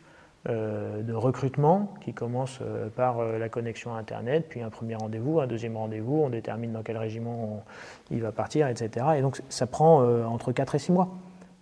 euh, 0.47 1.01
de 1.01 1.13
recrutement 1.13 1.93
qui 2.01 2.13
commence 2.13 2.59
euh, 2.61 2.87
par 2.87 3.19
euh, 3.19 3.37
la 3.37 3.49
connexion 3.49 3.93
Internet, 3.95 4.45
puis 4.47 4.61
un 4.61 4.69
premier 4.69 4.95
rendez-vous, 4.95 5.41
un 5.41 5.47
deuxième 5.47 5.75
rendez-vous, 5.75 6.21
on 6.23 6.29
détermine 6.29 6.71
dans 6.71 6.83
quel 6.83 6.97
régiment 6.97 7.63
il 8.09 8.21
va 8.21 8.31
partir, 8.31 8.67
etc. 8.67 9.07
Et 9.17 9.21
donc 9.21 9.41
ça 9.49 9.67
prend 9.67 10.03
entre 10.25 10.53
4 10.53 10.75
et 10.75 10.79
6 10.79 10.93
mois. 10.93 11.09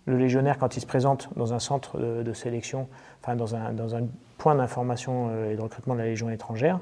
Le 0.06 0.18
légionnaire, 0.18 0.56
quand 0.56 0.76
il 0.76 0.80
se 0.80 0.86
présente 0.86 1.28
dans 1.36 1.52
un 1.52 1.58
centre 1.58 1.98
de, 1.98 2.32
sélection, 2.32 2.88
enfin 3.22 3.34
dans 3.34 3.54
un 3.54 4.06
point 4.38 4.54
d'information 4.54 5.30
et 5.50 5.56
de 5.56 5.60
recrutement 5.60 5.94
de 5.94 6.00
la 6.00 6.06
Légion 6.06 6.30
étrangère, 6.30 6.80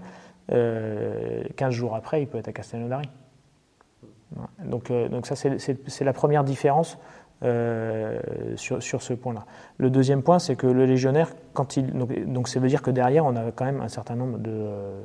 15 0.50 1.70
jours 1.70 1.94
après, 1.94 2.22
il 2.22 2.26
peut 2.26 2.38
être 2.38 2.48
à 2.48 2.52
Castelnaudary. 2.52 3.08
Donc, 4.64 4.90
euh, 4.90 5.08
donc 5.08 5.26
ça, 5.26 5.36
c'est 5.36 6.04
la 6.04 6.12
première 6.12 6.44
différence 6.44 6.98
euh, 7.42 8.20
sur, 8.56 9.02
ce 9.02 9.14
point-là. 9.14 9.46
Le 9.78 9.90
deuxième 9.90 10.22
point, 10.22 10.38
c'est 10.38 10.56
que 10.56 10.66
le 10.66 10.84
légionnaire, 10.84 11.30
quand 11.52 11.76
il, 11.76 11.92
donc, 11.92 12.48
ça 12.48 12.60
veut 12.60 12.68
dire 12.68 12.82
que 12.82 12.90
derrière, 12.90 13.24
on 13.24 13.36
a 13.36 13.50
quand 13.52 13.64
même 13.64 13.80
un 13.80 13.88
certain 13.88 14.16
nombre 14.16 14.38
euh, 14.46 15.02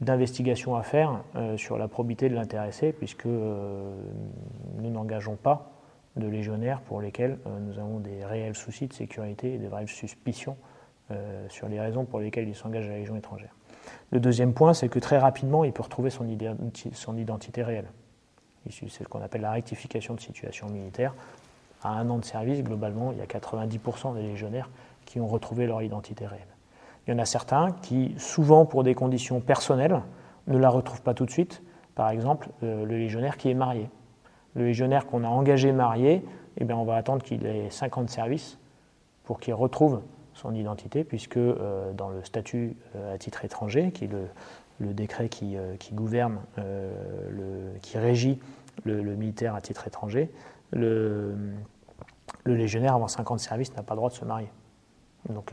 d'investigations 0.00 0.74
à 0.76 0.82
faire 0.82 1.22
sur 1.56 1.78
la 1.78 1.86
probité 1.86 2.28
de 2.28 2.34
l'intéressé, 2.34 2.92
puisque 2.92 3.26
nous 3.26 4.90
n'engageons 4.90 5.36
pas 5.36 5.70
de 6.16 6.26
légionnaires 6.26 6.80
pour 6.80 7.00
lesquels 7.00 7.38
nous 7.60 7.78
avons 7.78 8.00
des 8.00 8.24
réels 8.24 8.54
soucis 8.54 8.86
de 8.86 8.94
sécurité 8.94 9.54
et 9.54 9.58
des 9.58 9.68
vraies 9.68 9.86
suspicions 9.86 10.56
sur 11.50 11.68
les 11.68 11.78
raisons 11.78 12.06
pour 12.06 12.18
lesquelles 12.18 12.48
il 12.48 12.54
s'engage 12.54 12.86
à 12.86 12.92
la 12.92 12.96
Légion 12.96 13.14
étrangère. 13.14 13.54
Le 14.10 14.20
deuxième 14.20 14.52
point, 14.52 14.74
c'est 14.74 14.88
que 14.88 14.98
très 14.98 15.18
rapidement, 15.18 15.64
il 15.64 15.72
peut 15.72 15.82
retrouver 15.82 16.10
son, 16.10 16.26
identité 16.26 17.62
réelle. 17.62 17.90
C'est 18.70 18.88
ce 18.88 19.04
qu'on 19.04 19.22
appelle 19.22 19.40
la 19.40 19.52
rectification 19.52 20.14
de 20.14 20.20
situation 20.20 20.68
militaire. 20.68 21.14
À 21.82 21.90
un 21.90 22.08
an 22.10 22.18
de 22.18 22.24
service, 22.24 22.62
globalement, 22.62 23.10
il 23.12 23.18
y 23.18 23.22
a 23.22 23.26
90% 23.26 24.14
des 24.14 24.22
légionnaires 24.22 24.70
qui 25.04 25.18
ont 25.18 25.26
retrouvé 25.26 25.66
leur 25.66 25.82
identité 25.82 26.26
réelle. 26.26 26.46
Il 27.06 27.10
y 27.10 27.14
en 27.14 27.18
a 27.18 27.24
certains 27.24 27.72
qui, 27.82 28.14
souvent 28.18 28.64
pour 28.64 28.84
des 28.84 28.94
conditions 28.94 29.40
personnelles, 29.40 30.00
ne 30.46 30.58
la 30.58 30.68
retrouvent 30.68 31.02
pas 31.02 31.14
tout 31.14 31.26
de 31.26 31.30
suite. 31.30 31.62
Par 31.94 32.10
exemple, 32.10 32.48
euh, 32.62 32.84
le 32.84 32.96
légionnaire 32.96 33.36
qui 33.36 33.50
est 33.50 33.54
marié. 33.54 33.90
Le 34.54 34.64
légionnaire 34.66 35.06
qu'on 35.06 35.24
a 35.24 35.28
engagé 35.28 35.72
marié, 35.72 36.24
eh 36.58 36.64
bien, 36.64 36.76
on 36.76 36.84
va 36.84 36.96
attendre 36.96 37.22
qu'il 37.22 37.46
ait 37.46 37.70
50 37.70 38.10
services 38.10 38.58
pour 39.24 39.40
qu'il 39.40 39.54
retrouve 39.54 40.02
son 40.34 40.54
identité, 40.54 41.04
puisque 41.04 41.36
euh, 41.36 41.92
dans 41.92 42.08
le 42.08 42.24
statut 42.24 42.76
euh, 42.96 43.14
à 43.14 43.18
titre 43.18 43.44
étranger, 43.44 43.90
qui 43.92 44.04
est 44.04 44.10
le, 44.78 44.94
décret 44.94 45.28
qui, 45.28 45.56
euh, 45.56 45.76
gouverne, 45.92 46.40
qui 47.82 47.98
régit 47.98 48.40
le, 48.84 49.14
militaire 49.14 49.54
à 49.54 49.60
titre 49.60 49.86
étranger, 49.86 50.30
le, 50.72 51.34
légionnaire 52.46 52.94
avant 52.94 53.08
50 53.08 53.38
services 53.38 53.74
n'a 53.76 53.82
pas 53.82 53.94
le 53.94 53.98
droit 53.98 54.10
de 54.10 54.14
se 54.14 54.24
marier. 54.24 54.48
Donc, 55.28 55.52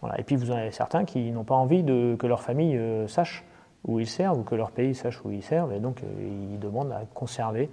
voilà. 0.00 0.18
Et 0.18 0.22
puis 0.22 0.36
vous 0.36 0.50
en 0.50 0.54
avez 0.54 0.70
certains 0.70 1.04
qui 1.04 1.30
n'ont 1.30 1.44
pas 1.44 1.56
envie 1.56 1.84
que 1.84 2.26
leur 2.26 2.40
famille 2.40 2.80
sache 3.08 3.44
où 3.86 4.00
ils 4.00 4.08
servent 4.08 4.38
ou 4.38 4.42
que 4.42 4.54
leur 4.54 4.70
pays 4.70 4.94
sache 4.94 5.22
où 5.24 5.30
ils 5.30 5.42
servent, 5.42 5.72
et 5.74 5.80
donc 5.80 6.00
ils 6.18 6.58
demandent 6.58 6.92
à 6.92 7.02
conserver. 7.12 7.68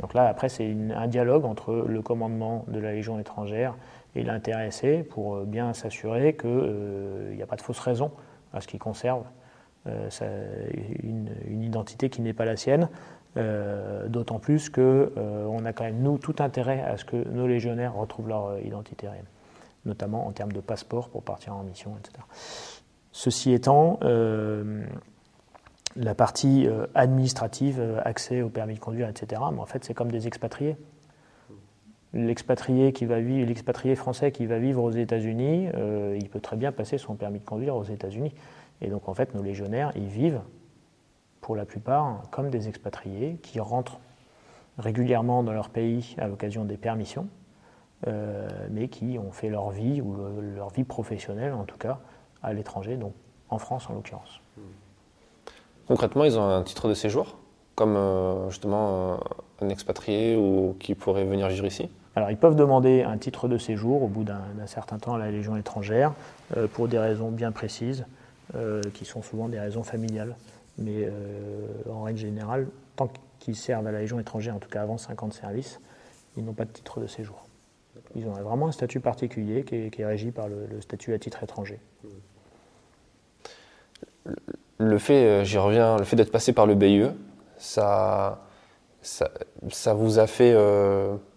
Donc 0.00 0.14
là, 0.14 0.28
après, 0.28 0.48
c'est 0.48 0.76
un 0.94 1.08
dialogue 1.08 1.44
entre 1.44 1.72
le 1.74 2.02
commandement 2.02 2.64
de 2.68 2.78
la 2.78 2.92
Légion 2.92 3.18
étrangère 3.18 3.74
et 4.16 4.22
l'intéressé 4.22 5.02
pour 5.02 5.36
euh, 5.36 5.44
bien 5.44 5.72
s'assurer 5.74 6.34
qu'il 6.34 6.50
euh, 6.50 7.34
n'y 7.34 7.42
a 7.42 7.46
pas 7.46 7.56
de 7.56 7.60
fausse 7.60 7.78
raison 7.78 8.10
à 8.52 8.60
ce 8.60 8.66
qui 8.66 8.78
conserve 8.78 9.24
euh, 9.86 10.08
une, 11.02 11.28
identité 11.62 12.08
qui 12.10 12.22
n'est 12.22 12.32
pas 12.32 12.44
la 12.44 12.56
sienne. 12.56 12.88
D'autant 14.08 14.38
plus 14.38 14.70
qu'on 14.70 15.64
a 15.66 15.72
quand 15.74 15.84
même, 15.84 16.00
nous, 16.00 16.16
tout 16.16 16.36
intérêt 16.38 16.80
à 16.80 16.96
ce 16.96 17.04
que 17.04 17.16
nos 17.16 17.46
légionnaires 17.46 17.94
retrouvent 17.94 18.28
leur 18.28 18.58
identité 18.60 19.06
réelle, 19.08 19.26
notamment 19.84 20.26
en 20.26 20.32
termes 20.32 20.52
de 20.52 20.60
passeport 20.60 21.10
pour 21.10 21.22
partir 21.22 21.54
en 21.54 21.62
mission, 21.62 21.92
etc. 21.98 22.24
Ceci 23.12 23.52
étant, 23.52 24.00
la 25.96 26.14
partie 26.14 26.66
administrative, 26.94 28.00
accès 28.06 28.40
au 28.40 28.48
permis 28.48 28.76
de 28.76 28.80
conduire, 28.80 29.10
etc., 29.10 29.42
mais 29.52 29.60
en 29.60 29.66
fait, 29.66 29.84
c'est 29.84 29.92
comme 29.92 30.10
des 30.10 30.26
expatriés 30.26 30.78
l'expatrié 32.16 33.94
français 33.94 34.32
qui 34.32 34.46
va 34.46 34.58
vivre 34.58 34.82
aux 34.82 34.90
États-Unis, 34.90 35.68
euh, 35.74 36.16
il 36.20 36.28
peut 36.28 36.40
très 36.40 36.56
bien 36.56 36.72
passer 36.72 36.98
son 36.98 37.14
permis 37.14 37.40
de 37.40 37.44
conduire 37.44 37.76
aux 37.76 37.84
États-Unis. 37.84 38.32
Et 38.80 38.88
donc 38.88 39.08
en 39.08 39.14
fait, 39.14 39.34
nos 39.34 39.42
légionnaires, 39.42 39.92
ils 39.96 40.08
vivent 40.08 40.40
pour 41.40 41.56
la 41.56 41.64
plupart 41.64 42.22
comme 42.30 42.50
des 42.50 42.68
expatriés 42.68 43.38
qui 43.42 43.60
rentrent 43.60 43.98
régulièrement 44.78 45.42
dans 45.42 45.52
leur 45.52 45.70
pays 45.70 46.16
à 46.18 46.26
l'occasion 46.28 46.64
des 46.64 46.76
permissions, 46.76 47.28
euh, 48.06 48.48
mais 48.70 48.88
qui 48.88 49.18
ont 49.18 49.32
fait 49.32 49.48
leur 49.48 49.70
vie 49.70 50.00
ou 50.00 50.16
leur 50.54 50.70
vie 50.70 50.84
professionnelle 50.84 51.52
en 51.54 51.64
tout 51.64 51.78
cas 51.78 51.98
à 52.42 52.52
l'étranger, 52.52 52.96
donc 52.96 53.14
en 53.48 53.58
France 53.58 53.88
en 53.88 53.94
l'occurrence. 53.94 54.40
Concrètement, 55.86 56.24
ils 56.24 56.38
ont 56.38 56.46
un 56.46 56.62
titre 56.62 56.88
de 56.88 56.94
séjour, 56.94 57.38
comme 57.74 57.96
euh, 57.96 58.50
justement 58.50 59.20
un 59.60 59.68
expatrié 59.68 60.36
ou 60.36 60.76
qui 60.78 60.94
pourrait 60.94 61.24
venir 61.24 61.48
vivre 61.48 61.66
ici? 61.66 61.88
Alors, 62.16 62.30
ils 62.30 62.38
peuvent 62.38 62.56
demander 62.56 63.02
un 63.02 63.18
titre 63.18 63.46
de 63.46 63.58
séjour 63.58 64.02
au 64.02 64.08
bout 64.08 64.24
d'un 64.24 64.66
certain 64.66 64.98
temps 64.98 65.14
à 65.14 65.18
la 65.18 65.30
Légion 65.30 65.54
étrangère 65.54 66.14
euh, 66.56 66.66
pour 66.66 66.88
des 66.88 66.98
raisons 66.98 67.30
bien 67.30 67.52
précises, 67.52 68.06
euh, 68.54 68.80
qui 68.94 69.04
sont 69.04 69.20
souvent 69.20 69.50
des 69.50 69.60
raisons 69.60 69.82
familiales. 69.82 70.34
Mais 70.78 71.04
euh, 71.04 71.10
en 71.92 72.04
règle 72.04 72.18
générale, 72.18 72.68
tant 72.96 73.10
qu'ils 73.38 73.54
servent 73.54 73.86
à 73.86 73.92
la 73.92 74.00
Légion 74.00 74.18
étrangère, 74.18 74.56
en 74.56 74.58
tout 74.58 74.70
cas 74.70 74.80
avant 74.80 74.96
50 74.96 75.34
services, 75.34 75.78
ils 76.38 76.44
n'ont 76.44 76.54
pas 76.54 76.64
de 76.64 76.70
titre 76.70 77.00
de 77.00 77.06
séjour. 77.06 77.44
Ils 78.14 78.26
ont 78.26 78.32
vraiment 78.32 78.68
un 78.68 78.72
statut 78.72 79.00
particulier 79.00 79.62
qui 79.64 79.74
est, 79.74 80.06
régi 80.06 80.30
par 80.30 80.48
le, 80.48 80.80
statut 80.80 81.12
à 81.12 81.18
titre 81.18 81.42
étranger. 81.42 81.78
Le 84.78 84.98
fait, 84.98 85.44
j'y 85.44 85.58
reviens, 85.58 85.98
le 85.98 86.04
fait 86.04 86.16
d'être 86.16 86.32
passé 86.32 86.54
par 86.54 86.64
le 86.64 86.76
BIE, 86.76 87.08
ça, 87.58 88.42
ça, 89.02 89.30
ça, 89.68 89.92
vous 89.92 90.18
a 90.18 90.26
fait 90.26 90.54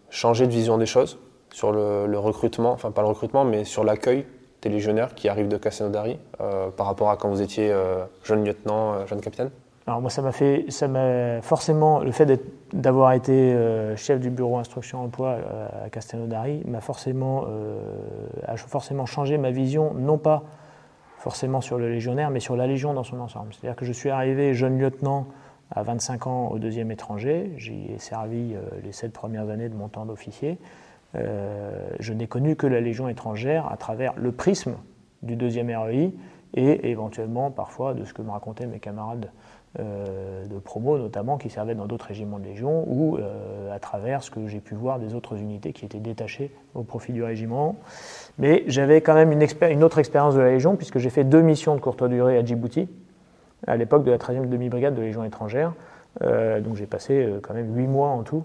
changer 0.10 0.48
de 0.48 0.52
vision 0.52 0.78
des 0.78 0.86
choses 0.86 1.20
sur 1.52 1.72
le, 1.72 2.18
recrutement, 2.18 2.72
enfin 2.72 2.92
pas 2.92 3.02
le 3.02 3.08
recrutement, 3.08 3.44
mais 3.44 3.64
sur 3.64 3.84
l'accueil 3.84 4.26
des 4.62 4.70
légionnaires 4.70 5.16
qui 5.16 5.30
arrivent 5.30 5.48
de 5.48 5.58
Cassinodari 5.58 6.20
euh, 6.42 6.70
par 6.70 6.86
rapport 6.86 7.10
à 7.10 7.18
quand 7.18 7.30
vous 7.30 7.42
étiez 7.42 7.72
euh, 7.72 8.04
jeune 8.24 8.44
lieutenant, 8.44 8.94
euh, 8.94 9.06
jeune 9.06 9.22
capitaine 9.22 9.50
Alors 9.88 10.02
moi, 10.02 10.10
ça 10.10 10.22
m'a 10.22 10.32
fait, 10.32 10.66
ça 10.70 10.88
m'a 10.88 11.42
forcément, 11.42 12.00
le 12.00 12.12
fait 12.12 12.42
d'avoir 12.74 13.14
été 13.14 13.56
chef 13.96 14.20
du 14.20 14.30
bureau 14.30 14.58
instruction 14.58 15.04
emploi 15.04 15.38
à 15.86 15.90
Castelnaudary 15.90 16.64
m'a 16.66 16.82
forcément, 16.82 17.46
a 18.46 18.58
forcément 18.58 19.06
changé 19.06 19.38
ma 19.38 19.52
vision, 19.52 19.94
non 19.94 20.18
pas 20.18 20.44
forcément 21.18 21.62
sur 21.62 21.78
le 21.78 21.90
légionnaire, 21.90 22.30
mais 22.30 22.40
sur 22.40 22.56
la 22.56 22.66
Légion 22.66 22.94
dans 22.94 23.04
son 23.04 23.20
ensemble. 23.20 23.54
C'est-à-dire 23.54 23.76
que 23.76 23.86
je 23.86 23.92
suis 23.92 24.10
arrivé 24.10 24.54
jeune 24.54 24.80
lieutenant 24.80 25.28
à 25.72 25.84
25 25.84 26.28
ans 26.28 26.48
au 26.50 26.60
deuxième 26.60 26.92
étranger. 26.92 27.52
J'y 27.58 27.92
ai 27.92 28.00
servi 28.00 28.54
euh, 28.54 28.62
les 28.84 28.92
sept 28.92 29.14
premières 29.14 29.50
années 29.50 29.70
de 29.70 29.76
mon 29.76 29.88
temps 29.88 30.06
d'officier. 30.06 30.58
Euh, 31.16 31.90
je 32.00 32.14
n'ai 32.14 32.28
connu 32.28 32.56
que 32.56 32.68
la 32.68 32.82
Légion 32.82 33.08
étrangère 33.08 33.72
à 33.72 33.78
travers 33.78 34.14
le 34.16 34.32
prisme 34.32 34.76
du 35.22 35.36
deuxième 35.36 35.70
REI 35.70 36.12
et 36.56 36.90
éventuellement 36.90 37.52
parfois 37.52 37.94
de 37.94 38.04
ce 38.06 38.14
que 38.14 38.22
me 38.22 38.32
racontaient 38.32 38.66
mes 38.66 38.80
camarades 38.80 39.32
euh, 39.80 40.46
de 40.48 40.58
promo 40.58 40.98
notamment 40.98 41.38
qui 41.38 41.52
servaient 41.52 41.76
dans 41.76 41.86
d'autres 41.86 42.08
régiments 42.08 42.40
de 42.40 42.46
Légion 42.46 42.86
ou 42.88 43.20
à 43.72 43.80
travers 43.80 44.24
ce 44.24 44.32
que 44.32 44.48
j'ai 44.48 44.60
pu 44.60 44.74
voir 44.74 44.98
des 44.98 45.14
autres 45.14 45.36
unités 45.38 45.74
qui 45.74 45.86
étaient 45.86 46.00
détachées 46.00 46.52
au 46.74 46.82
profit 46.84 47.12
du 47.12 47.24
régiment. 47.24 47.76
Mais 48.40 48.64
j'avais 48.66 49.02
quand 49.02 49.14
même 49.14 49.32
une, 49.32 49.46
une 49.70 49.84
autre 49.84 50.00
expérience 50.00 50.34
de 50.34 50.40
la 50.40 50.50
Légion 50.50 50.76
puisque 50.76 50.98
j'ai 50.98 51.12
fait 51.12 51.24
deux 51.24 51.42
missions 51.42 51.76
de 51.76 51.82
courte 51.82 52.04
durée 52.04 52.38
à 52.38 52.44
Djibouti 52.46 52.88
à 53.68 53.78
l'époque 53.78 54.04
de 54.04 54.12
la 54.12 54.18
13e 54.18 54.48
demi-brigade 54.48 54.96
de 54.96 55.02
Légion 55.02 55.24
étrangère. 55.24 55.74
Euh, 56.22 56.60
donc 56.60 56.76
j'ai 56.76 56.86
passé 56.86 57.24
euh, 57.24 57.40
quand 57.42 57.54
même 57.54 57.76
8 57.76 57.88
mois 57.88 58.10
en 58.10 58.24
tout 58.24 58.44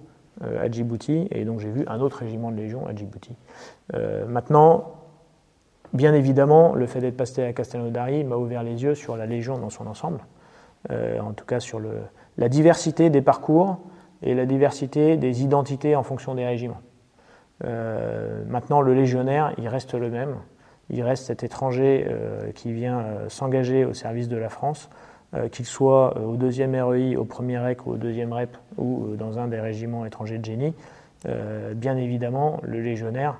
à 0.60 0.68
Djibouti, 0.68 1.28
et 1.30 1.44
donc 1.44 1.60
j'ai 1.60 1.70
vu 1.70 1.84
un 1.86 2.00
autre 2.00 2.18
régiment 2.18 2.50
de 2.50 2.56
Légion 2.56 2.88
à 2.88 2.92
Djibouti. 2.92 3.36
maintenant, 4.26 4.94
bien 5.92 6.12
évidemment, 6.12 6.74
le 6.74 6.86
fait 6.86 6.98
d'être 6.98 7.16
passé 7.16 7.44
à 7.44 7.52
Castelnaudary 7.52 8.24
m'a 8.24 8.34
ouvert 8.34 8.64
les 8.64 8.82
yeux 8.82 8.96
sur 8.96 9.16
la 9.16 9.26
Légion 9.26 9.58
dans 9.58 9.70
son 9.70 9.86
ensemble, 9.86 10.18
en 10.90 11.32
tout 11.34 11.44
cas 11.44 11.60
sur 11.60 11.80
la 12.36 12.48
diversité 12.48 13.10
des 13.10 13.22
parcours 13.22 13.78
et 14.24 14.34
la 14.34 14.44
diversité 14.44 15.16
des 15.16 15.44
identités 15.44 15.94
en 15.94 16.02
fonction 16.02 16.34
des 16.34 16.44
régiments. 16.44 16.82
maintenant, 17.60 18.80
le 18.80 18.92
légionnaire, 18.92 19.54
il 19.58 19.68
reste 19.68 19.94
le 19.94 20.10
même 20.10 20.34
il 20.90 21.02
reste 21.02 21.26
cet 21.26 21.42
étranger 21.42 22.06
euh, 22.08 22.52
qui 22.52 22.72
vient 22.72 23.00
euh, 23.00 23.28
s'engager 23.28 23.84
au 23.84 23.94
service 23.94 24.28
de 24.28 24.36
la 24.36 24.48
France, 24.48 24.90
euh, 25.34 25.48
qu'il 25.48 25.64
soit 25.64 26.18
au 26.20 26.36
deuxième 26.36 26.74
REI, 26.74 27.16
au 27.16 27.24
premier 27.24 27.58
REC 27.58 27.86
ou 27.86 27.92
au 27.92 27.96
deuxième 27.96 28.32
REP 28.32 28.56
ou 28.76 29.16
dans 29.16 29.38
un 29.38 29.48
des 29.48 29.60
régiments 29.60 30.04
étrangers 30.04 30.38
de 30.38 30.44
génie. 30.44 30.74
bien 31.74 31.96
évidemment, 31.96 32.60
le 32.62 32.80
légionnaire, 32.80 33.38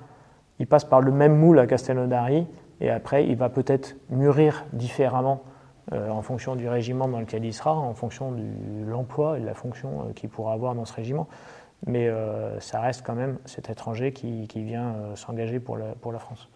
il 0.59 0.65
passe 0.65 0.85
par 0.85 1.01
le 1.01 1.11
même 1.11 1.35
moule 1.35 1.59
à 1.59 1.67
Castelnaudary 1.67 2.47
et 2.81 2.89
après, 2.89 3.27
il 3.27 3.35
va 3.35 3.49
peut-être 3.49 3.95
mûrir 4.09 4.65
différemment 4.73 5.43
en 5.91 6.23
fonction 6.23 6.55
du 6.55 6.67
régiment 6.67 7.07
dans 7.07 7.19
lequel 7.19 7.45
il 7.45 7.53
sera, 7.53 7.75
en 7.75 7.93
fonction 7.93 8.31
de 8.31 8.41
l'emploi 8.87 9.37
et 9.37 9.41
de 9.41 9.45
la 9.45 9.53
fonction 9.53 10.11
qu'il 10.15 10.29
pourra 10.29 10.53
avoir 10.53 10.73
dans 10.73 10.85
ce 10.85 10.93
régiment. 10.93 11.27
Mais 11.85 12.09
ça 12.59 12.79
reste 12.79 13.05
quand 13.05 13.13
même 13.13 13.37
cet 13.45 13.69
étranger 13.69 14.13
qui, 14.13 14.47
vient 14.63 14.95
s'engager 15.13 15.59
pour 15.59 15.77
pour 16.01 16.11
la 16.11 16.19
France. 16.19 16.49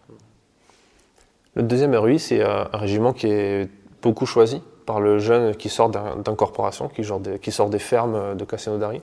Le 1.60 1.64
deuxième 1.64 1.94
RUI, 1.94 2.20
c'est 2.20 2.42
un, 2.42 2.70
régiment 2.72 3.12
qui 3.12 3.28
est 3.28 3.70
beaucoup 4.02 4.26
choisi 4.26 4.64
par 4.86 5.02
le 5.02 5.20
jeune 5.20 5.54
qui 5.54 5.68
sort 5.68 5.90
d'incorporation, 5.90 6.88
qui, 6.88 7.02
qui, 7.42 7.52
sort 7.52 7.70
des 7.70 7.80
fermes 7.80 8.38
de 8.38 8.46
Castelnaudary. 8.46 9.02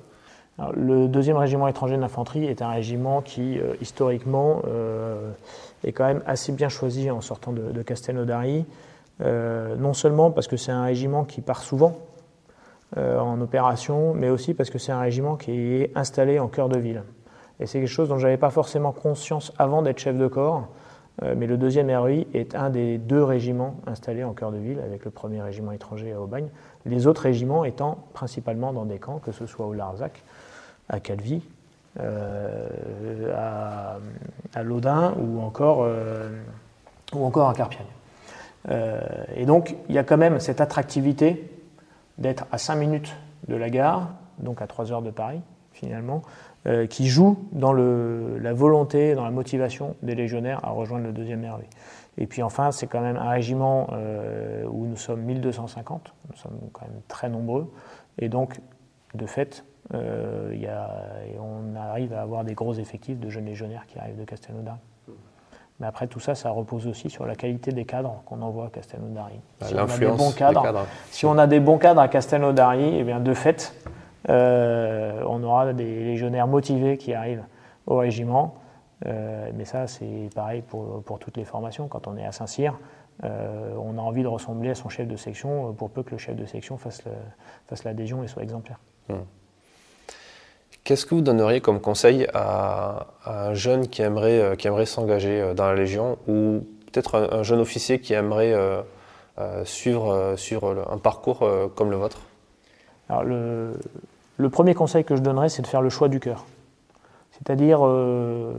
Le 0.75 1.07
deuxième 1.07 1.37
régiment 1.37 1.69
étranger 1.69 1.99
d'infanterie 1.99 2.47
est 2.47 2.63
un 2.63 2.71
régiment 2.71 3.21
qui, 3.21 3.59
euh, 3.59 3.75
historiquement, 3.83 4.63
euh, 4.67 5.33
est 5.85 5.93
quand 5.93 6.07
même 6.07 6.23
assez 6.25 6.51
bien 6.51 6.71
choisi 6.71 7.11
en 7.11 7.21
sortant 7.21 7.53
de, 7.53 7.73
de 7.73 7.83
Castelnaudary. 7.83 8.65
Euh, 9.21 9.77
non 9.77 9.93
seulement 9.93 10.31
parce 10.31 10.49
que 10.49 10.57
c'est 10.57 10.73
un 10.73 10.85
régiment 10.85 11.25
qui 11.25 11.43
part 11.43 11.63
souvent 11.63 11.99
en 12.97 13.39
opération, 13.43 14.15
mais 14.15 14.31
aussi 14.31 14.55
parce 14.55 14.71
que 14.71 14.79
c'est 14.79 14.93
un 14.93 15.01
régiment 15.01 15.37
qui 15.37 15.51
est 15.51 15.93
installé 15.95 16.39
en 16.39 16.49
cœur 16.49 16.71
de 16.71 16.79
ville. 16.79 17.03
Et 17.61 17.67
c'est 17.67 17.81
quelque 17.81 17.91
chose 17.91 18.09
dont 18.09 18.17
je 18.17 18.25
n'avais 18.25 18.39
pas 18.39 18.49
forcément 18.49 18.93
conscience 18.93 19.53
avant 19.59 19.83
d'être 19.83 19.99
chef 19.99 20.17
de 20.17 20.29
corps. 20.29 20.69
Euh, 21.23 21.35
mais 21.37 21.47
le 21.47 21.57
deuxième 21.57 21.91
RUI 21.91 22.27
est 22.35 22.55
un 22.55 22.71
des 22.71 22.99
deux 22.99 23.23
régiments 23.23 23.77
installés 23.87 24.25
en 24.25 24.35
cœur 24.35 24.53
de 24.53 24.59
ville, 24.59 24.81
avec 24.81 25.05
le 25.05 25.11
premier 25.11 25.41
régiment 25.41 25.73
étranger 25.73 26.13
à 26.13 26.21
Aubagne, 26.21 26.49
les 26.85 27.07
autres 27.07 27.23
régiments 27.23 27.65
étant 27.65 27.99
principalement 28.13 28.73
dans 28.73 28.85
des 28.85 28.99
camps, 28.99 29.19
que 29.19 29.33
ce 29.33 29.47
soit 29.47 29.67
au 29.67 29.73
Larzac, 29.73 30.23
à 30.89 31.01
Calvi, 31.01 31.43
euh, 31.99 32.69
à, 33.35 33.97
à, 34.55 34.63
Laudun 34.63 35.15
ou 35.19 35.41
encore, 35.41 35.79
euh, 35.83 36.29
ou 37.15 37.25
encore 37.25 37.49
à 37.49 37.55
Carpiagne. 37.55 37.87
et 39.35 39.47
donc, 39.47 39.75
il 39.89 39.95
y 39.95 39.99
a 39.99 40.05
quand 40.05 40.19
même 40.19 40.39
cette 40.39 40.61
attractivité 40.61 41.51
d'être 42.19 42.47
à 42.53 42.59
5 42.59 42.75
minutes 42.75 43.17
de 43.49 43.55
la 43.55 43.71
gare, 43.71 44.11
donc 44.39 44.61
à 44.61 44.67
3 44.67 44.93
heures 44.93 45.03
de 45.03 45.11
Paris, 45.11 45.41
finalement, 45.73 46.23
euh, 46.67 46.87
qui 46.87 47.07
joue 47.07 47.39
dans 47.53 47.73
le, 47.73 48.39
la 48.39 48.53
volonté, 48.53 49.15
dans 49.15 49.25
la 49.25 49.31
motivation 49.31 49.95
des 50.03 50.15
légionnaires 50.15 50.61
à 50.65 50.71
rejoindre 50.71 51.05
le 51.05 51.13
deuxième 51.13 51.45
RV. 51.45 51.63
Et 52.19 52.27
puis 52.27 52.43
enfin, 52.43 52.73
c'est 52.73 52.87
quand 52.87 53.01
même 53.01 53.17
un 53.17 53.31
régiment 53.31 53.89
euh, 53.93 54.65
où 54.69 54.87
nous 54.87 54.97
sommes 54.97 55.21
1250, 55.21 56.13
nous 56.31 56.37
sommes 56.37 56.59
quand 56.73 56.87
même 56.87 57.01
très 57.09 57.29
nombreux, 57.29 57.71
et 58.19 58.29
donc, 58.29 58.59
de 59.15 59.27
fait, 59.27 59.65
euh, 59.95 60.53
y 60.55 60.67
a, 60.67 60.91
on 61.39 61.77
arrive 61.77 62.13
à 62.15 62.23
avoir 62.23 62.43
des 62.43 62.55
gros 62.55 62.75
effectifs 62.75 63.21
de 63.21 63.31
jeunes 63.31 63.47
légionnaires 63.47 63.87
qui 63.87 63.99
arrivent 63.99 64.19
de 64.19 64.25
Castelnaudary. 64.25 64.81
Mais 65.79 65.87
après, 65.87 66.07
tout 66.07 66.21
ça, 66.21 66.35
ça 66.35 66.51
repose 66.51 66.87
aussi 66.87 67.11
sur 67.11 67.27
la 67.27 67.35
qualité 67.35 67.71
des 67.71 67.85
cadres 67.85 68.23
qu'on 68.25 68.41
envoie 68.41 68.67
à 68.67 68.71
Castelnaudary. 68.71 69.35
Si 69.63 69.75
on 69.75 69.79
a 69.79 69.99
des 69.99 70.07
bons 70.07 70.33
cadres, 70.33 70.87
Si 71.11 71.27
on 71.27 71.39
a 71.39 71.47
des 71.47 71.61
bons 71.61 71.79
cadres 71.79 72.01
à 72.01 72.09
Castelnaudary, 72.09 72.97
eh 72.99 73.05
bien, 73.05 73.21
de 73.21 73.35
fait, 73.35 73.75
on 74.29 75.43
aura 75.43 75.73
des 75.73 76.05
légionnaires 76.05 76.47
motivés 76.47 76.97
qui 76.97 77.15
arrivent 77.15 77.45
au 77.87 77.97
régiment. 77.97 78.57
Euh, 79.05 79.51
mais 79.55 79.65
ça, 79.65 79.87
c'est 79.87 80.31
pareil 80.35 80.63
pour, 80.63 81.03
pour, 81.03 81.19
toutes 81.19 81.37
les 81.37 81.45
formations. 81.45 81.89
Quand 81.89 82.07
on 82.07 82.17
est 82.17 82.25
à 82.25 82.33
Saint-Cyr, 82.33 82.79
euh, 83.25 83.75
on 83.79 83.99
a 83.99 84.01
envie 84.01 84.23
de 84.23 84.29
ressembler 84.29 84.71
à 84.71 84.75
son 84.75 84.89
chef 84.89 85.07
de 85.07 85.17
section 85.17 85.73
pour 85.75 85.91
peu 85.91 86.03
que 86.03 86.13
le 86.13 86.19
chef 86.19 86.37
de 86.37 86.47
section 86.47 86.79
fasse, 86.79 87.03
fasse 87.67 87.85
l'adhésion 87.85 88.23
et 88.23 88.29
soit 88.29 88.43
exemplaire. 88.43 88.79
Hmm. 89.09 89.25
Qu'est-ce 90.85 91.05
que 91.05 91.15
vous 91.15 91.21
donneriez 91.21 91.61
comme 91.61 91.81
conseil 91.81 92.27
à, 92.33 93.09
un 93.27 93.55
jeune 93.55 93.89
qui 93.89 94.03
aimerait, 94.03 94.57
qui 94.57 94.69
aimerait 94.69 94.87
s'engager 94.87 95.53
dans 95.55 95.67
la 95.67 95.75
Légion 95.75 96.17
ou 96.29 96.65
peut-être 96.87 97.29
un, 97.33 97.43
jeune 97.43 97.59
officier 97.59 97.99
qui 97.99 98.15
aimerait 98.15 98.55
suivre 99.65 100.35
sur 100.37 100.65
un 100.65 100.99
parcours 100.99 101.45
comme 101.75 101.91
le 101.91 101.97
vôtre? 101.97 102.21
Alors 103.09 103.25
le, 103.25 103.73
le 104.37 104.51
premier 104.51 104.75
conseil 104.75 105.05
que 105.05 105.17
je 105.17 105.23
donnerais, 105.23 105.49
c'est 105.49 105.63
de 105.63 105.67
faire 105.67 105.83
le 105.83 105.89
choix 105.89 106.09
du 106.09 106.21
cœur. 106.21 106.45
C'est-à-dire, 107.33 107.81
euh, 107.83 108.55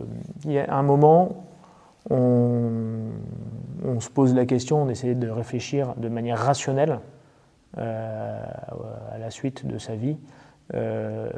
il 0.45 0.51
y 0.51 0.59
a 0.59 0.73
un 0.73 0.83
moment, 0.83 1.45
on, 2.09 3.09
se 3.99 4.09
pose 4.09 4.35
la 4.35 4.45
question, 4.45 4.83
on 4.83 4.89
essaie 4.89 5.15
de 5.15 5.29
réfléchir 5.29 5.95
de 5.97 6.09
manière 6.09 6.37
rationnelle 6.37 6.99
euh, 7.77 8.43
à 9.11 9.17
la 9.17 9.31
suite 9.31 9.65
de 9.65 9.77
sa 9.77 9.95
vie. 9.95 10.17
Euh, 10.73 11.29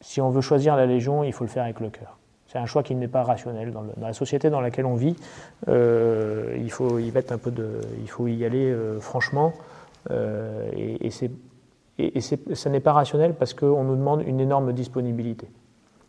si 0.00 0.20
on 0.20 0.30
veut 0.30 0.42
choisir 0.42 0.76
la 0.76 0.86
Légion, 0.86 1.24
il 1.24 1.32
faut 1.32 1.44
le 1.44 1.50
faire 1.50 1.64
avec 1.64 1.80
le 1.80 1.88
cœur. 1.88 2.18
C'est 2.48 2.58
un 2.58 2.66
choix 2.66 2.82
qui 2.82 2.94
n'est 2.94 3.08
pas 3.08 3.22
rationnel. 3.22 3.72
Dans, 3.72 3.84
la 4.00 4.12
société 4.12 4.50
dans 4.50 4.60
laquelle 4.60 4.86
on 4.86 4.96
vit, 4.96 5.16
il, 5.68 6.70
faut 6.70 6.98
y 6.98 7.10
mettre 7.12 7.32
un 7.32 7.38
peu 7.38 7.50
de, 7.50 7.80
il 8.00 8.10
faut 8.10 8.26
y 8.26 8.44
aller 8.44 8.74
franchement. 9.00 9.52
et 10.10 11.10
c'est 11.10 11.30
et, 12.00 12.20
ça 12.20 12.70
n'est 12.70 12.80
pas 12.80 12.92
rationnel 12.92 13.34
parce 13.34 13.54
qu'on 13.54 13.84
nous 13.84 13.96
demande 13.96 14.22
une 14.26 14.40
énorme 14.40 14.72
disponibilité. 14.72 15.48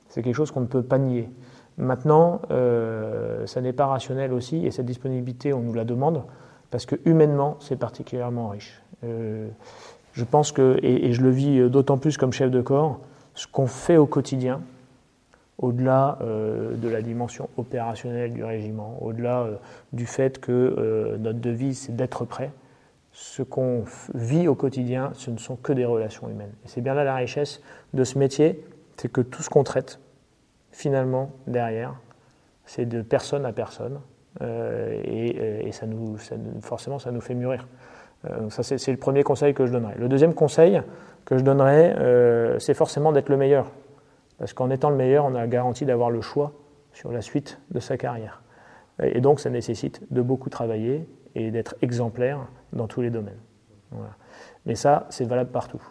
C'est 0.07 0.21
quelque 0.21 0.35
chose 0.35 0.51
qu'on 0.51 0.61
ne 0.61 0.65
peut 0.65 0.83
pas 0.83 0.97
nier. 0.97 1.29
Maintenant, 1.77 2.41
euh, 2.51 3.45
ça 3.47 3.61
n'est 3.61 3.73
pas 3.73 3.87
rationnel 3.87 4.33
aussi, 4.33 4.65
et 4.65 4.71
cette 4.71 4.85
disponibilité, 4.85 5.53
on 5.53 5.61
nous 5.61 5.73
la 5.73 5.85
demande, 5.85 6.23
parce 6.69 6.85
que 6.85 6.95
humainement, 7.05 7.57
c'est 7.59 7.77
particulièrement 7.77 8.49
riche. 8.49 8.81
Euh, 9.03 9.47
je 10.13 10.23
pense 10.23 10.51
que, 10.51 10.77
et, 10.83 11.13
je 11.13 11.21
le 11.21 11.29
vis 11.29 11.69
d'autant 11.69 11.97
plus 11.97 12.17
comme 12.17 12.33
chef 12.33 12.51
de 12.51 12.61
corps, 12.61 12.99
ce 13.33 13.47
qu'on 13.47 13.67
fait 13.67 13.97
au 13.97 14.05
quotidien, 14.05 14.61
au-delà 15.57 16.17
euh, 16.21 16.75
de 16.75 16.89
la 16.89 17.01
dimension 17.01 17.49
opérationnelle 17.55 18.33
du 18.33 18.43
régiment, 18.43 18.97
au-delà 19.01 19.47
du 19.93 20.05
fait 20.05 20.39
que 20.39 21.15
notre 21.19 21.39
devise, 21.39 21.79
c'est 21.79 21.95
d'être 21.95 22.25
prêt, 22.25 22.51
ce 23.21 23.43
qu'on 23.43 23.83
vit 24.15 24.47
au 24.47 24.55
quotidien, 24.55 25.11
ce 25.13 25.29
ne 25.29 25.37
sont 25.37 25.55
que 25.55 25.71
des 25.73 25.85
relations 25.85 26.27
humaines. 26.27 26.53
Et 26.65 26.67
c'est 26.67 26.81
bien 26.81 26.95
là 26.95 27.03
la 27.03 27.13
richesse 27.13 27.61
de 27.93 28.03
ce 28.03 28.17
métier, 28.17 28.65
c'est 28.97 29.11
que 29.11 29.21
tout 29.21 29.43
ce 29.43 29.49
qu'on 29.49 29.63
traite, 29.63 29.99
finalement, 30.71 31.29
derrière, 31.45 31.93
c'est 32.65 32.87
de 32.87 33.03
personne 33.03 33.45
à 33.45 33.53
personne. 33.53 34.01
Euh, 34.41 34.99
et, 35.03 35.71
ça 35.71 35.85
nous, 35.85 36.17
forcément, 36.61 36.97
ça 36.97 37.11
nous 37.11 37.21
fait 37.21 37.35
mûrir. 37.35 37.67
Euh, 38.27 38.49
ça, 38.49 38.63
c'est 38.63 38.91
le 38.91 38.97
premier 38.97 39.21
conseil 39.21 39.53
que 39.53 39.67
je 39.67 39.71
donnerais. 39.71 39.95
Le 39.99 40.09
deuxième 40.09 40.33
conseil 40.33 40.81
que 41.23 41.37
je 41.37 41.43
donnerais, 41.43 41.95
euh, 41.99 42.57
c'est 42.57 42.73
forcément 42.73 43.11
d'être 43.11 43.29
le 43.29 43.37
meilleur. 43.37 43.71
Parce 44.39 44.53
qu'en 44.53 44.71
étant 44.71 44.89
le 44.89 44.95
meilleur, 44.95 45.25
on 45.25 45.35
a 45.35 45.45
garanti 45.45 45.85
d'avoir 45.85 46.09
le 46.09 46.21
choix 46.21 46.53
sur 46.91 47.11
la 47.11 47.21
suite 47.21 47.59
de 47.69 47.79
sa 47.79 47.97
carrière. 47.97 48.41
Et 49.03 49.21
donc, 49.21 49.39
ça 49.39 49.51
nécessite 49.51 50.01
de 50.11 50.21
beaucoup 50.23 50.49
travailler 50.49 51.07
et 51.35 51.51
d'être 51.51 51.75
exemplaire 51.81 52.47
dans 52.73 52.87
tous 52.87 53.01
les 53.01 53.09
domaines. 53.09 53.39
Mais 54.65 54.75
ça, 54.75 55.07
c'est 55.09 55.25
valable 55.25 55.51
partout. 55.51 55.81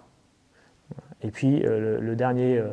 Et 1.23 1.31
puis, 1.31 1.65
euh, 1.65 2.01
le, 2.01 2.17
dernier, 2.17 2.59
euh, 2.59 2.69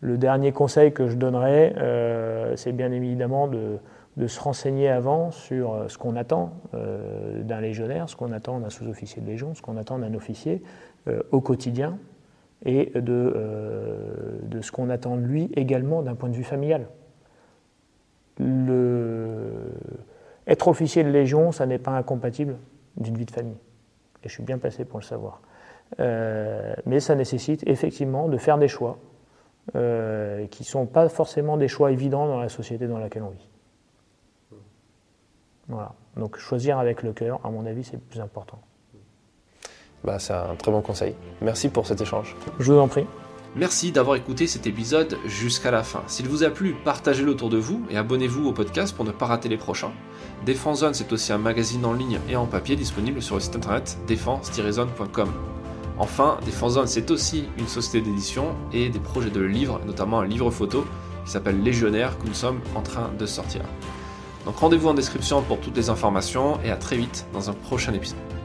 le 0.00 0.16
dernier 0.16 0.52
conseil 0.52 0.92
que 0.92 1.08
je 1.08 1.16
donnerais, 1.16 1.74
euh, 1.76 2.56
c'est 2.56 2.72
bien 2.72 2.92
évidemment 2.92 3.48
de, 3.48 3.78
se 4.26 4.40
renseigner 4.40 4.88
avant 4.88 5.30
sur 5.30 5.86
ce 5.88 5.96
qu'on 5.96 6.14
attend 6.14 6.52
d'un 6.74 7.60
légionnaire, 7.62 8.06
ce 8.10 8.16
qu'on 8.16 8.32
attend 8.32 8.60
d'un 8.60 8.68
sous-officier 8.68 9.22
de 9.22 9.26
légion, 9.26 9.54
ce 9.54 9.62
qu'on 9.62 9.78
attend 9.78 9.98
d'un 9.98 10.12
officier 10.12 10.62
au 11.30 11.40
quotidien, 11.40 11.96
et 12.66 12.92
de, 12.94 14.60
ce 14.60 14.70
qu'on 14.72 14.90
attend 14.90 15.16
de 15.16 15.22
lui 15.22 15.50
également 15.54 16.02
d'un 16.02 16.16
point 16.16 16.28
de 16.28 16.34
vue 16.34 16.44
familial. 16.44 16.86
Être 20.50 20.68
officier 20.68 21.04
de 21.04 21.08
Légion, 21.08 21.52
ça 21.52 21.64
n'est 21.64 21.78
pas 21.78 21.92
incompatible 21.92 22.56
d'une 22.96 23.16
vie 23.16 23.24
de 23.24 23.30
famille. 23.30 23.56
Et 24.22 24.28
je 24.28 24.34
suis 24.34 24.42
bien 24.42 24.58
passé 24.58 24.84
pour 24.84 24.98
le 24.98 25.04
savoir. 25.04 25.40
Euh, 25.98 26.74
mais 26.86 27.00
ça 27.00 27.14
nécessite 27.14 27.66
effectivement 27.66 28.28
de 28.28 28.36
faire 28.36 28.58
des 28.58 28.68
choix 28.68 28.98
euh, 29.76 30.46
qui 30.48 30.62
ne 30.62 30.66
sont 30.66 30.86
pas 30.86 31.08
forcément 31.08 31.56
des 31.56 31.68
choix 31.68 31.92
évidents 31.92 32.26
dans 32.26 32.40
la 32.40 32.48
société 32.48 32.86
dans 32.86 32.98
laquelle 32.98 33.22
on 33.22 33.30
vit. 33.30 33.48
Voilà. 35.68 35.94
Donc 36.16 36.36
choisir 36.36 36.78
avec 36.78 37.02
le 37.02 37.12
cœur, 37.12 37.40
à 37.44 37.50
mon 37.50 37.64
avis, 37.64 37.84
c'est 37.84 37.94
le 37.94 38.00
plus 38.00 38.20
important. 38.20 38.60
Bah, 40.02 40.18
c'est 40.18 40.32
un 40.32 40.56
très 40.56 40.72
bon 40.72 40.82
conseil. 40.82 41.14
Merci 41.40 41.68
pour 41.68 41.86
cet 41.86 42.00
échange. 42.00 42.34
Je 42.58 42.72
vous 42.72 42.78
en 42.78 42.88
prie. 42.88 43.06
Merci 43.56 43.90
d'avoir 43.90 44.16
écouté 44.16 44.46
cet 44.46 44.68
épisode 44.68 45.18
jusqu'à 45.26 45.72
la 45.72 45.82
fin. 45.82 46.04
S'il 46.06 46.28
vous 46.28 46.44
a 46.44 46.50
plu, 46.50 46.76
partagez-le 46.84 47.32
autour 47.32 47.50
de 47.50 47.56
vous 47.58 47.84
et 47.90 47.96
abonnez-vous 47.96 48.46
au 48.46 48.52
podcast 48.52 48.94
pour 48.94 49.04
ne 49.04 49.10
pas 49.10 49.26
rater 49.26 49.48
les 49.48 49.56
prochains. 49.56 49.90
Défense 50.46 50.80
Zone, 50.80 50.94
c'est 50.94 51.12
aussi 51.12 51.32
un 51.32 51.38
magazine 51.38 51.84
en 51.84 51.92
ligne 51.92 52.20
et 52.28 52.36
en 52.36 52.46
papier 52.46 52.76
disponible 52.76 53.20
sur 53.20 53.34
le 53.34 53.40
site 53.40 53.56
internet 53.56 53.98
défense-zone.com. 54.06 55.32
Enfin, 55.98 56.38
Défense 56.44 56.74
Zone, 56.74 56.86
c'est 56.86 57.10
aussi 57.10 57.44
une 57.58 57.66
société 57.66 58.00
d'édition 58.00 58.54
et 58.72 58.88
des 58.88 59.00
projets 59.00 59.30
de 59.30 59.40
livres, 59.40 59.80
notamment 59.84 60.20
un 60.20 60.26
livre 60.26 60.52
photo 60.52 60.86
qui 61.24 61.32
s'appelle 61.32 61.60
Légionnaire 61.60 62.16
que 62.18 62.28
nous 62.28 62.34
sommes 62.34 62.60
en 62.76 62.82
train 62.82 63.10
de 63.18 63.26
sortir. 63.26 63.62
Donc 64.44 64.56
rendez-vous 64.58 64.88
en 64.88 64.94
description 64.94 65.42
pour 65.42 65.58
toutes 65.58 65.76
les 65.76 65.90
informations 65.90 66.60
et 66.62 66.70
à 66.70 66.76
très 66.76 66.96
vite 66.96 67.26
dans 67.32 67.50
un 67.50 67.52
prochain 67.52 67.92
épisode. 67.92 68.39